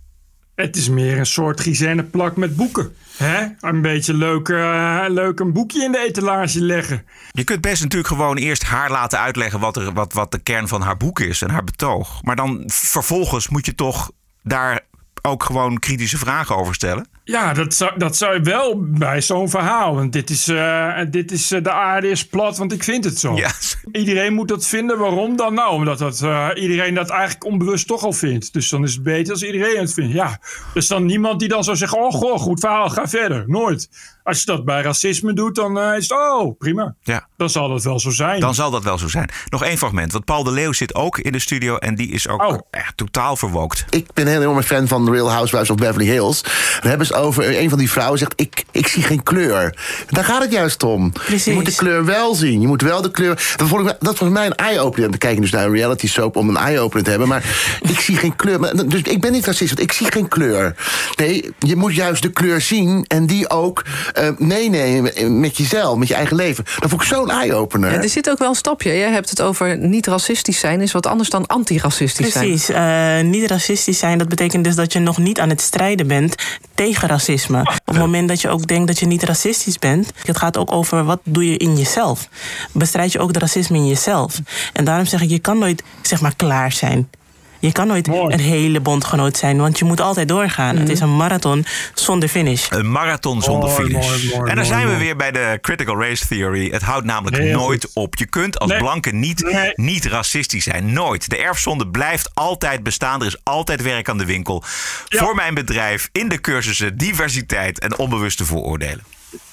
Het 0.55 0.77
is 0.77 0.89
meer 0.89 1.19
een 1.19 1.27
soort 1.27 2.11
plak 2.11 2.37
met 2.37 2.57
boeken. 2.57 2.97
Hè? 3.17 3.47
Een 3.61 3.83
beetje 3.83 4.15
leuk, 4.15 4.49
eh, 4.49 5.05
leuk 5.09 5.41
een 5.41 5.53
boekje 5.53 5.85
in 5.85 5.93
de 5.93 5.99
etalage 5.99 6.61
leggen. 6.61 7.05
Je 7.31 7.45
kunt 7.45 7.61
best 7.61 7.83
natuurlijk 7.83 8.09
gewoon 8.13 8.37
eerst 8.37 8.63
haar 8.63 8.91
laten 8.91 9.19
uitleggen 9.19 9.61
wat, 9.61 9.77
er, 9.77 9.93
wat, 9.93 10.13
wat 10.13 10.33
de 10.33 10.39
kern 10.39 10.69
van 10.69 10.81
haar 10.81 10.97
boek 10.97 11.21
is 11.21 11.43
en 11.43 11.51
haar 11.51 11.65
betoog. 11.65 12.23
Maar 12.23 12.37
dan 12.37 12.63
vervolgens 12.67 13.49
moet 13.49 13.67
je 13.67 13.75
toch 13.75 14.11
daar 14.43 14.81
ook 15.23 15.43
gewoon 15.43 15.79
kritische 15.79 16.19
vragen 16.19 16.57
over 16.57 16.75
stellen. 16.75 17.07
Ja, 17.29 17.53
dat 17.53 17.75
zou, 17.75 17.99
dat 17.99 18.17
zou 18.17 18.35
je 18.35 18.41
wel 18.41 18.81
bij 18.81 19.21
zo'n 19.23 19.49
verhaal. 19.51 19.95
Want 19.95 20.13
dit 20.13 20.31
is, 20.31 20.49
eh, 20.49 20.99
dit 21.11 21.33
is 21.33 21.53
eh, 21.53 21.63
de 21.63 21.71
aarde 21.73 22.09
is 22.11 22.27
plat, 22.27 22.57
want 22.57 22.73
ik 22.73 22.83
vind 22.85 23.05
het 23.05 23.19
zo. 23.19 23.37
Ja. 23.37 23.51
Iedereen 23.93 24.35
moet 24.35 24.49
dat 24.49 24.67
vinden. 24.67 24.99
Waarom 24.99 25.37
dan? 25.37 25.55
Nou, 25.55 25.73
omdat 25.73 25.99
dat, 25.99 26.21
eh, 26.23 26.49
iedereen 26.55 26.95
dat 26.95 27.11
eigenlijk 27.11 27.45
onbewust 27.45 27.87
toch 27.87 28.05
al 28.05 28.13
vindt. 28.13 28.53
Dus 28.53 28.69
dan 28.69 28.85
is 28.85 28.95
het 28.95 29.03
beter 29.03 29.33
als 29.33 29.43
iedereen 29.43 29.81
het 29.81 29.93
vindt. 29.93 30.13
Ja, 30.13 30.41
dus 30.75 30.87
dan 30.87 31.05
niemand 31.07 31.41
die 31.41 31.49
dan 31.49 31.65
zou 31.65 31.77
zeggen... 31.77 31.99
oh, 31.99 32.13
goh, 32.13 32.39
goed 32.39 32.61
verhaal, 32.61 32.89
ga 32.89 33.09
verder. 33.09 33.45
Nooit. 33.47 33.89
Als 34.23 34.39
je 34.39 34.47
dat 34.47 34.65
bij 34.65 34.83
racisme 34.83 35.33
doet, 35.33 35.55
dan 35.55 35.79
is 35.81 36.09
het... 36.09 36.19
oh, 36.19 36.59
prima. 36.59 36.95
Ja. 37.03 37.29
Dan 37.37 37.51
zal 37.51 37.69
dat 37.69 37.83
wel 37.85 38.01
zo 38.01 38.11
zijn. 38.11 38.41
Dan 38.41 38.55
zal 38.55 38.71
dat 38.71 38.83
wel 38.83 38.99
zo 38.99 39.09
zijn. 39.09 39.31
Nog 39.49 39.65
één 39.65 39.79
fragment, 39.79 40.13
want 40.13 40.25
Paul 40.25 40.45
de 40.45 40.51
Leeuw 40.51 40.73
zit 40.73 40.95
ook 40.95 41.19
in 41.19 41.33
de 41.33 41.39
studio 41.39 41.77
en 41.77 41.95
die 41.95 42.11
is 42.11 42.29
ook 42.29 42.43
Oh. 42.43 42.59
echt 42.71 42.97
totaal 42.97 43.37
verwookt. 43.37 43.85
Ik 43.91 44.13
ben 44.13 44.27
een 44.27 44.41
enorme 44.41 44.63
fan 44.63 44.89
van 44.89 45.05
The 45.05 45.11
Real 45.11 45.31
Housewives 45.31 45.71
of 45.71 45.77
Beverly 45.77 46.07
Hills. 46.07 46.43
Dan 46.81 46.89
hebben 46.89 47.07
over 47.17 47.59
een 47.59 47.69
van 47.69 47.79
die 47.79 47.91
vrouwen 47.91 48.19
zegt: 48.19 48.33
ik, 48.37 48.65
ik 48.71 48.87
zie 48.87 49.03
geen 49.03 49.23
kleur. 49.23 49.75
Daar 50.11 50.25
gaat 50.25 50.43
het 50.43 50.53
juist 50.53 50.83
om. 50.83 51.13
Precies. 51.13 51.45
Je 51.45 51.53
moet 51.53 51.67
de 51.67 51.75
kleur 51.75 52.05
wel 52.05 52.35
zien. 52.35 52.61
Je 52.61 52.67
moet 52.67 52.83
wel 52.83 53.03
de 53.03 53.11
kleur. 53.11 53.55
Dat, 53.57 53.69
vond 53.69 53.91
ik, 53.91 53.97
dat 54.01 54.19
was 54.19 54.29
mij 54.29 54.47
een 54.47 54.55
eye-opener. 54.55 55.11
We 55.11 55.19
kijken 55.19 55.41
dus 55.41 55.51
naar 55.51 55.65
een 55.65 55.73
reality 55.73 56.09
soap 56.09 56.37
om 56.37 56.49
een 56.49 56.57
eye-opener 56.57 57.05
te 57.05 57.11
hebben. 57.11 57.29
Maar 57.29 57.45
ik 57.93 58.01
zie 58.01 58.17
geen 58.17 58.37
kleur. 58.37 58.61
Maar, 58.61 58.87
dus 58.89 59.03
ik 59.03 59.21
ben 59.21 59.33
niet 59.33 59.47
racist, 59.47 59.75
want 59.75 59.81
ik 59.83 59.93
zie 59.93 60.13
geen 60.13 60.29
kleur. 60.29 60.75
Nee, 61.17 61.51
je 61.59 61.77
moet 61.77 61.95
juist 61.95 62.23
de 62.23 62.31
kleur 62.31 62.61
zien 62.61 63.05
en 63.09 63.27
die 63.27 63.51
ook 63.51 63.85
eh, 64.15 64.29
meenemen 64.39 65.41
met 65.41 65.57
jezelf, 65.57 65.99
met 65.99 66.09
je 66.09 66.15
eigen 66.15 66.37
leven. 66.37 66.65
Dat 66.79 66.91
vond 66.91 67.03
ik 67.03 67.09
zo'n 67.09 67.31
eye-opener. 67.31 67.93
Ja, 67.93 68.03
er 68.03 68.09
zit 68.09 68.31
ook 68.31 68.39
wel 68.39 68.49
een 68.49 68.55
stapje. 68.55 68.93
Je 68.93 69.05
hebt 69.05 69.31
het 69.31 69.43
over 69.43 69.79
niet 69.79 70.07
racistisch 70.07 70.59
zijn, 70.59 70.81
is 70.81 70.93
wat 70.93 71.07
anders 71.07 71.31
dan 71.31 71.47
antiracistisch 71.47 72.33
zijn. 72.33 72.47
Precies. 72.47 72.69
eh, 72.69 73.21
niet 73.21 73.51
racistisch 73.51 73.99
zijn, 73.99 74.19
dat 74.19 74.29
betekent 74.29 74.65
dus 74.65 74.75
dat 74.75 74.93
je 74.93 74.99
nog 74.99 75.19
niet 75.19 75.41
aan 75.41 75.49
het 75.49 75.61
strijden 75.61 76.07
bent 76.07 76.35
tegen 76.75 77.06
racisme. 77.07 77.61
Op 77.61 77.87
het 77.87 77.99
moment 77.99 78.29
dat 78.29 78.41
je 78.41 78.49
ook 78.49 78.67
denkt 78.67 78.87
dat 78.87 78.99
je 78.99 79.07
niet 79.07 79.23
racistisch 79.23 79.79
bent, 79.79 80.13
het 80.23 80.37
gaat 80.37 80.57
ook 80.57 80.73
over 80.73 81.05
wat 81.05 81.21
doe 81.25 81.51
je 81.51 81.57
in 81.57 81.77
jezelf. 81.77 82.29
Bestrijd 82.73 83.13
je 83.13 83.19
ook 83.19 83.33
de 83.33 83.39
racisme 83.39 83.77
in 83.77 83.87
jezelf. 83.87 84.41
En 84.73 84.85
daarom 84.85 85.07
zeg 85.07 85.21
ik, 85.21 85.31
je 85.31 85.39
kan 85.39 85.59
nooit 85.59 85.83
zeg 86.03 86.21
maar 86.21 86.37
klaar 86.37 86.73
zijn. 86.73 87.11
Je 87.59 87.73
kan 87.73 87.87
nooit 87.87 88.09
een 88.09 88.41
hele 88.41 88.81
bondgenoot 88.81 89.37
zijn, 89.37 89.57
want 89.59 89.79
je 89.79 89.85
moet 89.85 90.01
altijd 90.01 90.29
doorgaan. 90.29 90.77
Het 90.77 90.89
is 90.89 91.01
een 91.01 91.17
marathon 91.17 91.65
zonder 91.95 92.29
finish. 92.29 92.67
Een 92.71 92.91
marathon 92.91 93.43
zonder 93.43 93.69
Mooi, 93.71 93.83
finish. 93.87 94.07
mooi, 94.07 94.27
mooi, 94.27 94.33
en 94.35 94.45
dan 94.47 94.55
mooi, 94.55 94.67
zijn 94.67 94.81
we 94.83 94.87
mooi. 94.93 94.99
weer 94.99 95.17
bij 95.17 95.31
de 95.33 95.59
critical 95.63 96.01
race 96.03 96.27
theory. 96.27 96.71
Het 96.71 96.83
houdt 96.83 97.07
namelijk 97.07 97.37
Heel 97.37 97.59
nooit 97.59 97.85
goed. 97.85 97.95
op. 97.95 98.17
Je 98.17 98.27
kunt 98.27 98.59
als 98.59 98.71
Nee. 98.71 98.79
blanke 98.79 99.11
niet, 99.11 99.51
Nee. 99.53 99.73
niet 99.75 100.05
racistisch 100.07 100.65
zijn. 100.65 100.93
Nooit. 100.93 101.31
De 101.31 101.37
erfzonde 101.37 101.89
blijft 101.89 102.31
altijd 102.35 102.83
bestaan. 102.83 103.21
Er 103.21 103.27
is 103.27 103.37
altijd 103.43 103.83
werk 103.83 104.09
aan 104.09 104.19
de 104.19 104.25
winkel. 104.25 104.63
Ja. 105.09 105.19
Voor 105.25 105.35
mijn 105.35 105.55
bedrijf 105.55 106.09
in 106.13 106.29
de 106.29 106.41
cursussen 106.41 106.97
diversiteit 106.99 107.79
en 107.79 107.99
onbewuste 107.99 108.45
vooroordelen. 108.45 109.05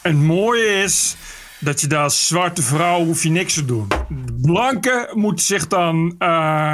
En 0.02 0.12
het 0.12 0.22
mooie 0.24 0.84
is 0.84 1.16
dat 1.64 1.82
je 1.82 1.88
daar 1.88 2.04
als 2.04 2.28
zwarte 2.28 2.62
vrouw 2.62 3.06
hoef 3.06 3.24
je 3.24 3.30
niks 3.30 3.54
te 3.54 3.66
doen. 3.66 3.88
Blanke 4.42 5.12
moet 5.14 5.42
zich 5.42 5.68
dan, 5.68 6.16
eh, 6.20 6.28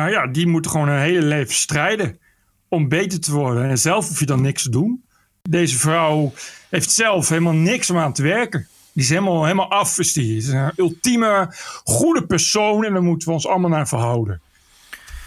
ja, 0.09 0.27
die 0.27 0.47
moet 0.47 0.67
gewoon 0.67 0.87
een 0.87 0.99
hele 0.99 1.21
leven 1.21 1.53
strijden 1.53 2.19
om 2.67 2.89
beter 2.89 3.19
te 3.19 3.31
worden. 3.31 3.69
En 3.69 3.77
zelf 3.77 4.07
hoef 4.07 4.19
je 4.19 4.25
dan 4.25 4.41
niks 4.41 4.63
te 4.63 4.69
doen. 4.69 5.03
Deze 5.41 5.77
vrouw 5.77 6.33
heeft 6.69 6.91
zelf 6.91 7.29
helemaal 7.29 7.53
niks 7.53 7.89
om 7.89 7.97
aan 7.97 8.13
te 8.13 8.23
werken. 8.23 8.67
Die 8.93 9.03
is 9.03 9.09
helemaal, 9.09 9.43
helemaal 9.43 9.71
af, 9.71 9.99
is. 9.99 10.13
Die 10.13 10.37
is 10.37 10.47
een 10.47 10.71
ultieme 10.75 11.53
goede 11.83 12.25
persoon 12.25 12.85
en 12.85 12.93
daar 12.93 13.03
moeten 13.03 13.27
we 13.27 13.33
ons 13.33 13.47
allemaal 13.47 13.69
naar 13.69 13.87
verhouden. 13.87 14.41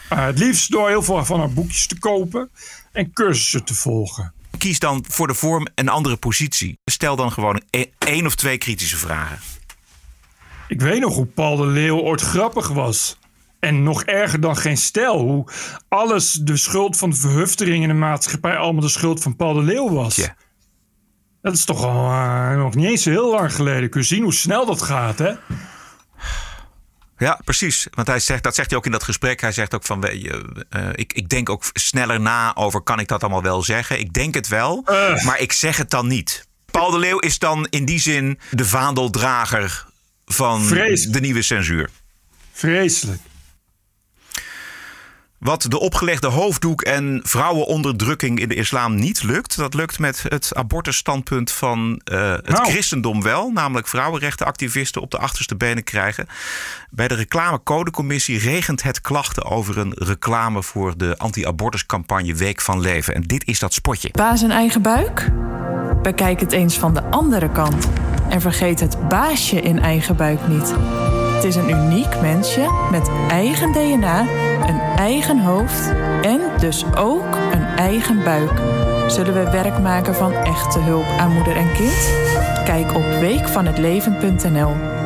Eh, 0.08 0.24
het 0.24 0.38
liefst 0.38 0.70
door 0.70 0.88
heel 0.88 1.02
veel 1.02 1.24
van 1.24 1.38
haar 1.38 1.52
boekjes 1.52 1.86
te 1.86 1.98
kopen 1.98 2.50
en 2.92 3.12
cursussen 3.12 3.64
te 3.64 3.74
volgen. 3.74 4.32
Kies 4.62 4.78
dan 4.78 5.04
voor 5.08 5.26
de 5.26 5.34
vorm 5.34 5.66
een 5.74 5.88
andere 5.88 6.16
positie. 6.16 6.78
Stel 6.84 7.16
dan 7.16 7.32
gewoon 7.32 7.62
e- 7.70 7.84
één 7.98 8.26
of 8.26 8.34
twee 8.34 8.58
kritische 8.58 8.96
vragen. 8.96 9.38
Ik 10.68 10.80
weet 10.80 11.00
nog 11.00 11.14
hoe 11.14 11.26
Paul 11.26 11.56
de 11.56 11.66
Leeuw 11.66 12.00
ooit 12.00 12.20
grappig 12.20 12.68
was. 12.68 13.18
En 13.60 13.82
nog 13.82 14.02
erger 14.02 14.40
dan 14.40 14.56
geen 14.56 14.76
stijl. 14.76 15.18
Hoe 15.18 15.44
alles 15.88 16.32
de 16.32 16.56
schuld 16.56 16.96
van 16.96 17.10
de 17.10 17.16
verhuftering 17.16 17.82
in 17.82 17.88
de 17.88 17.94
maatschappij 17.94 18.56
allemaal 18.56 18.82
de 18.82 18.88
schuld 18.88 19.22
van 19.22 19.36
Paul 19.36 19.54
de 19.54 19.62
Leeuw 19.62 19.90
was. 19.90 20.30
Dat 21.42 21.52
is 21.52 21.64
toch 21.64 21.84
al 21.84 22.10
eh, 22.10 22.56
nog 22.56 22.74
niet 22.74 22.88
eens 22.88 23.04
heel 23.04 23.30
lang 23.30 23.54
geleden. 23.54 23.90
Kun 23.90 24.00
je 24.00 24.06
zien 24.06 24.22
hoe 24.22 24.34
snel 24.34 24.66
dat 24.66 24.82
gaat, 24.82 25.18
hè? 25.18 25.32
Ja, 27.22 27.40
precies. 27.44 27.86
Want 27.90 28.06
hij 28.08 28.20
zegt, 28.20 28.42
dat 28.42 28.54
zegt 28.54 28.68
hij 28.70 28.78
ook 28.78 28.84
in 28.86 28.92
dat 28.92 29.02
gesprek. 29.02 29.40
Hij 29.40 29.52
zegt 29.52 29.74
ook 29.74 29.84
van, 29.84 30.04
eh, 30.04 30.88
ik, 30.92 31.12
ik 31.12 31.28
denk 31.28 31.48
ook 31.48 31.64
sneller 31.72 32.20
na 32.20 32.54
over, 32.56 32.80
kan 32.80 32.98
ik 32.98 33.08
dat 33.08 33.20
allemaal 33.22 33.42
wel 33.42 33.62
zeggen? 33.62 33.98
Ik 33.98 34.12
denk 34.12 34.34
het 34.34 34.48
wel, 34.48 34.82
Eh. 34.86 35.24
maar 35.24 35.40
ik 35.40 35.52
zeg 35.52 35.76
het 35.76 35.90
dan 35.90 36.06
niet. 36.06 36.46
Paul 36.70 36.90
de 36.90 36.98
Leeuw 36.98 37.18
is 37.18 37.38
dan 37.38 37.66
in 37.70 37.84
die 37.84 37.98
zin 38.00 38.38
de 38.50 38.64
vaandeldrager 38.64 39.86
van 40.24 40.62
Vreselijk. 40.64 41.12
de 41.12 41.20
nieuwe 41.20 41.42
censuur. 41.42 41.90
Vreselijk. 42.52 43.20
Wat 45.42 45.66
de 45.68 45.80
opgelegde 45.80 46.26
hoofddoek 46.26 46.82
en 46.82 47.20
vrouwenonderdrukking 47.22 48.40
in 48.40 48.48
de 48.48 48.54
islam 48.54 48.94
niet 48.94 49.22
lukt, 49.22 49.56
dat 49.56 49.74
lukt 49.74 49.98
met 49.98 50.24
het 50.28 50.54
abortusstandpunt 50.54 51.52
van 51.52 52.00
eh, 52.04 52.30
het 52.32 52.48
Nou. 52.48 52.70
christendom 52.70 53.22
wel. 53.22 53.50
Namelijk 53.50 53.88
vrouwenrechtenactivisten 53.88 55.02
op 55.02 55.10
de 55.10 55.18
achterste 55.18 55.56
benen 55.56 55.84
krijgen. 55.84 56.26
Bij 56.90 57.08
de 57.08 57.14
reclamecodecommissie 57.14 58.38
regent 58.38 58.82
het 58.82 59.00
klachten 59.00 59.44
over 59.44 59.78
een 59.78 59.92
reclame 59.94 60.62
voor 60.62 60.96
de 60.96 61.14
anti-abortuscampagne 61.18 62.34
Week 62.34 62.60
van 62.60 62.80
Leven. 62.80 63.14
En 63.14 63.22
dit 63.22 63.46
is 63.46 63.58
dat 63.58 63.72
spotje. 63.72 64.08
Baas 64.12 64.42
en 64.42 64.50
eigen 64.50 64.82
buik? 64.82 65.30
Bekijk 66.02 66.40
het 66.40 66.52
eens 66.52 66.78
van 66.78 66.94
de 66.94 67.02
andere 67.02 67.50
kant. 67.50 67.88
En 68.28 68.40
vergeet 68.40 68.80
het 68.80 69.08
baasje 69.08 69.60
in 69.60 69.78
eigen 69.78 70.16
buik 70.16 70.48
niet. 70.48 70.74
Het 71.42 71.54
is 71.54 71.62
een 71.62 71.70
uniek 71.70 72.20
mensje 72.20 72.88
met 72.90 73.10
eigen 73.28 73.72
DNA, 73.72 74.20
een 74.66 74.80
eigen 74.96 75.38
hoofd 75.38 75.92
en 76.22 76.40
dus 76.58 76.84
ook 76.96 77.36
een 77.52 77.64
eigen 77.64 78.24
buik. 78.24 78.60
Zullen 79.06 79.34
we 79.34 79.50
werk 79.50 79.78
maken 79.78 80.14
van 80.14 80.32
echte 80.32 80.78
hulp 80.78 81.06
aan 81.18 81.32
moeder 81.32 81.56
en 81.56 81.72
kind? 81.72 82.12
Kijk 82.64 82.94
op 82.94 83.04
weekvanhetleven.nl. 83.20 85.01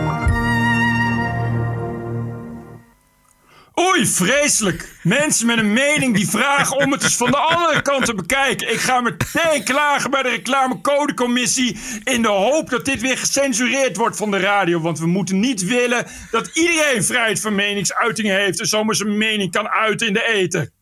Oei, 3.96 4.06
vreselijk. 4.06 4.88
Mensen 5.02 5.46
met 5.46 5.58
een 5.58 5.72
mening 5.72 6.14
die 6.14 6.28
vragen 6.28 6.76
om 6.76 6.92
het 6.92 7.02
eens 7.02 7.16
van 7.16 7.30
de 7.30 7.36
andere 7.36 7.82
kant 7.82 8.04
te 8.04 8.14
bekijken. 8.14 8.72
Ik 8.72 8.80
ga 8.80 9.00
meteen 9.00 9.64
klagen 9.64 10.10
bij 10.10 10.22
de 10.22 10.28
reclamecodecommissie. 10.28 11.78
In 12.04 12.22
de 12.22 12.28
hoop 12.28 12.70
dat 12.70 12.84
dit 12.84 13.00
weer 13.00 13.18
gecensureerd 13.18 13.96
wordt 13.96 14.16
van 14.16 14.30
de 14.30 14.38
radio. 14.38 14.80
Want 14.80 14.98
we 14.98 15.06
moeten 15.06 15.40
niet 15.40 15.64
willen 15.64 16.06
dat 16.30 16.50
iedereen 16.52 17.04
vrijheid 17.04 17.40
van 17.40 17.54
meningsuiting 17.54 18.28
heeft. 18.28 18.60
En 18.60 18.66
zomaar 18.66 18.94
zijn 18.94 19.18
mening 19.18 19.52
kan 19.52 19.68
uiten 19.68 20.06
in 20.06 20.12
de 20.12 20.26
eten. 20.26 20.72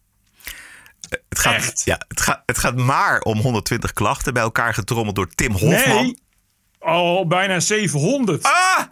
Het 1.28 1.38
gaat, 1.38 1.82
Ja, 1.84 2.00
het, 2.08 2.20
gaat, 2.20 2.42
het 2.46 2.58
gaat 2.58 2.76
maar 2.76 3.20
om 3.20 3.38
120 3.38 3.92
klachten 3.92 4.34
bij 4.34 4.42
elkaar 4.42 4.74
getrommeld 4.74 5.16
door 5.16 5.28
Tim 5.34 5.52
Hofman. 5.52 6.04
Nee, 6.04 6.18
al 6.78 7.26
bijna 7.26 7.60
700. 7.60 8.42
Ah! 8.42 8.82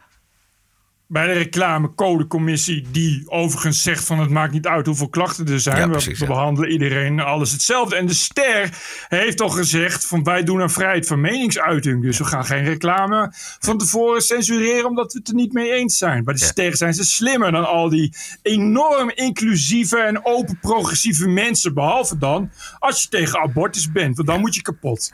Bij 1.12 1.26
de 1.26 1.32
reclamecodecommissie, 1.32 2.86
die 2.90 3.22
overigens 3.26 3.82
zegt 3.82 4.04
van 4.04 4.18
het 4.18 4.30
maakt 4.30 4.52
niet 4.52 4.66
uit 4.66 4.86
hoeveel 4.86 5.08
klachten 5.08 5.46
er 5.48 5.60
zijn. 5.60 5.76
Ja, 5.76 5.84
we, 5.84 5.90
precies, 5.90 6.18
we 6.18 6.24
ja. 6.24 6.30
behandelen 6.30 6.70
iedereen 6.70 7.20
alles 7.20 7.52
hetzelfde. 7.52 7.96
En 7.96 8.06
de 8.06 8.14
ster 8.14 8.78
heeft 9.08 9.40
al 9.40 9.48
gezegd 9.48 10.06
van 10.06 10.22
wij 10.22 10.42
doen 10.42 10.60
een 10.60 10.70
vrijheid 10.70 11.06
van 11.06 11.20
meningsuiting. 11.20 12.02
Dus 12.02 12.18
we 12.18 12.24
gaan 12.24 12.44
geen 12.44 12.64
reclame 12.64 13.32
van 13.58 13.78
tevoren 13.78 14.22
censureren 14.22 14.88
omdat 14.88 15.12
we 15.12 15.18
het 15.18 15.28
er 15.28 15.34
niet 15.34 15.52
mee 15.52 15.72
eens 15.72 15.98
zijn. 15.98 16.24
Bij 16.24 16.34
de 16.34 16.44
ster 16.44 16.76
zijn 16.76 16.94
ze 16.94 17.04
slimmer 17.04 17.52
dan 17.52 17.66
al 17.66 17.88
die 17.88 18.14
enorm 18.42 19.10
inclusieve 19.14 19.98
en 19.98 20.24
open 20.24 20.58
progressieve 20.60 21.28
mensen. 21.28 21.74
Behalve 21.74 22.18
dan 22.18 22.50
als 22.78 23.02
je 23.02 23.08
tegen 23.08 23.40
abortus 23.40 23.92
bent, 23.92 24.16
want 24.16 24.28
dan 24.28 24.40
moet 24.40 24.54
je 24.54 24.62
kapot. 24.62 25.10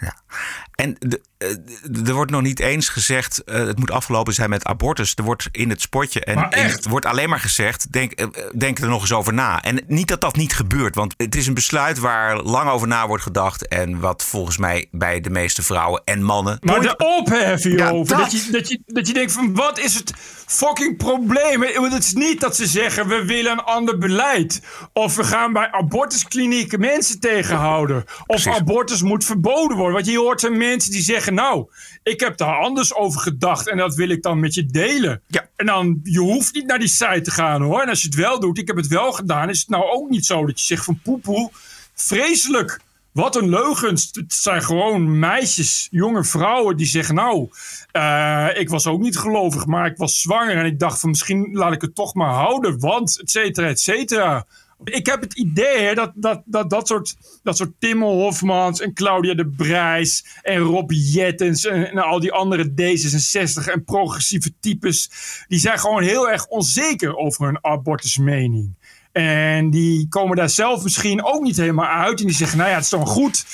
En 0.79 0.97
de, 0.99 1.21
eh, 1.39 2.07
er 2.09 2.15
wordt 2.15 2.31
nog 2.31 2.43
niet 2.43 2.61
eens 2.61 2.89
gezegd, 2.89 3.45
eh, 3.45 3.67
het 3.67 3.79
moet 3.79 3.91
afgelopen 3.91 4.35
zijn 4.35 4.51
met 4.51 4.65
abortus. 4.65 5.13
Er 5.15 5.25
wordt 5.25 5.49
in 5.51 5.71
het 5.71 5.81
spotje 5.81 6.25
en 6.25 6.51
in- 6.51 6.91
wordt 6.91 7.07
alleen 7.07 7.29
maar 7.29 7.41
gezegd, 7.41 7.93
denk, 7.93 8.13
eh, 8.13 8.27
denk 8.55 8.79
er 8.79 8.89
nog 8.89 9.01
eens 9.01 9.13
over 9.13 9.35
na. 9.35 9.63
En 9.63 9.81
niet 9.87 10.09
dat 10.09 10.21
dat 10.21 10.37
niet 10.37 10.55
gebeurt, 10.55 10.95
want 10.95 11.15
het 11.17 11.35
is 11.35 11.47
een 11.47 11.55
besluit 11.55 11.99
waar 11.99 12.41
lang 12.43 12.71
over 12.71 12.89
na 12.89 13.07
wordt 13.07 13.23
gedacht. 13.23 13.69
En 13.69 14.01
wat 14.01 14.25
volgens 14.25 14.59
mij 14.59 14.87
bij 14.91 15.21
de 15.21 15.31
meeste 15.31 15.63
vrouwen 15.63 16.03
en 16.05 16.23
mannen... 16.23 16.59
Maar 16.61 16.81
de 16.81 16.97
ophef 16.97 17.63
hierover. 17.63 18.17
Ja, 18.17 18.23
dat. 18.23 18.33
je, 18.33 18.51
dat, 18.51 18.69
je, 18.69 18.81
dat 18.87 19.07
je 19.07 19.13
denkt 19.13 19.33
van 19.33 19.55
wat 19.55 19.79
is 19.79 19.95
het 19.95 20.13
fucking 20.47 20.97
probleem? 20.97 21.61
Want 21.61 21.93
Het 21.93 22.05
is 22.05 22.13
niet 22.13 22.41
dat 22.41 22.57
ze 22.57 22.67
zeggen 22.67 23.09
we 23.09 23.25
willen 23.25 23.53
een 23.53 23.61
ander 23.65 23.99
beleid. 23.99 24.63
Of 24.93 25.17
we 25.17 25.25
gaan 25.25 25.53
bij 25.53 25.71
abortusklinieken 25.73 26.81
mensen 26.81 27.21
tegenhouden. 27.21 28.05
Of 28.27 28.47
abortus 28.47 29.03
moet 29.03 29.25
verboden 29.25 29.77
worden. 29.77 29.95
Want 29.95 30.07
je 30.07 30.19
hoort 30.19 30.41
zijn 30.41 30.57
mensen 30.69 30.91
die 30.91 31.03
zeggen 31.03 31.35
nou 31.35 31.69
ik 32.09 32.21
heb 32.21 32.37
daar 32.37 32.57
anders 32.57 32.95
over 32.95 33.21
gedacht. 33.21 33.69
En 33.69 33.77
dat 33.77 33.95
wil 33.95 34.09
ik 34.09 34.23
dan 34.23 34.41
met 34.41 34.55
je 34.55 34.67
delen. 34.67 35.23
En 35.57 35.67
dan 35.67 36.01
je 36.03 36.19
hoeft 36.19 36.55
niet 36.55 36.67
naar 36.67 36.79
die 36.79 36.89
site 36.89 37.21
te 37.21 37.31
gaan 37.31 37.63
hoor. 37.63 37.83
En 37.83 37.89
als 37.89 38.01
je 38.03 38.07
het 38.07 38.17
wel 38.17 38.41
doet, 38.41 38.59
ik 38.59 38.67
heb 38.67 38.77
het 38.77 38.87
wel 38.87 39.13
gedaan. 39.13 39.49
Is 39.49 39.61
het 39.61 39.69
nou 39.69 39.85
ook 39.85 40.09
niet 40.09 40.27
zo 40.27 40.47
dat 40.47 40.61
je 40.61 40.67
zegt 40.67 40.85
van 40.85 41.01
poepoe. 41.03 41.51
Vreselijk. 41.95 42.81
Wat 43.13 43.37
een 43.37 43.49
leugens. 43.49 44.09
Het 44.13 44.33
zijn 44.33 44.63
gewoon 44.63 45.19
meisjes, 45.19 45.89
jonge 45.91 46.25
vrouwen 46.25 46.77
die 46.77 46.87
zeggen: 46.87 47.15
Nou, 47.15 47.49
eh, 47.91 48.49
ik 48.55 48.69
was 48.69 48.87
ook 48.87 49.01
niet 49.01 49.19
gelovig, 49.19 49.67
maar 49.67 49.87
ik 49.87 49.97
was 49.97 50.21
zwanger. 50.21 50.57
En 50.57 50.67
ik 50.67 50.79
dacht 50.79 51.01
van 51.01 51.09
misschien 51.09 51.51
laat 51.53 51.73
ik 51.73 51.81
het 51.81 51.95
toch 51.95 52.15
maar 52.15 52.33
houden, 52.33 52.81
want 52.81 53.21
et 53.21 53.31
cetera, 53.31 53.69
et 53.69 53.81
cetera. 53.81 54.47
Ik 54.85 55.07
heb 55.07 55.21
het 55.21 55.35
idee 55.35 55.95
dat, 55.95 56.13
dat, 56.15 56.43
dat, 56.45 56.71
dat, 56.71 56.87
soort, 56.87 57.17
dat 57.43 57.57
soort 57.57 57.73
Tim 57.79 58.03
Hofmans 58.03 58.81
en 58.81 58.95
Claudia 58.95 59.35
de 59.35 59.47
Brijs 59.47 60.25
en 60.43 60.59
Rob 60.59 60.91
Jettens 60.91 61.67
en, 61.67 61.91
en 61.91 61.99
al 61.99 62.21
die 62.21 62.33
andere 62.33 62.71
D66 62.71 63.73
en 63.73 63.85
progressieve 63.85 64.53
types, 64.61 65.11
die 65.49 65.59
zijn 65.59 65.79
gewoon 65.79 66.03
heel 66.03 66.31
erg 66.31 66.47
onzeker 66.47 67.17
over 67.17 67.47
hun 67.47 67.65
abortusmening. 67.65 68.77
En 69.13 69.71
die 69.71 70.09
komen 70.09 70.37
daar 70.37 70.51
zelf 70.51 70.83
misschien 70.83 71.25
ook 71.25 71.43
niet 71.43 71.57
helemaal 71.57 72.05
uit. 72.05 72.21
En 72.21 72.27
die 72.27 72.35
zeggen, 72.35 72.59
nou 72.59 72.71
ja, 72.71 72.75
het 72.75 72.85
is 72.85 72.91
dan 72.91 73.07
goed 73.07 73.45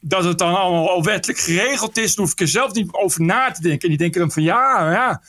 dat 0.00 0.24
het 0.24 0.38
dan 0.38 0.54
allemaal 0.54 0.90
al 0.90 1.02
wettelijk 1.04 1.38
geregeld 1.38 1.98
is. 1.98 2.14
Dan 2.14 2.24
hoef 2.24 2.32
ik 2.32 2.40
er 2.40 2.48
zelf 2.48 2.72
niet 2.72 2.92
over 2.92 3.22
na 3.22 3.50
te 3.50 3.62
denken. 3.62 3.82
En 3.82 3.88
die 3.88 3.98
denken 3.98 4.20
dan 4.20 4.30
van, 4.30 4.42
ja, 4.42 4.92
ja, 4.92 5.22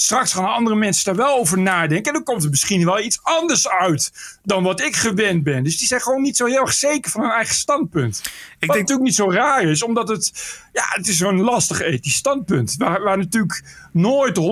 straks 0.00 0.32
gaan 0.32 0.52
andere 0.52 0.76
mensen 0.76 1.04
daar 1.04 1.26
wel 1.26 1.38
over 1.38 1.58
nadenken. 1.58 2.06
En 2.06 2.12
dan 2.12 2.22
komt 2.22 2.44
er 2.44 2.50
misschien 2.50 2.84
wel 2.84 3.00
iets 3.00 3.18
anders 3.22 3.68
uit 3.68 4.12
dan 4.42 4.62
wat 4.62 4.80
ik 4.80 4.96
gewend 4.96 5.42
ben. 5.42 5.64
Dus 5.64 5.78
die 5.78 5.86
zijn 5.86 6.00
gewoon 6.00 6.22
niet 6.22 6.36
zo 6.36 6.46
heel 6.46 6.60
erg 6.60 6.72
zeker 6.72 7.10
van 7.10 7.20
hun 7.20 7.30
eigen 7.30 7.54
standpunt. 7.54 8.22
wat 8.60 8.76
natuurlijk 8.76 9.06
niet 9.06 9.14
zo 9.14 9.30
raar 9.30 9.62
is, 9.62 9.82
omdat 9.82 10.08
het, 10.08 10.32
ja, 10.78 10.86
het 10.96 11.08
is 11.08 11.16
zo'n 11.16 11.40
lastig 11.40 11.80
ethisch 11.80 12.14
standpunt. 12.14 12.74
Waar, 12.76 13.02
waar 13.02 13.18
natuurlijk 13.18 13.62
nooit 13.92 14.38
100% 14.38 14.42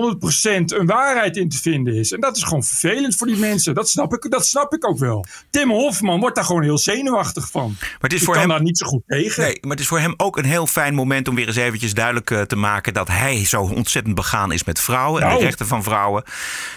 een 0.77 0.85
waarheid 0.85 1.37
in 1.37 1.49
te 1.49 1.57
vinden 1.57 1.93
is. 1.95 2.11
En 2.11 2.19
dat 2.19 2.37
is 2.37 2.43
gewoon 2.43 2.63
vervelend 2.63 3.15
voor 3.15 3.27
die 3.27 3.37
mensen. 3.37 3.73
Dat 3.75 3.89
snap 3.89 4.13
ik, 4.13 4.31
dat 4.31 4.45
snap 4.45 4.73
ik 4.73 4.87
ook 4.87 4.97
wel. 4.97 5.25
Tim 5.49 5.69
Hofman 5.69 6.19
wordt 6.19 6.35
daar 6.35 6.45
gewoon 6.45 6.63
heel 6.63 6.77
zenuwachtig 6.77 7.49
van. 7.51 7.75
Maar 7.79 7.97
het 7.99 8.13
is 8.13 8.19
Ik 8.19 8.25
voor 8.25 8.33
kan 8.33 8.43
hem 8.43 8.51
daar 8.51 8.61
niet 8.61 8.77
zo 8.77 8.85
goed 8.85 9.03
tegen. 9.07 9.43
Nee, 9.43 9.57
maar 9.61 9.71
het 9.71 9.79
is 9.79 9.87
voor 9.87 9.99
hem 9.99 10.13
ook 10.17 10.37
een 10.37 10.45
heel 10.45 10.67
fijn 10.67 10.93
moment 10.95 11.27
om 11.27 11.35
weer 11.35 11.47
eens 11.47 11.55
eventjes 11.55 11.93
duidelijk 11.93 12.31
eh, 12.31 12.41
te 12.41 12.55
maken 12.55 12.93
dat 12.93 13.07
hij 13.07 13.45
zo 13.45 13.61
ontzettend 13.61 14.15
begaan 14.15 14.51
is 14.51 14.63
met 14.63 14.79
vrouwen 14.79 15.21
en 15.21 15.27
Nou. 15.27 15.39
de 15.39 15.45
rechten 15.45 15.67
van 15.67 15.83
vrouwen. 15.83 16.23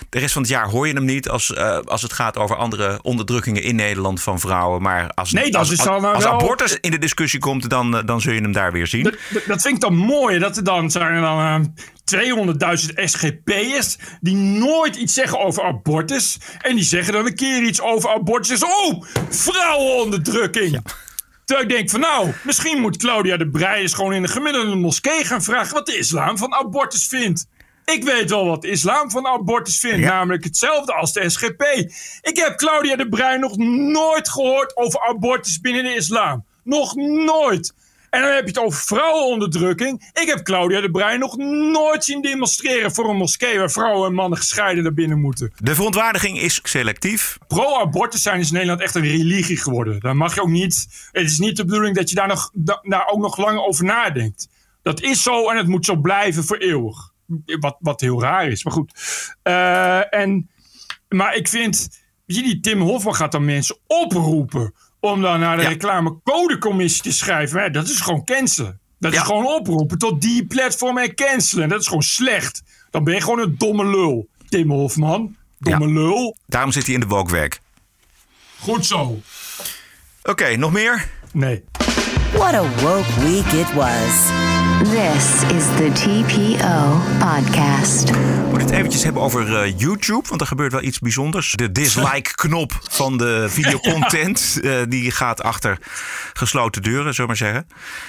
De 0.09 0.18
rest 0.18 0.32
van 0.32 0.42
het 0.42 0.51
jaar 0.51 0.68
hoor 0.68 0.86
je 0.86 0.94
hem 0.94 1.05
niet 1.05 1.28
als, 1.28 1.55
eh, 1.55 1.78
als 1.78 2.03
het 2.03 2.12
gaat 2.12 2.36
over 2.36 2.57
andere 2.57 2.98
onderdrukkingen 3.03 3.62
in 3.62 3.76
Nederland 3.76 4.22
van 4.22 4.40
vrouwen. 4.40 4.82
Maar 4.82 5.11
als, 5.14 5.32
Nee, 5.32 5.51
dat 5.51 5.55
als, 5.61 5.70
is 5.70 5.86
als, 5.86 6.03
nou 6.03 6.14
als 6.14 6.24
abortus 6.24 6.78
in 6.80 6.90
de 6.90 6.98
discussie 6.98 7.40
komt, 7.40 7.68
dan, 7.70 7.96
eh, 7.96 8.07
dan 8.07 8.20
zul 8.20 8.32
je 8.32 8.40
hem 8.40 8.53
daar 8.53 8.72
weer 8.72 8.86
zien. 8.86 9.14
Dat 9.47 9.62
vind 9.62 9.74
ik 9.74 9.80
dan 9.80 9.97
mooi. 9.97 10.38
Dat 10.38 10.57
er 10.57 10.64
dan 10.64 10.91
zijn 10.91 11.14
er 11.14 11.20
dan 11.20 11.38
eh, 11.41 12.76
200.000 12.86 12.95
SGP'ers 12.95 13.99
die 14.20 14.36
nooit 14.36 14.97
iets 14.97 15.14
zeggen 15.14 15.41
over 15.41 15.62
abortus. 15.62 16.38
En 16.61 16.74
die 16.74 16.84
zeggen 16.84 17.12
dan 17.12 17.26
een 17.26 17.34
keer 17.34 17.62
iets 17.62 17.80
over 17.80 18.11
abortus. 18.11 18.64
Oh, 18.64 19.03
vrouwenonderdrukking. 19.28 20.80
Terwijl 21.45 21.68
ik 21.68 21.74
denk 21.76 21.91
van 21.91 22.01
nou, 22.01 22.32
misschien 22.45 22.80
moet 22.80 22.97
Claudia 22.97 23.36
de 23.36 23.49
Breij 23.49 23.80
eens 23.80 23.95
gewoon 23.95 24.12
in 24.12 24.22
de 24.22 24.28
gemiddelde 24.28 24.74
moskee 24.74 25.24
gaan 25.24 25.43
vragen 25.43 25.74
wat 25.74 25.86
de 25.86 25.99
islam 25.99 26.38
van 26.38 26.55
abortus 26.55 27.07
vindt. 27.07 27.47
Ik 27.84 28.05
weet 28.05 28.30
wel 28.30 28.47
wat 28.47 28.62
de 28.62 28.68
islam 28.68 29.11
van 29.11 29.26
abortus 29.26 29.78
vindt, 29.78 30.07
namelijk 30.07 30.45
hetzelfde 30.45 30.95
als 30.95 31.12
de 31.12 31.28
SGP. 31.28 31.62
Ik 32.20 32.36
heb 32.36 32.57
Claudia 32.57 32.97
de 32.97 33.09
Breij 33.09 33.36
nog 33.36 33.57
nooit 33.57 34.28
gehoord 34.28 34.76
over 34.76 35.01
abortus 35.01 35.61
binnen 35.61 35.82
de 35.82 35.95
islam. 35.95 36.45
Nog 36.64 36.95
nooit. 36.95 37.74
En 38.11 38.20
dan 38.22 38.30
heb 38.32 38.42
je 38.42 38.48
het 38.48 38.58
over 38.58 38.80
vrouwenonderdrukking. 38.80 40.11
Ik 40.20 40.26
heb 40.28 40.42
Claudia 40.42 40.80
de 40.80 40.90
Breij 40.90 41.16
nog 41.16 41.36
nooit 41.72 42.04
zien 42.04 42.22
demonstreren 42.22 42.92
voor 42.94 43.08
een 43.08 43.16
moskee 43.16 43.58
waar 43.58 43.70
vrouwen 43.70 44.08
en 44.08 44.14
mannen 44.14 44.38
gescheiden 44.38 44.82
naar 44.82 44.94
binnen 44.94 45.20
moeten. 45.20 45.52
De 45.56 45.74
verontwaardiging 45.74 46.40
is 46.40 46.61
selectief. 46.62 47.38
Pro-abortus 47.48 48.22
zijn 48.22 48.40
is 48.40 48.46
in 48.48 48.52
Nederland 48.52 48.80
echt 48.80 48.94
een 48.94 49.02
religie 49.02 49.56
geworden. 49.56 50.00
Daar 50.00 50.16
mag 50.16 50.34
je 50.34 50.40
ook 50.42 50.48
niet. 50.48 50.86
Het 51.12 51.26
is 51.26 51.38
niet 51.38 51.56
de 51.56 51.64
bedoeling 51.64 51.96
dat 51.96 52.08
je 52.08 52.14
daar, 52.14 52.28
nog, 52.28 52.50
da- 52.54 52.80
daar 52.82 53.06
ook 53.08 53.20
nog 53.20 53.36
lang 53.36 53.58
over 53.58 53.84
nadenkt. 53.84 54.48
Dat 54.82 55.00
is 55.00 55.22
zo 55.22 55.48
en 55.50 55.56
het 55.56 55.66
moet 55.66 55.84
zo 55.84 55.96
blijven 55.96 56.44
voor 56.44 56.56
eeuwig. 56.56 56.96
Wat, 57.61 57.76
wat 57.80 58.00
heel 58.00 58.20
raar 58.20 58.48
is, 58.48 58.64
maar 58.64 58.72
goed. 58.72 58.92
Eh, 59.42 60.14
en, 60.14 60.50
maar 61.08 61.34
ik 61.34 61.48
vind. 61.48 62.00
je, 62.26 62.42
Die 62.42 62.61
Tim 62.61 62.80
Hofman 62.80 63.14
gaat 63.14 63.32
dan 63.32 63.44
mensen 63.44 63.78
oproepen. 63.86 64.74
Om 65.01 65.20
dan 65.20 65.40
naar 65.40 65.57
de 65.57 65.66
reclamecodecommissie 65.66 67.03
te 67.03 67.12
schrijven. 67.12 67.62
Ja, 67.62 67.68
dat 67.68 67.88
is 67.88 68.01
gewoon 68.01 68.24
cancelen. 68.24 68.80
Dat 68.98 69.12
is 69.12 69.18
gewoon 69.18 69.46
oproepen 69.46 69.98
tot 69.98 70.20
die 70.20 70.46
platform 70.46 70.98
en 70.98 71.14
cancelen. 71.14 71.68
Dat 71.68 71.80
is 71.80 71.86
gewoon 71.86 72.03
slecht. 72.03 72.62
Dan 72.90 73.05
ben 73.05 73.14
je 73.14 73.20
gewoon 73.20 73.38
een 73.38 73.55
domme 73.59 73.86
lul. 73.86 74.28
Tim 74.48 74.70
Hofman. 74.70 75.36
Domme 75.59 75.86
lul. 75.86 76.36
Daarom 76.46 76.72
zit 76.72 76.84
hij 76.84 76.94
in 76.94 77.01
de 77.01 77.07
wolkwerk. 77.07 77.61
Goed 78.59 78.86
zo. 78.86 79.20
Oké, 80.22 80.57
nog 80.57 80.72
meer? 80.72 81.09
Nee. 81.32 81.64
What 82.32 82.55
a 82.55 82.62
woke 82.62 83.20
week 83.20 83.46
it 83.46 83.74
was. 83.74 84.30
This 84.91 85.43
is 85.43 85.64
the 85.64 85.91
TPO 85.93 87.01
podcast. 87.18 88.11
We 88.11 88.47
moeten 88.49 88.66
het 88.68 88.70
eventjes 88.70 89.03
hebben 89.03 89.22
over 89.22 89.57
eh, 89.57 89.78
YouTube, 89.78 90.28
want 90.28 90.41
er 90.41 90.47
gebeurt 90.47 90.72
wel 90.72 90.82
iets 90.82 90.99
bijzonders. 90.99 91.53
De 91.53 91.72
dislike-knop 91.72 92.72
van 92.91 93.18
de 93.18 93.47
videocontent, 93.51 94.61
eh, 94.62 94.82
die 94.88 95.11
gaat 95.11 95.43
achter 95.43 95.78
gesloten 96.32 96.82
deuren, 96.82 97.14
zullen 97.14 97.36
we 97.36 97.43
maar 97.43 97.53
zeggen. 97.53 97.68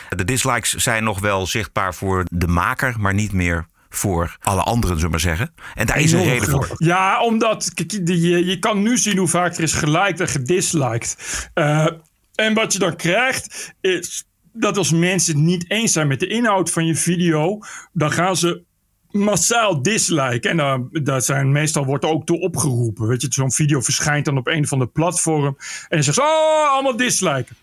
De 0.10 0.26
dislikes 0.26 0.74
zijn 0.76 1.04
nog 1.04 1.20
wel 1.20 1.48
zichtbaar 1.48 1.96
voor 1.96 2.26
de 2.32 2.48
maker, 2.48 2.96
maar 3.00 3.14
niet 3.14 3.34
meer 3.34 3.66
voor 3.90 4.38
alle 4.42 4.62
anderen, 4.62 5.00
zullen 5.00 5.04
we 5.04 5.10
maar 5.10 5.38
zeggen. 5.38 5.54
En 5.76 5.86
daar 5.86 6.00
is 6.00 6.12
een 6.12 6.24
reden 6.24 6.50
voor. 6.50 6.76
Ja, 6.78 7.24
omdat 7.24 7.72
je, 7.76 8.46
je 8.46 8.60
kan 8.60 8.82
nu 8.82 8.98
zien 8.98 9.18
hoe 9.18 9.28
vaak 9.28 9.56
er 9.56 9.64
is 9.64 9.74
geliked 9.74 10.20
en 10.20 10.28
gedisliked. 10.28 11.16
Eh, 11.54 11.88
en 12.36 12.54
wat 12.54 12.74
je 12.74 12.80
dan 12.80 12.96
krijgt 12.96 13.74
is 13.82 14.26
dat 14.54 14.78
als 14.78 14.92
mensen 14.92 15.36
het 15.36 15.44
niet 15.44 15.72
eens 15.72 15.92
zijn 15.92 16.08
met 16.08 16.20
de 16.20 16.28
inhoud 16.28 16.72
van 16.72 16.86
je 16.86 16.96
video, 16.96 17.60
dan 17.94 18.12
gaan 18.12 18.38
ze 18.38 18.64
massaal 19.12 19.82
dislike. 19.82 20.50
En 20.50 20.58
dan 20.58 20.90
dat 20.92 21.26
zijn, 21.26 21.52
meestal 21.52 21.86
wordt 21.86 22.04
er 22.04 22.10
ook 22.10 22.26
toe 22.26 22.40
opgeroepen. 22.40 23.08
Weet 23.08 23.22
je, 23.22 23.28
zo'n 23.30 23.52
video 23.52 23.82
verschijnt 23.82 24.26
dan 24.26 24.38
op 24.38 24.48
een 24.48 24.64
of 24.64 24.74
ander 24.74 24.88
platform. 24.88 25.58
En 25.90 25.98
je 25.98 26.04
zegt, 26.04 26.20
oh, 26.20 26.72
allemaal 26.72 26.96
disliken. 26.96 27.56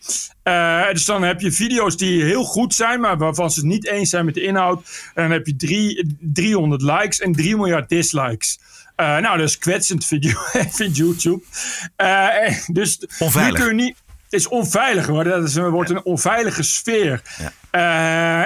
Uh, 0.44 0.88
dus 0.92 1.04
dan 1.04 1.22
heb 1.22 1.40
je 1.40 1.52
video's 1.52 1.96
die 1.96 2.24
heel 2.24 2.44
goed 2.44 2.74
zijn, 2.74 3.00
maar 3.00 3.18
waarvan 3.18 3.50
ze 3.50 3.60
het 3.60 3.68
niet 3.68 3.86
eens 3.86 4.10
zijn 4.10 4.24
met 4.24 4.34
de 4.34 4.42
inhoud. 4.42 5.10
En 5.14 5.22
dan 5.22 5.32
heb 5.32 5.46
je 5.46 5.56
drie, 5.56 6.16
300 6.20 6.82
likes 6.82 7.20
en 7.20 7.32
3 7.32 7.56
miljard 7.56 7.88
dislikes. 7.88 8.58
Uh, 8.96 9.18
nou, 9.18 9.38
dat 9.38 9.48
is 9.48 9.58
kwetsend, 9.58 10.04
video, 10.04 10.32
vindt 10.78 10.96
YouTube. 10.96 11.42
Uh, 11.96 12.58
dus 12.66 13.06
Onveilig. 13.18 13.58
nu 13.58 13.64
kun 13.64 13.76
je 13.76 13.82
niet 13.82 13.96
het 14.30 14.40
is 14.40 14.48
onveilig 14.48 15.06
worden. 15.06 15.32
Dat 15.32 15.48
is, 15.48 15.54
het 15.54 15.70
wordt 15.70 15.90
een 15.90 16.04
onveilige 16.04 16.62
sfeer. 16.62 17.22
Ja. 17.38 17.52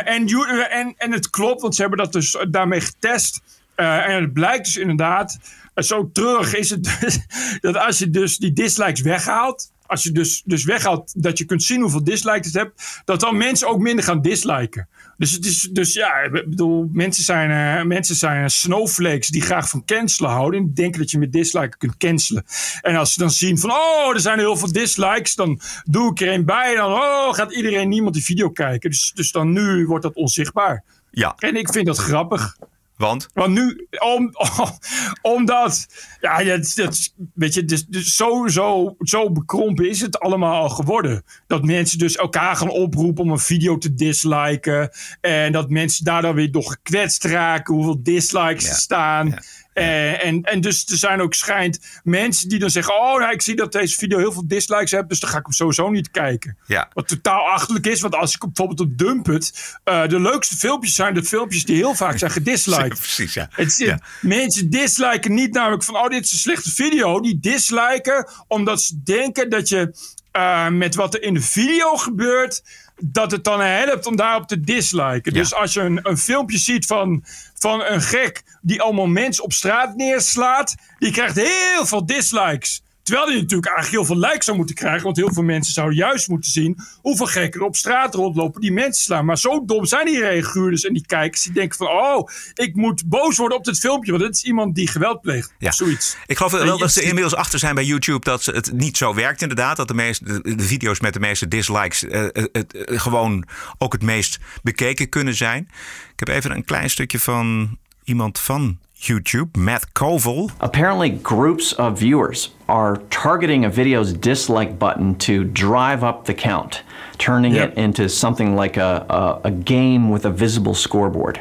Uh, 0.05 0.15
en, 0.15 0.29
en, 0.71 0.95
en 0.97 1.13
het 1.13 1.31
klopt, 1.31 1.63
want 1.63 1.75
ze 1.75 1.81
hebben 1.81 1.99
dat 1.99 2.13
dus 2.13 2.37
daarmee 2.51 2.81
getest. 2.81 3.41
Uh, 3.77 4.09
en 4.09 4.23
het 4.23 4.33
blijkt 4.33 4.65
dus 4.65 4.77
inderdaad, 4.77 5.39
uh, 5.75 5.85
zo 5.85 6.11
treurig 6.13 6.55
is 6.55 6.71
het 6.71 6.85
dus, 7.01 7.19
dat 7.61 7.77
als 7.77 7.99
je 7.99 8.11
dus 8.11 8.37
die 8.37 8.53
dislikes 8.53 9.01
weghaalt, 9.01 9.71
als 9.93 10.03
je 10.03 10.13
dus, 10.13 10.43
dus 10.45 10.65
weghaalt 10.65 11.23
dat 11.23 11.39
je 11.39 11.45
kunt 11.45 11.63
zien 11.63 11.81
hoeveel 11.81 12.05
dislikes 12.05 12.47
het 12.47 12.55
hebt, 12.55 13.03
dat 13.05 13.21
dan 13.21 13.37
mensen 13.37 13.69
ook 13.69 13.79
minder 13.79 14.05
gaan 14.05 14.23
disliken. 14.23 14.89
Dus, 15.17 15.33
het 15.33 15.45
is, 15.45 15.69
dus 15.73 15.93
ja, 15.93 16.19
ik 16.19 16.49
bedoel, 16.49 16.89
mensen 16.93 17.25
zijn, 17.25 17.51
uh, 17.51 17.85
mensen 17.85 18.15
zijn 18.15 18.51
snowflakes 18.51 19.29
die 19.29 19.43
graag 19.43 19.69
van 19.69 19.85
cancelen 19.85 20.31
houden. 20.31 20.61
En 20.61 20.75
denken 20.75 21.01
dat 21.01 21.11
je 21.11 21.19
met 21.19 21.33
disliken 21.33 21.79
kunt 21.79 21.97
cancelen. 21.97 22.45
En 22.81 22.97
als 22.97 23.13
ze 23.13 23.19
dan 23.19 23.31
zien 23.31 23.59
van, 23.59 23.71
oh, 23.71 24.15
er 24.15 24.21
zijn 24.21 24.39
heel 24.39 24.57
veel 24.57 24.73
dislikes, 24.73 25.35
dan 25.35 25.61
doe 25.85 26.11
ik 26.11 26.21
er 26.21 26.33
een 26.33 26.45
bij. 26.45 26.75
Dan 26.75 26.93
oh, 26.93 27.35
gaat 27.35 27.55
iedereen 27.55 27.89
niemand 27.89 28.15
die 28.15 28.25
video 28.25 28.51
kijken. 28.51 28.91
Dus, 28.91 29.13
dus 29.15 29.33
dan 29.33 29.53
nu 29.53 29.87
wordt 29.87 30.03
dat 30.03 30.15
onzichtbaar. 30.15 30.85
Ja. 31.11 31.35
En 31.39 31.57
ik 31.57 31.73
vind 31.73 31.87
dat 31.87 31.99
grappig. 31.99 32.57
Want? 33.03 33.29
Want 33.35 33.55
nu, 33.55 33.87
om, 33.99 34.31
om, 34.33 34.79
omdat, 35.37 35.87
ja, 36.21 36.45
dat, 36.45 36.73
dat, 36.75 37.15
weet 37.35 37.55
je, 37.55 37.65
dus, 37.65 37.87
dus 37.87 38.17
zo, 38.17 38.47
zo, 38.49 38.97
zo 38.99 39.31
bekrompen 39.31 39.89
is 39.89 40.01
het 40.01 40.19
allemaal 40.21 40.63
al 40.63 40.69
geworden. 40.69 41.25
Dat 41.47 41.65
mensen 41.65 41.99
dus 41.99 42.17
elkaar 42.17 42.57
gaan 42.57 42.71
oproepen 42.71 43.25
om 43.25 43.31
een 43.31 43.39
video 43.39 43.79
te 43.79 43.95
disliken. 43.95 44.91
En 45.21 45.53
dat 45.53 45.71
mensen 45.71 46.05
daardoor 46.05 46.35
weer 46.35 46.53
door 46.53 46.71
gekwetst 46.71 47.25
raken, 47.25 47.75
hoeveel 47.75 48.03
dislikes 48.03 48.65
Ja. 48.65 48.71
er 48.71 48.77
staan. 48.77 49.29
Ja. 49.29 49.43
Eh, 49.73 50.25
en, 50.25 50.43
en 50.43 50.61
dus 50.61 50.87
er 50.87 50.97
zijn 50.97 51.21
ook 51.21 51.35
schijnt 51.35 52.01
mensen 52.03 52.49
die 52.49 52.59
dan 52.59 52.71
zeggen: 52.71 52.95
Oh, 52.95 53.19
nou, 53.19 53.33
ik 53.33 53.43
zie 53.43 53.57
dat 53.57 53.73
deze 53.73 53.99
video 53.99 54.19
heel 54.19 54.33
veel 54.33 54.49
dislikes 54.49 54.91
heeft, 54.91 55.09
dus 55.09 55.21
dan 55.21 55.31
ga 55.31 55.39
ik 55.39 55.45
hem 55.45 55.53
sowieso 55.53 55.91
niet 55.91 56.11
kijken. 56.11 56.57
Ja. 56.67 56.91
Wat 56.93 57.09
totaal 57.09 57.49
achterlijk 57.49 57.87
is, 57.87 58.01
want 58.01 58.15
als 58.15 58.35
ik 58.35 58.41
bijvoorbeeld 58.41 58.81
op 58.81 58.99
Dumpet. 58.99 59.77
eh 59.85 60.09
de 60.09 60.21
leukste 60.21 60.57
filmpjes 60.57 60.95
zijn 60.95 61.15
de 61.15 61.25
filmpjes 61.25 61.65
die 61.65 61.77
heel 61.77 61.95
vaak 61.95 62.19
zijn 62.19 62.31
gedisliked. 62.31 62.99
Precies, 63.09 63.35
ja. 63.35 63.49
Het 63.51 63.77
Ja. 63.79 64.01
Mensen 64.21 64.71
disliken 64.71 65.35
niet 65.35 65.53
namelijk 65.53 65.83
van, 65.83 65.97
oh, 65.97 66.09
dit 66.09 66.25
is 66.25 66.33
een 66.33 66.39
slechte 66.39 66.71
video. 66.71 67.21
Die 67.21 67.39
disliken 67.41 68.29
omdat 68.49 68.83
ze 68.83 69.03
denken 69.03 69.51
dat 69.51 69.69
je 69.69 69.95
eh, 70.33 70.69
met 70.69 70.95
wat 70.95 71.15
er 71.15 71.23
in 71.23 71.35
de 71.35 71.41
video 71.41 71.97
gebeurt, 71.97 72.63
dat 73.05 73.31
het 73.31 73.45
dan 73.45 73.61
helpt 73.61 74.07
om 74.07 74.17
daarop 74.17 74.47
te 74.47 74.61
disliken. 74.61 75.35
Ja. 75.35 75.41
Dus 75.41 75.55
als 75.55 75.73
je 75.73 75.81
een, 75.81 76.01
een 76.03 76.19
filmpje 76.19 76.59
ziet 76.59 76.87
van, 76.87 77.25
van 77.55 77.83
een 77.83 78.03
gek 78.03 78.43
die 78.61 78.83
allemaal 78.83 79.07
mensen 79.07 79.45
op 79.45 79.53
straat 79.53 79.97
neerslaat, 79.97 80.75
die 80.99 81.13
krijgt 81.13 81.37
heel 81.37 81.87
veel 81.87 82.07
dislikes. 82.07 82.82
Terwijl 83.03 83.27
die 83.27 83.37
natuurlijk 83.41 83.67
eigenlijk 83.69 84.07
heel 84.07 84.17
veel 84.17 84.29
likes 84.29 84.45
zou 84.45 84.57
moeten 84.57 84.75
krijgen. 84.75 85.03
Want 85.03 85.17
heel 85.17 85.33
veel 85.33 85.43
mensen 85.43 85.73
zouden 85.73 85.97
juist 85.97 86.29
moeten 86.29 86.51
zien 86.51 86.79
hoeveel 87.01 87.27
gekken 87.27 87.61
er 87.61 87.67
op 87.67 87.77
straat 87.77 88.15
rondlopen 88.15 88.61
die 88.61 88.73
mensen 88.73 89.03
slaan. 89.05 89.25
Maar 89.25 89.39
zo 89.39 89.65
dom 89.65 89.87
zijn 89.87 90.07
die 90.07 90.21
reaguurders 90.21 90.85
en 90.85 90.93
die 90.93 91.07
kijkers. 91.07 91.43
Die 91.43 91.53
denken 91.53 91.77
van, 91.77 91.87
oh, 91.89 92.29
ik 92.55 92.75
moet 92.77 93.07
boos 93.07 93.37
worden 93.37 93.59
op 93.59 93.65
dit 93.65 93.79
filmpje. 93.79 94.11
Want 94.13 94.23
dit 94.25 94.35
is 94.37 94.43
iemand 94.43 94.75
die 94.75 94.89
geweld 94.89 95.21
pleegt. 95.21 95.55
Ja. 95.59 95.69
Of 95.69 95.75
zoiets. 95.75 96.17
Ik 96.27 96.37
geloof 96.37 96.53
wel 96.53 96.79
dat 96.79 96.93
ze 96.93 96.99
het- 96.99 97.09
inmiddels 97.09 97.35
achter 97.35 97.59
zijn 97.59 97.75
bij 97.75 97.85
YouTube 97.85 98.25
dat 98.25 98.45
het 98.45 98.73
niet 98.73 98.97
zo 98.97 99.15
werkt 99.15 99.43
inderdaad. 99.43 99.77
Dat 99.77 99.89
de, 99.89 99.95
meeste, 99.95 100.25
de, 100.43 100.55
de 100.55 100.63
video's 100.63 101.01
met 101.01 101.13
de 101.13 101.21
meeste 101.21 101.49
dislikes 101.49 102.01
het, 102.01 102.73
eh, 102.75 103.01
gewoon 103.01 103.45
ook 103.79 103.93
het 103.93 104.03
meest 104.03 104.39
bekeken 104.63 105.09
kunnen 105.09 105.35
zijn. 105.35 105.69
Ik 106.13 106.19
heb 106.19 106.29
even 106.29 106.51
een 106.51 106.65
klein 106.65 106.91
stukje 106.91 107.19
van 107.19 107.79
iemand 108.05 108.39
van 108.39 108.79
YouTube, 109.07 109.57
Matt 109.57 109.93
Koval. 109.95 110.51
Apparently, 110.59 111.11
groups 111.23 111.73
of 111.79 111.99
viewers 111.99 112.51
are 112.67 112.97
targeting 113.09 113.65
a 113.65 113.69
video's 113.69 114.13
dislike 114.13 114.79
button 114.79 115.15
to 115.17 115.45
drive 115.45 116.03
up 116.07 116.25
the 116.25 116.35
count, 116.35 116.83
turning 117.17 117.55
Yep. 117.55 117.71
it 117.71 117.77
into 117.77 118.09
something 118.09 118.61
like 118.61 118.81
a, 118.81 119.05
a, 119.09 119.39
a 119.49 119.51
game 119.51 120.11
with 120.13 120.25
a 120.25 120.31
visible 120.31 120.75
scoreboard. 120.75 121.41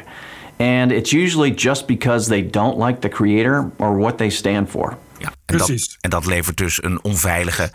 And 0.58 0.92
it's 0.92 1.10
usually 1.12 1.54
just 1.54 1.86
because 1.86 2.28
they 2.28 2.42
don't 2.50 2.78
like 2.78 3.00
the 3.00 3.08
creator 3.08 3.70
or 3.78 3.96
what 3.98 4.16
they 4.18 4.30
stand 4.30 4.68
for. 4.70 4.96
Ja, 5.18 5.28
en 5.46 5.56
dat, 5.56 5.66
Precies. 5.66 5.96
en 6.00 6.10
dat 6.10 6.26
levert 6.26 6.56
dus 6.56 6.82
een 6.82 7.04
onveilige 7.04 7.70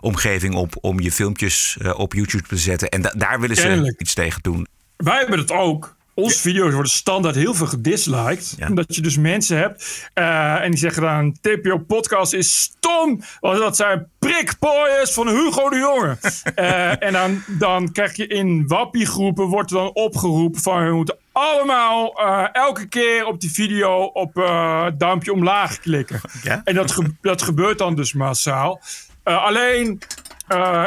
omgeving 0.00 0.54
op 0.54 0.74
om 0.80 1.00
je 1.00 1.12
filmpjes 1.12 1.76
eh, 1.80 1.98
op 1.98 2.12
YouTube 2.14 2.46
te 2.48 2.56
zetten. 2.56 2.88
En 2.88 3.02
da- 3.02 3.12
daar 3.16 3.40
willen 3.40 3.56
ze 3.56 3.62
Kennelijk. 3.62 4.00
iets 4.00 4.14
tegen 4.14 4.42
doen. 4.42 4.66
Wij 4.96 5.18
hebben 5.18 5.38
het 5.38 5.52
ook. 5.52 5.96
Onze 6.14 6.38
video's 6.40 6.72
worden 6.72 6.90
standaard 6.92 7.34
heel 7.34 7.54
veel 7.54 7.66
gedisliked. 7.66 8.54
Ja. 8.56 8.68
Omdat 8.68 8.94
je 8.94 9.00
dus 9.02 9.16
mensen 9.18 9.56
hebt. 9.56 10.08
eh, 10.14 10.60
en 10.62 10.70
die 10.70 10.78
zeggen 10.78 11.02
dan: 11.02 11.36
TPO 11.40 11.78
Podcast 11.78 12.32
is 12.32 12.60
stom. 12.60 13.20
Want 13.40 13.58
dat 13.58 13.76
zijn 13.76 14.08
prikpooiers 14.18 15.12
van 15.12 15.28
Hugo 15.28 15.70
de 15.70 15.76
Jonge. 15.76 16.16
Eh, 16.54 17.02
en 17.02 17.12
dan, 17.12 17.42
dan 17.46 17.92
krijg 17.92 18.16
je 18.16 18.26
in 18.26 18.66
wappiegroepen. 18.66 19.44
Wordt 19.46 19.70
er 19.70 19.76
dan 19.76 19.90
opgeroepen 19.94 20.60
van: 20.60 20.84
we 20.88 20.94
moeten 20.94 21.16
allemaal 21.32 22.12
eh, 22.14 22.44
elke 22.52 22.86
keer 22.88 23.26
op 23.26 23.40
die 23.40 23.52
video 23.52 24.02
op 24.04 24.34
duimpje 24.98 25.32
omlaag 25.32 25.78
klikken. 25.80 26.20
Ja? 26.42 26.60
En 26.64 26.74
dat, 26.74 26.90
ge- 26.92 27.14
dat 27.20 27.42
gebeurt 27.42 27.78
dan 27.78 27.94
dus 27.94 28.12
massaal. 28.12 28.80
Alleen, 29.22 30.00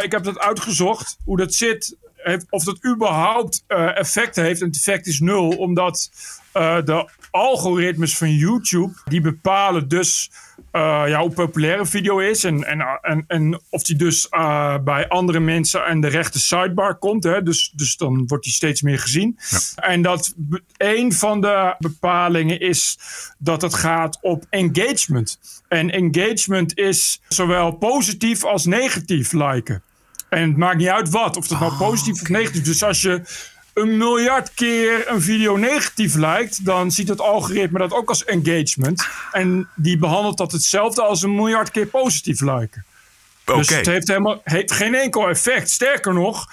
ik 0.02 0.12
heb 0.12 0.24
dat 0.24 0.40
uitgezocht, 0.40 1.18
hoe 1.26 1.38
dat 1.38 1.54
zit. 1.54 1.96
Heeft, 2.26 2.46
of 2.50 2.64
dat 2.64 2.86
überhaupt 2.86 3.64
eh, 3.68 3.98
effect 3.98 4.36
heeft. 4.36 4.62
En 4.62 4.68
het 4.68 4.76
effect 4.76 5.08
is 5.08 5.20
nul, 5.20 5.50
omdat 5.50 6.12
eh, 6.52 6.84
de 6.84 7.10
algoritmes 7.32 8.18
van 8.18 8.36
YouTube... 8.36 8.94
die 9.06 9.22
bepalen 9.22 9.88
dus 9.88 10.32
eh, 10.72 11.04
ja, 11.08 11.20
hoe 11.20 11.32
populair 11.32 11.80
een 11.80 11.86
video 11.86 12.20
is. 12.20 12.44
En, 12.44 12.64
en, 12.64 13.00
en, 13.02 13.24
en 13.28 13.62
of 13.70 13.84
die 13.84 13.96
dus 13.96 14.30
bij 14.84 15.08
andere 15.08 15.40
mensen 15.40 15.86
aan 15.86 16.02
de 16.02 16.08
rechte 16.08 16.40
sidebar 16.40 16.96
komt. 16.96 17.24
Hè? 17.24 17.44
Dus, 17.44 17.72
dus 17.76 17.98
dan 17.98 18.28
wordt 18.28 18.44
die 18.44 18.54
steeds 18.54 18.82
meer 18.82 19.00
gezien. 19.00 19.40
En 19.76 20.02
dat 20.02 20.34
een 20.78 21.14
van 21.14 21.42
de 21.42 21.76
bepalingen 21.80 22.60
is 22.60 22.98
dat 23.38 23.62
het 23.62 23.74
gaat 23.74 24.18
op 24.22 24.46
engagement. 24.50 25.40
En 25.68 25.92
engagement 25.92 26.78
is 26.78 27.22
zowel 27.28 27.72
positief 27.72 28.44
als 28.44 28.66
negatief 28.66 29.32
liken. 29.32 29.84
En 30.36 30.48
het 30.48 30.58
maakt 30.58 30.78
niet 30.78 30.88
uit 30.88 31.10
wat, 31.10 31.38
of 31.38 31.48
dat 31.48 31.60
nou 31.60 31.74
positief 31.74 32.22
of 32.22 32.30
negatief. 32.30 32.64
Dus 32.64 32.84
als 32.84 33.02
je 33.02 33.22
een 33.74 33.98
miljard 33.98 34.54
keer 34.54 35.10
een 35.10 35.22
video 35.22 35.56
negatief 35.56 36.16
lijkt, 36.16 36.66
dan 36.66 36.92
ziet 36.92 37.08
het 37.08 37.22
algoritme 37.22 37.80
dat 37.80 37.94
ook 37.94 38.10
als 38.10 38.26
engagement. 38.26 39.08
En 39.32 39.68
die 39.76 39.98
behandelt 39.98 40.38
dat 40.38 40.52
hetzelfde 40.52 41.02
als 41.02 41.22
een 41.22 41.36
miljard 41.36 41.72
keer 41.72 41.88
positief 41.88 42.42
liken. 42.42 42.86
Dus 43.46 43.70
het 43.70 43.86
heeft, 43.86 44.08
helemaal, 44.08 44.42
heeft 44.44 44.72
geen 44.72 44.96
enkel 44.96 45.30
effect. 45.30 45.70
Sterker 45.70 46.14
nog, 46.14 46.48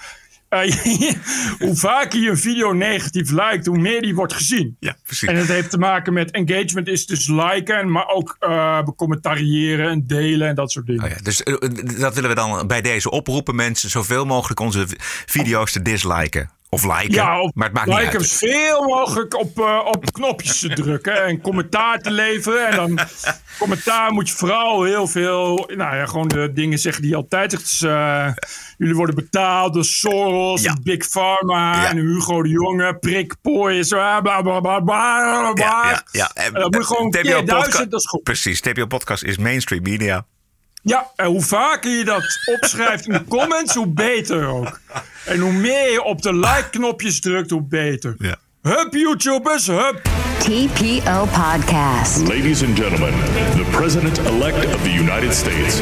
hoe 1.59 1.75
vaker 1.75 2.19
je 2.19 2.29
een 2.29 2.37
video 2.37 2.71
negatief 2.71 3.31
lijkt, 3.31 3.65
hoe 3.65 3.77
meer 3.77 4.01
die 4.01 4.15
wordt 4.15 4.33
gezien. 4.33 4.77
Ja, 4.79 4.95
precies. 5.05 5.29
En 5.29 5.35
het 5.35 5.47
heeft 5.47 5.69
te 5.69 5.77
maken 5.77 6.13
met 6.13 6.31
engagement 6.31 6.87
is 6.87 7.05
dus 7.05 7.27
liken, 7.27 7.91
maar 7.91 8.07
ook 8.07 8.35
eh 8.39 8.83
becommentariëren 8.83 9.89
en 9.89 10.07
delen 10.07 10.47
en 10.47 10.55
dat 10.55 10.71
soort 10.71 10.85
dingen. 10.85 11.03
Oh 11.03 11.09
ja, 11.09 11.17
dus 11.23 11.43
eh, 11.43 11.53
dat 11.99 12.13
willen 12.15 12.29
we 12.29 12.35
dan 12.35 12.67
bij 12.67 12.81
deze 12.81 13.09
oproepen. 13.09 13.55
Mensen 13.55 13.89
zoveel 13.89 14.25
mogelijk 14.25 14.59
onze 14.59 14.85
video's 15.25 15.71
te 15.71 15.81
disliken. 15.81 16.49
Of 16.73 16.83
liken. 16.83 17.11
Ja, 17.13 17.41
op, 17.41 17.55
maar 17.55 17.67
het 17.67 17.75
maakt 17.75 17.87
niet 17.87 17.97
uit. 18.15 18.25
zoveel 18.25 18.83
mogelijk 18.83 19.39
op, 19.39 19.59
eh, 19.59 19.79
op 19.85 20.11
knopjes 20.11 20.59
te 20.59 20.69
drukken 20.69 21.23
en 21.25 21.41
commentaar 21.41 21.99
te 21.99 22.11
leveren. 22.11 22.67
En 22.67 22.75
dan 22.75 22.99
commentaar 23.59 24.11
moet 24.11 24.29
je 24.29 24.35
vooral 24.35 24.83
heel 24.83 25.07
veel, 25.07 25.69
nou 25.75 25.95
ja, 25.95 26.05
gewoon 26.05 26.27
de 26.27 26.51
dingen 26.53 26.79
zeggen 26.79 27.01
die 27.01 27.11
je 27.11 27.17
altijd 27.17 27.51
zegt. 27.51 27.63
Dus, 27.69 27.81
eh, 27.81 28.27
jullie 28.77 28.95
worden 28.95 29.15
betaald 29.15 29.73
door 29.73 29.85
Soros, 29.85 30.61
Ja. 30.61 30.77
Big 30.83 31.09
Pharma 31.09 31.81
Ja. 31.81 31.89
en 31.89 31.97
Hugo 31.97 32.43
de 32.43 32.49
Jonge, 32.49 32.97
Prik, 32.97 33.35
Pooi, 33.41 33.83
zo, 33.83 33.95
bla 33.97 34.21
bla 34.21 34.41
bla 34.41 34.59
bla 34.59 34.79
bla. 34.79 35.53
bla. 35.53 35.65
Ja, 35.65 35.89
ja, 35.89 36.03
ja. 36.11 36.31
En 36.33 36.53
dan 36.53 36.63
moet 36.63 36.75
je 36.75 36.83
gewoon 36.83 37.11
keer 37.11 37.45
duizend, 37.45 37.91
dat 37.91 37.99
is 37.99 38.07
goed. 38.07 38.23
Precies, 38.23 38.61
TPO 38.61 38.85
Podcast 38.85 39.23
is 39.23 39.37
mainstream 39.37 39.81
media. 39.83 40.25
Ja, 40.85 41.11
en 41.15 41.25
hoe 41.25 41.41
vaker 41.41 41.91
je 41.91 42.03
dat 42.03 42.23
opschrijft 42.53 43.07
in 43.07 43.13
de 43.13 43.23
comments, 43.23 43.75
hoe 43.75 43.87
beter 43.87 44.45
ook. 44.45 44.79
En 45.25 45.39
hoe 45.39 45.51
meer 45.51 45.91
je 45.91 46.03
op 46.03 46.21
de 46.21 46.35
like-knopjes 46.35 47.19
drukt, 47.19 47.49
hoe 47.49 47.63
beter. 47.63 48.15
Ja. 48.17 48.35
Hup, 48.61 48.93
YouTubers, 48.93 49.67
hup. 49.67 50.01
TPO 50.37 51.25
Podcast. 51.25 52.17
Ladies 52.17 52.63
and 52.63 52.79
gentlemen, 52.79 53.13
the 53.55 53.65
President 53.71 54.17
elect 54.17 54.75
of 54.75 54.83
the 54.83 54.93
United 54.93 55.33
States. 55.33 55.81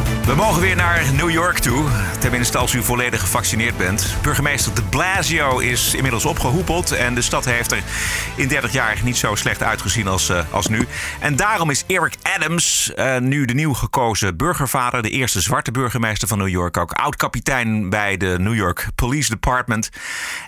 We 0.31 0.37
mogen 0.37 0.61
weer 0.61 0.75
naar 0.75 1.13
New 1.13 1.29
York 1.29 1.57
toe. 1.57 1.89
Tenminste, 2.19 2.57
als 2.57 2.73
u 2.73 2.83
volledig 2.83 3.19
gevaccineerd 3.19 3.77
bent. 3.77 4.15
Burgemeester 4.21 4.75
de 4.75 4.83
Blasio 4.83 5.59
is 5.59 5.93
inmiddels 5.93 6.25
opgehoepeld. 6.25 6.91
En 6.91 7.15
de 7.15 7.21
stad 7.21 7.45
heeft 7.45 7.71
er 7.71 7.83
in 8.35 8.47
30 8.47 8.71
jaar 8.71 8.99
niet 9.03 9.17
zo 9.17 9.35
slecht 9.35 9.63
uitgezien 9.63 10.07
als, 10.07 10.29
uh, 10.29 10.39
als 10.51 10.67
nu. 10.67 10.87
En 11.19 11.35
daarom 11.35 11.69
is 11.69 11.83
Eric 11.87 12.15
Adams 12.21 12.91
uh, 12.95 13.17
nu 13.17 13.45
de 13.45 13.53
nieuw 13.53 13.73
gekozen 13.73 14.37
burgervader. 14.37 15.01
De 15.01 15.09
eerste 15.09 15.41
zwarte 15.41 15.71
burgemeester 15.71 16.27
van 16.27 16.37
New 16.37 16.47
York. 16.47 16.77
Ook 16.77 16.91
oud-kapitein 16.91 17.89
bij 17.89 18.17
de 18.17 18.35
New 18.39 18.55
York 18.55 18.87
Police 18.95 19.29
Department. 19.29 19.89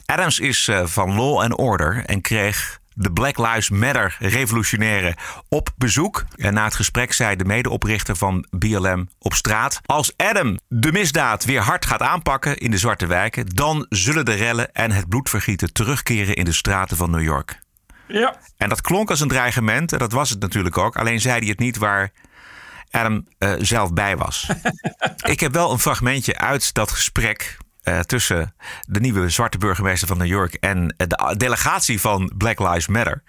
Adams 0.05 0.39
is 0.39 0.67
uh, 0.67 0.81
van 0.85 1.15
Law 1.15 1.39
and 1.39 1.57
Order 1.57 2.03
en 2.05 2.21
kreeg 2.21 2.81
de 2.93 3.11
Black 3.11 3.37
Lives 3.37 3.69
Matter 3.69 4.15
revolutionaire 4.19 5.15
op 5.49 5.69
bezoek. 5.77 6.25
En 6.35 6.53
na 6.53 6.63
het 6.63 6.75
gesprek 6.75 7.13
zei 7.13 7.35
de 7.35 7.45
medeoprichter 7.45 8.15
van 8.15 8.45
BLM 8.49 9.09
op 9.19 9.33
straat: 9.33 9.79
Als 9.85 10.13
Adam 10.17 10.59
de 10.67 10.91
misdaad 10.91 11.45
weer 11.45 11.61
hard 11.61 11.85
gaat 11.85 12.01
aanpakken 12.01 12.57
in 12.57 12.71
de 12.71 12.77
zwarte 12.77 13.05
wijken, 13.05 13.45
dan 13.45 13.85
zullen 13.89 14.25
de 14.25 14.33
rellen 14.33 14.73
en 14.73 14.91
het 14.91 15.09
bloedvergieten 15.09 15.73
terugkeren 15.73 16.35
in 16.35 16.45
de 16.45 16.53
straten 16.53 16.97
van 16.97 17.11
New 17.11 17.23
York. 17.23 17.61
Ja. 18.07 18.35
En 18.57 18.69
dat 18.69 18.81
klonk 18.81 19.09
als 19.09 19.19
een 19.19 19.27
dreigement, 19.27 19.91
en 19.91 19.99
dat 19.99 20.11
was 20.11 20.29
het 20.29 20.39
natuurlijk 20.39 20.77
ook. 20.77 20.95
Alleen 20.95 21.21
zei 21.21 21.39
hij 21.39 21.47
het 21.47 21.59
niet 21.59 21.77
waar 21.77 22.11
Adam 22.91 23.27
uh, 23.39 23.53
zelf 23.57 23.93
bij 23.93 24.17
was. 24.17 24.47
Ik 25.33 25.39
heb 25.39 25.53
wel 25.53 25.71
een 25.71 25.79
fragmentje 25.79 26.37
uit 26.37 26.73
dat 26.73 26.91
gesprek 26.91 27.57
uh, 27.83 27.99
tussen 27.99 28.55
de 28.87 28.99
nieuwe 28.99 29.29
zwarte 29.29 29.57
burgemeester 29.57 30.07
van 30.07 30.17
New 30.17 30.27
York 30.27 30.53
en 30.53 30.95
de 30.97 31.35
delegatie 31.37 32.01
van 32.01 32.31
Black 32.37 32.59
Lives 32.59 32.87
Matter. 32.87 33.23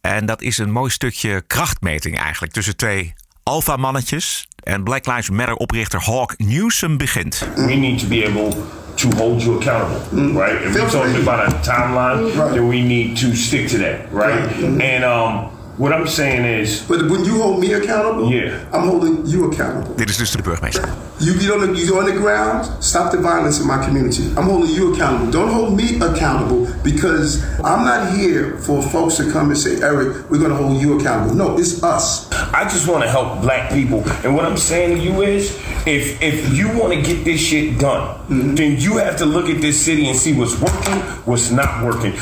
En 0.00 0.26
dat 0.26 0.42
is 0.42 0.58
een 0.58 0.70
mooi 0.70 0.90
stukje 0.90 1.42
krachtmeting 1.46 2.18
eigenlijk 2.18 2.52
tussen 2.52 2.76
twee 2.76 3.14
alfamannetjes. 3.42 4.48
En 4.62 4.82
Black 4.82 5.06
Lives 5.06 5.30
Matter 5.30 5.54
oprichter 5.54 6.00
Hawk 6.00 6.34
Newsom 6.38 6.96
begint. 6.96 7.46
We 7.56 7.74
need 7.74 7.98
to 7.98 8.06
be 8.06 8.26
able 8.26 8.52
to 8.94 9.08
hold 9.16 9.42
you 9.42 9.56
accountable, 9.56 10.00
mm. 10.10 10.36
right? 10.36 10.64
If 10.64 10.74
we're 10.74 10.90
talking 10.90 11.28
about 11.28 11.52
a 11.52 11.60
timeline, 11.60 12.32
then 12.52 12.68
we 12.68 12.80
need 12.80 13.20
to 13.20 13.34
stick 13.34 13.68
to 13.68 13.78
that, 13.78 13.96
right? 14.12 14.50
Mm. 14.60 14.80
And 14.80 15.04
um, 15.04 15.50
what 15.76 15.92
I'm 15.92 16.06
saying 16.06 16.44
is... 16.44 16.82
But 16.88 17.08
when 17.10 17.24
you 17.24 17.40
hold 17.40 17.60
me 17.60 17.72
accountable, 17.72 18.30
yeah. 18.30 18.64
I'm 18.72 18.88
holding 18.88 19.26
you 19.26 19.50
accountable. 19.50 19.94
Dit 19.96 20.08
is 20.08 20.16
dus 20.16 20.30
de 20.30 20.42
burgemeester. 20.42 20.88
You 21.18 21.34
get 21.38 21.50
on 21.50 21.60
the, 21.60 21.78
you 21.78 21.88
go 21.88 21.98
on 21.98 22.04
the 22.04 22.12
ground, 22.12 22.68
stop 22.80 23.10
the 23.12 23.18
violence 23.18 23.60
in 23.60 23.66
my 23.66 23.84
community. 23.84 24.32
I'm 24.36 24.44
holding 24.44 24.70
you 24.70 24.92
accountable. 24.92 25.30
Don't 25.30 25.50
hold 25.50 25.76
me 25.76 26.00
accountable 26.00 26.66
because 26.82 27.42
I'm 27.62 27.84
not 27.84 28.12
here 28.16 28.58
for 28.58 28.82
folks 28.82 29.16
to 29.16 29.30
come 29.30 29.50
and 29.50 29.58
say, 29.58 29.80
Eric, 29.80 30.28
we're 30.30 30.38
going 30.38 30.50
to 30.50 30.56
hold 30.56 30.80
you 30.80 30.98
accountable. 30.98 31.34
No, 31.34 31.56
it's 31.58 31.82
us. 31.82 32.30
I 32.52 32.64
just 32.64 32.88
want 32.88 33.04
to 33.04 33.10
help 33.10 33.40
black 33.40 33.70
people. 33.70 34.02
And 34.24 34.34
what 34.34 34.44
I'm 34.44 34.56
saying 34.56 34.96
to 34.96 35.02
you 35.02 35.22
is, 35.22 35.56
if 35.86 36.20
if 36.20 36.56
you 36.56 36.68
want 36.78 36.92
to 36.92 37.02
get 37.02 37.24
this 37.24 37.40
shit 37.40 37.78
done, 37.78 38.18
mm-hmm. 38.26 38.54
then 38.54 38.80
you 38.80 38.98
have 38.98 39.16
to 39.18 39.26
look 39.26 39.48
at 39.48 39.60
this 39.60 39.80
city 39.80 40.08
and 40.08 40.16
see 40.16 40.32
what's 40.32 40.58
working, 40.60 41.00
what's 41.24 41.50
not 41.50 41.84
working. 41.84 42.14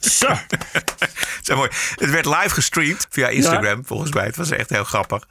Zo. 0.18 0.28
Zo 1.42 1.56
mooi. 1.56 1.70
Het 1.94 2.10
werd 2.10 2.26
live 2.26 2.50
gestreamd 2.50 3.06
via 3.10 3.28
Instagram, 3.28 3.78
ja. 3.78 3.84
volgens 3.84 4.12
mij. 4.12 4.24
Het 4.24 4.36
was 4.36 4.50
echt 4.50 4.70
heel 4.70 4.84
grappig. 4.84 5.26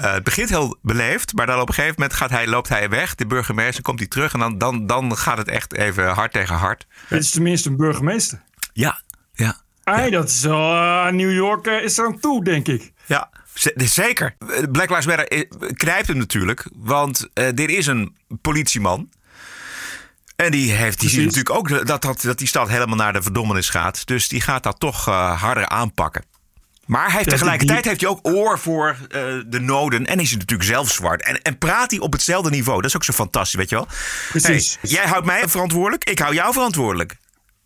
Uh, 0.00 0.12
het 0.12 0.24
begint 0.24 0.48
heel 0.48 0.78
beleefd, 0.82 1.34
maar 1.34 1.46
dan 1.46 1.60
op 1.60 1.68
een 1.68 1.74
gegeven 1.74 1.94
moment 1.98 2.16
gaat 2.16 2.30
hij, 2.30 2.46
loopt 2.46 2.68
hij 2.68 2.88
weg. 2.88 3.14
De 3.14 3.26
burgemeester 3.26 3.82
komt 3.82 3.98
hij 3.98 4.08
terug 4.08 4.32
en 4.32 4.38
dan, 4.38 4.58
dan, 4.58 4.86
dan 4.86 5.16
gaat 5.16 5.38
het 5.38 5.48
echt 5.48 5.74
even 5.74 6.08
hard 6.08 6.32
tegen 6.32 6.54
hard. 6.54 6.86
Dit 7.08 7.22
is 7.22 7.30
tenminste 7.30 7.68
een 7.68 7.76
burgemeester. 7.76 8.42
Ja, 8.72 9.00
ja. 9.32 9.60
Ai, 9.84 10.04
ja. 10.04 10.10
dat 10.10 10.28
is 10.28 10.42
wel, 10.42 10.74
uh, 10.74 11.08
New 11.08 11.32
York 11.32 11.66
uh, 11.66 11.82
is 11.82 11.98
er 11.98 12.06
aan 12.06 12.20
toe, 12.20 12.44
denk 12.44 12.68
ik. 12.68 12.92
Ja, 13.06 13.30
zeker. 13.74 14.36
Black 14.70 14.88
Lives 14.88 15.06
Matter 15.06 15.46
knijpt 15.74 16.06
hem 16.06 16.16
natuurlijk, 16.16 16.68
want 16.74 17.28
dit 17.54 17.70
is 17.70 17.86
een 17.86 18.16
politieman. 18.40 19.08
En 20.36 20.50
die, 20.50 20.72
heeft, 20.72 21.00
die 21.00 21.08
ziet 21.08 21.24
natuurlijk 21.24 21.50
ook 21.50 21.86
dat, 21.86 22.02
dat, 22.02 22.20
dat 22.22 22.38
die 22.38 22.48
stad 22.48 22.68
helemaal 22.68 22.96
naar 22.96 23.12
de 23.12 23.22
verdommenis 23.22 23.68
gaat. 23.68 24.06
Dus 24.06 24.28
die 24.28 24.40
gaat 24.40 24.62
dat 24.62 24.80
toch 24.80 25.08
uh, 25.08 25.40
harder 25.40 25.68
aanpakken. 25.68 26.24
Maar 26.86 27.06
hij 27.06 27.16
heeft, 27.16 27.28
tegelijkertijd 27.28 27.84
heeft 27.84 28.00
hij 28.00 28.10
ook 28.10 28.18
oor 28.22 28.58
voor 28.58 28.96
uh, 28.98 29.22
de 29.46 29.60
noden. 29.60 30.06
En 30.06 30.20
is 30.20 30.28
hij 30.28 30.38
natuurlijk 30.38 30.68
zelf 30.68 30.90
zwart. 30.90 31.22
En, 31.22 31.42
en 31.42 31.58
praat 31.58 31.90
hij 31.90 32.00
op 32.00 32.12
hetzelfde 32.12 32.50
niveau. 32.50 32.80
Dat 32.80 32.90
is 32.90 32.96
ook 32.96 33.04
zo 33.04 33.12
fantastisch, 33.12 33.54
weet 33.54 33.68
je 33.70 33.76
wel. 33.76 33.86
Precies. 34.28 34.78
Hey, 34.80 34.90
jij 34.90 35.06
houdt 35.06 35.26
mij 35.26 35.48
verantwoordelijk, 35.48 36.04
ik 36.04 36.18
hou 36.18 36.34
jou 36.34 36.52
verantwoordelijk. 36.52 37.16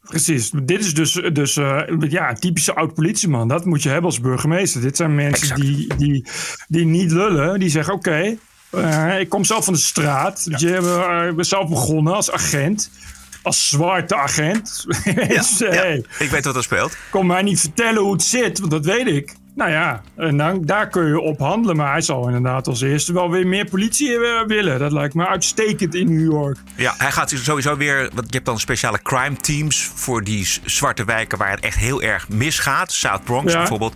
Precies. 0.02 0.50
Dit 0.62 0.84
is 0.84 0.94
dus, 0.94 1.12
dus 1.32 1.56
uh, 1.56 1.82
ja, 1.98 2.30
een 2.30 2.38
typische 2.38 2.74
oud-politieman. 2.74 3.48
Dat 3.48 3.64
moet 3.64 3.82
je 3.82 3.88
hebben 3.88 4.10
als 4.10 4.20
burgemeester. 4.20 4.80
Dit 4.80 4.96
zijn 4.96 5.14
mensen 5.14 5.60
die, 5.60 5.94
die, 5.96 6.28
die 6.68 6.84
niet 6.84 7.10
lullen. 7.10 7.60
Die 7.60 7.68
zeggen, 7.68 7.94
oké, 7.94 8.08
okay, 8.08 8.38
uh, 8.74 9.20
ik 9.20 9.28
kom 9.28 9.44
zelf 9.44 9.64
van 9.64 9.72
de 9.72 9.80
straat. 9.80 10.46
Ja. 10.48 10.56
Je 10.58 10.78
uh, 11.28 11.34
ben 11.34 11.44
zelf 11.44 11.68
begonnen 11.68 12.14
als 12.14 12.30
agent. 12.30 12.90
Als 13.42 13.68
zwarte 13.68 14.16
agent. 14.16 14.84
Ja, 15.04 15.26
dus, 15.26 15.58
ja. 15.58 15.70
Hey, 15.70 16.04
ik 16.18 16.30
weet 16.30 16.44
wat 16.44 16.56
er 16.56 16.62
speelt. 16.62 16.96
Kom 17.10 17.26
mij 17.26 17.42
niet 17.42 17.60
vertellen 17.60 18.02
hoe 18.02 18.12
het 18.12 18.22
zit, 18.22 18.58
want 18.58 18.70
dat 18.70 18.84
weet 18.84 19.06
ik. 19.06 19.34
Nou 19.60 19.72
ja, 19.72 20.02
en 20.16 20.36
dan, 20.36 20.64
daar 20.64 20.88
kun 20.88 21.06
je 21.06 21.20
op 21.20 21.38
handelen. 21.38 21.76
Maar 21.76 21.90
hij 21.90 22.00
zal 22.00 22.26
inderdaad 22.26 22.66
als 22.66 22.80
eerste 22.80 23.12
wel 23.12 23.30
weer 23.30 23.46
meer 23.46 23.64
politie 23.64 24.18
willen. 24.46 24.78
Dat 24.78 24.92
lijkt 24.92 25.14
me 25.14 25.26
uitstekend 25.26 25.94
in 25.94 26.16
New 26.16 26.32
York. 26.32 26.58
Ja, 26.76 26.94
hij 26.98 27.12
gaat 27.12 27.30
sowieso 27.30 27.76
weer... 27.76 28.10
Want 28.14 28.26
je 28.26 28.34
hebt 28.34 28.44
dan 28.44 28.58
speciale 28.58 29.02
crime 29.02 29.36
teams 29.36 29.90
voor 29.94 30.24
die 30.24 30.48
zwarte 30.64 31.04
wijken... 31.04 31.38
waar 31.38 31.50
het 31.50 31.60
echt 31.60 31.76
heel 31.76 32.02
erg 32.02 32.28
misgaat. 32.28 32.92
South 32.92 33.24
Bronx 33.24 33.52
ja. 33.52 33.58
bijvoorbeeld. 33.58 33.94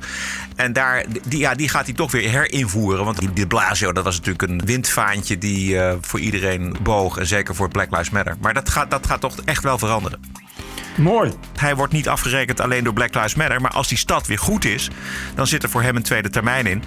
En 0.57 0.73
daar, 0.73 1.05
die, 1.29 1.39
ja, 1.39 1.55
die 1.55 1.69
gaat 1.69 1.85
hij 1.85 1.95
toch 1.95 2.11
weer 2.11 2.31
herinvoeren. 2.31 3.05
Want 3.05 3.19
die 3.19 3.33
de 3.33 3.47
Blasio, 3.47 3.93
dat 3.93 4.05
was 4.05 4.17
natuurlijk 4.17 4.51
een 4.51 4.63
windvaantje... 4.65 5.39
die 5.39 5.75
uh, 5.75 5.93
voor 6.01 6.21
iedereen 6.21 6.77
boog. 6.83 7.19
En 7.19 7.27
zeker 7.27 7.55
voor 7.55 7.69
Black 7.69 7.91
Lives 7.91 8.11
Matter. 8.11 8.37
Maar 8.41 8.55
dat 8.55 8.69
gaat, 8.69 8.91
dat 8.91 9.07
gaat 9.07 9.21
toch 9.21 9.37
echt 9.45 9.63
wel 9.63 9.79
veranderen. 9.79 10.21
Mooi. 10.95 11.33
Hij 11.57 11.77
wordt 11.77 11.93
niet 11.93 12.09
afgerekend 12.09 12.61
alleen 12.61 12.85
door 12.85 12.93
Black 12.93 13.15
Lives 13.15 13.35
Matter. 13.35 13.61
Maar 13.61 13.71
als 13.71 13.89
die 13.89 13.99
stad 13.99 14.27
weer 14.27 14.39
goed 14.39 14.65
is, 14.65 14.91
dan 15.35 15.47
zit 15.47 15.63
er 15.63 15.69
voor 15.71 15.83
hem 15.83 15.97
een 15.97 16.03
tweede 16.03 16.31
termijn 16.31 16.67
in. 16.67 16.83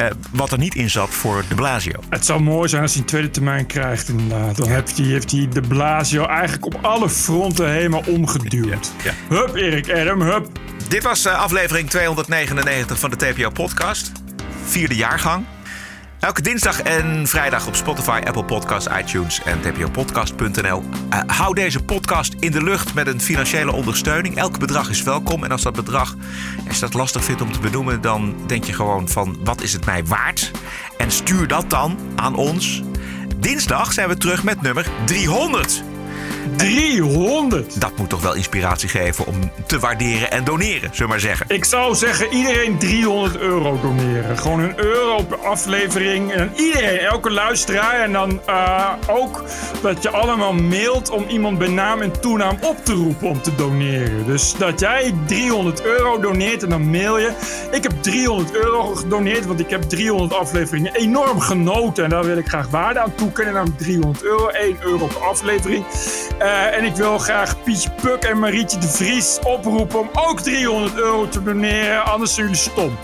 Uh, 0.00 0.06
wat 0.30 0.52
er 0.52 0.58
niet 0.58 0.74
in 0.74 0.90
zat 0.90 1.10
voor 1.10 1.44
de 1.48 1.54
Blasio. 1.54 2.00
Het 2.08 2.26
zou 2.26 2.40
mooi 2.40 2.68
zijn 2.68 2.82
als 2.82 2.92
hij 2.92 3.00
een 3.00 3.06
tweede 3.06 3.30
termijn 3.30 3.66
krijgt, 3.66 4.08
inderdaad. 4.08 4.56
Dan 4.56 4.68
heeft 4.68 4.96
hij, 4.96 5.06
heeft 5.06 5.30
hij 5.30 5.48
de 5.48 5.60
Blasio 5.60 6.26
eigenlijk 6.26 6.66
op 6.66 6.78
alle 6.82 7.08
fronten 7.08 7.70
helemaal 7.70 8.02
omgeduwd. 8.06 8.92
Ja, 9.04 9.12
ja. 9.28 9.36
Hup, 9.36 9.54
Erik 9.54 9.90
Adam, 9.90 10.20
hup. 10.20 10.48
Dit 10.88 11.02
was 11.02 11.26
uh, 11.26 11.38
aflevering 11.38 11.90
299 11.90 12.98
van 12.98 13.10
de 13.10 13.16
TPO-podcast. 13.16 14.12
Vierde 14.64 14.94
jaargang. 14.94 15.44
Elke 16.22 16.42
dinsdag 16.42 16.82
en 16.82 17.26
vrijdag 17.26 17.66
op 17.66 17.74
Spotify, 17.74 18.20
Apple 18.24 18.44
Podcasts, 18.44 18.96
iTunes 18.98 19.42
en 19.42 19.60
tpopodcast.nl. 19.60 20.82
Uh, 20.82 21.20
hou 21.26 21.54
deze 21.54 21.82
podcast 21.82 22.34
in 22.38 22.52
de 22.52 22.62
lucht 22.62 22.94
met 22.94 23.06
een 23.06 23.20
financiële 23.20 23.72
ondersteuning. 23.72 24.36
Elk 24.36 24.58
bedrag 24.58 24.90
is 24.90 25.02
welkom. 25.02 25.44
En 25.44 25.50
als 25.50 25.62
dat 25.62 25.74
bedrag, 25.74 26.16
als 26.68 26.78
dat 26.78 26.94
lastig 26.94 27.24
vindt 27.24 27.40
om 27.40 27.52
te 27.52 27.60
benoemen... 27.60 28.00
dan 28.00 28.34
denk 28.46 28.64
je 28.64 28.72
gewoon 28.72 29.08
van, 29.08 29.38
wat 29.44 29.62
is 29.62 29.72
het 29.72 29.84
mij 29.84 30.04
waard? 30.04 30.50
En 30.96 31.10
stuur 31.10 31.48
dat 31.48 31.70
dan 31.70 31.98
aan 32.16 32.34
ons. 32.34 32.82
Dinsdag 33.36 33.92
zijn 33.92 34.08
we 34.08 34.16
terug 34.16 34.44
met 34.44 34.62
nummer 34.62 34.86
300. 35.04 35.82
300! 36.56 37.80
Dat 37.80 37.96
moet 37.96 38.08
toch 38.08 38.22
wel 38.22 38.34
inspiratie 38.34 38.88
geven 38.88 39.26
om 39.26 39.52
te 39.66 39.78
waarderen 39.78 40.30
en 40.30 40.44
doneren, 40.44 40.80
zullen 40.80 40.96
we 40.98 41.06
maar 41.06 41.20
zeggen. 41.20 41.46
Ik 41.48 41.64
zou 41.64 41.94
zeggen, 41.94 42.32
iedereen 42.32 42.78
300 42.78 43.36
euro 43.36 43.80
doneren. 43.80 44.38
Gewoon 44.38 44.60
een 44.60 44.78
euro 44.78 45.22
per 45.22 45.38
aflevering. 45.38 46.32
En 46.32 46.52
iedereen, 46.56 46.98
elke 46.98 47.30
luisteraar. 47.30 48.00
En 48.00 48.12
dan 48.12 48.40
uh, 48.48 48.92
ook 49.06 49.44
dat 49.82 50.02
je 50.02 50.10
allemaal 50.10 50.52
mailt 50.52 51.10
om 51.10 51.24
iemand 51.28 51.58
bij 51.58 51.68
naam 51.68 52.00
en 52.00 52.20
toenaam 52.20 52.56
op 52.60 52.84
te 52.84 52.92
roepen 52.92 53.28
om 53.28 53.42
te 53.42 53.54
doneren. 53.54 54.26
Dus 54.26 54.54
dat 54.54 54.80
jij 54.80 55.14
300 55.26 55.84
euro 55.84 56.20
doneert 56.20 56.62
en 56.62 56.68
dan 56.68 56.90
mail 56.90 57.18
je. 57.18 57.32
Ik 57.70 57.82
heb 57.82 57.92
300 58.00 58.54
euro 58.54 58.94
gedoneerd, 58.94 59.46
want 59.46 59.60
ik 59.60 59.70
heb 59.70 59.82
300 59.82 60.34
afleveringen 60.34 60.94
enorm 60.94 61.40
genoten. 61.40 62.04
En 62.04 62.10
daar 62.10 62.24
wil 62.24 62.36
ik 62.36 62.48
graag 62.48 62.68
waarde 62.68 63.00
aan 63.00 63.14
toekennen. 63.14 63.54
Namelijk 63.54 63.78
300 63.78 64.24
euro, 64.24 64.48
1 64.48 64.76
euro 64.80 65.06
per 65.06 65.24
aflevering. 65.24 65.84
Uh, 66.40 66.76
en 66.76 66.84
ik 66.84 66.96
wil 66.96 67.18
graag 67.18 67.62
Pietje 67.62 67.90
Puk 67.90 68.22
en 68.22 68.38
Marietje 68.38 68.78
de 68.78 68.88
Vries 68.88 69.38
oproepen 69.44 69.98
om 69.98 70.08
ook 70.12 70.40
300 70.40 70.94
euro 70.94 71.28
te 71.28 71.42
doneren. 71.42 72.04
Anders 72.04 72.34
zijn 72.34 72.46
jullie 72.46 72.60
stom. 72.60 72.96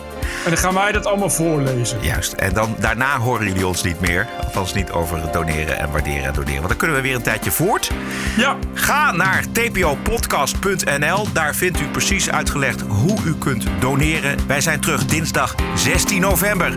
En 0.44 0.50
dan 0.50 0.56
gaan 0.56 0.74
wij 0.74 0.92
dat 0.92 1.06
allemaal 1.06 1.30
voorlezen. 1.30 1.98
Juist. 2.00 2.32
En 2.32 2.52
dan, 2.52 2.76
daarna 2.78 3.18
horen 3.18 3.46
jullie 3.46 3.66
ons 3.66 3.82
niet 3.82 4.00
meer. 4.00 4.26
Althans 4.44 4.74
niet 4.74 4.90
over 4.90 5.22
het 5.22 5.32
doneren 5.32 5.78
en 5.78 5.90
waarderen 5.90 6.24
en 6.24 6.32
doneren. 6.32 6.56
Want 6.56 6.68
dan 6.68 6.76
kunnen 6.76 6.96
we 6.96 7.02
weer 7.02 7.14
een 7.14 7.22
tijdje 7.22 7.50
voort. 7.50 7.90
Ja. 8.36 8.56
Ga 8.74 9.12
naar 9.12 9.44
tpopodcast.nl. 9.52 11.26
Daar 11.32 11.54
vindt 11.54 11.80
u 11.80 11.84
precies 11.84 12.30
uitgelegd 12.30 12.80
hoe 12.80 13.18
u 13.24 13.34
kunt 13.34 13.64
doneren. 13.80 14.38
Wij 14.46 14.60
zijn 14.60 14.80
terug 14.80 15.04
dinsdag 15.04 15.54
16 15.74 16.20
november. 16.20 16.74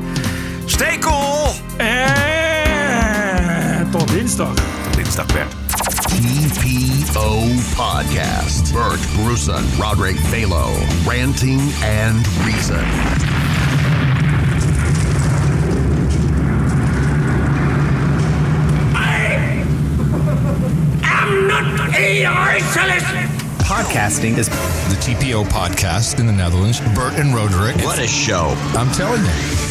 Stay 0.66 0.98
cool! 0.98 1.54
En 1.78 3.90
tot 3.92 4.08
dinsdag. 4.08 4.54
Tot 4.84 4.94
dinsdag, 4.94 5.26
Bert. 5.26 5.61
TPO 6.12 7.58
Podcast. 7.74 8.74
Bert 8.74 9.00
Bruson, 9.16 9.64
Roderick 9.80 10.18
Balo, 10.30 10.68
ranting 11.08 11.60
and 11.84 12.28
reason. 12.46 12.84
I'm 21.04 21.48
not 21.48 21.96
a 21.96 22.60
socialist. 22.60 23.06
Podcasting 23.64 24.38
is 24.38 24.50
the 24.50 24.98
TPO 25.00 25.46
podcast 25.46 26.20
in 26.20 26.28
the 26.28 26.34
Netherlands. 26.34 26.82
Bert 26.94 27.14
and 27.14 27.34
Roderick. 27.34 27.78
What 27.86 28.00
a 28.00 28.08
show. 28.08 28.54
I'm 28.76 28.92
telling 28.92 29.24
you. 29.24 29.71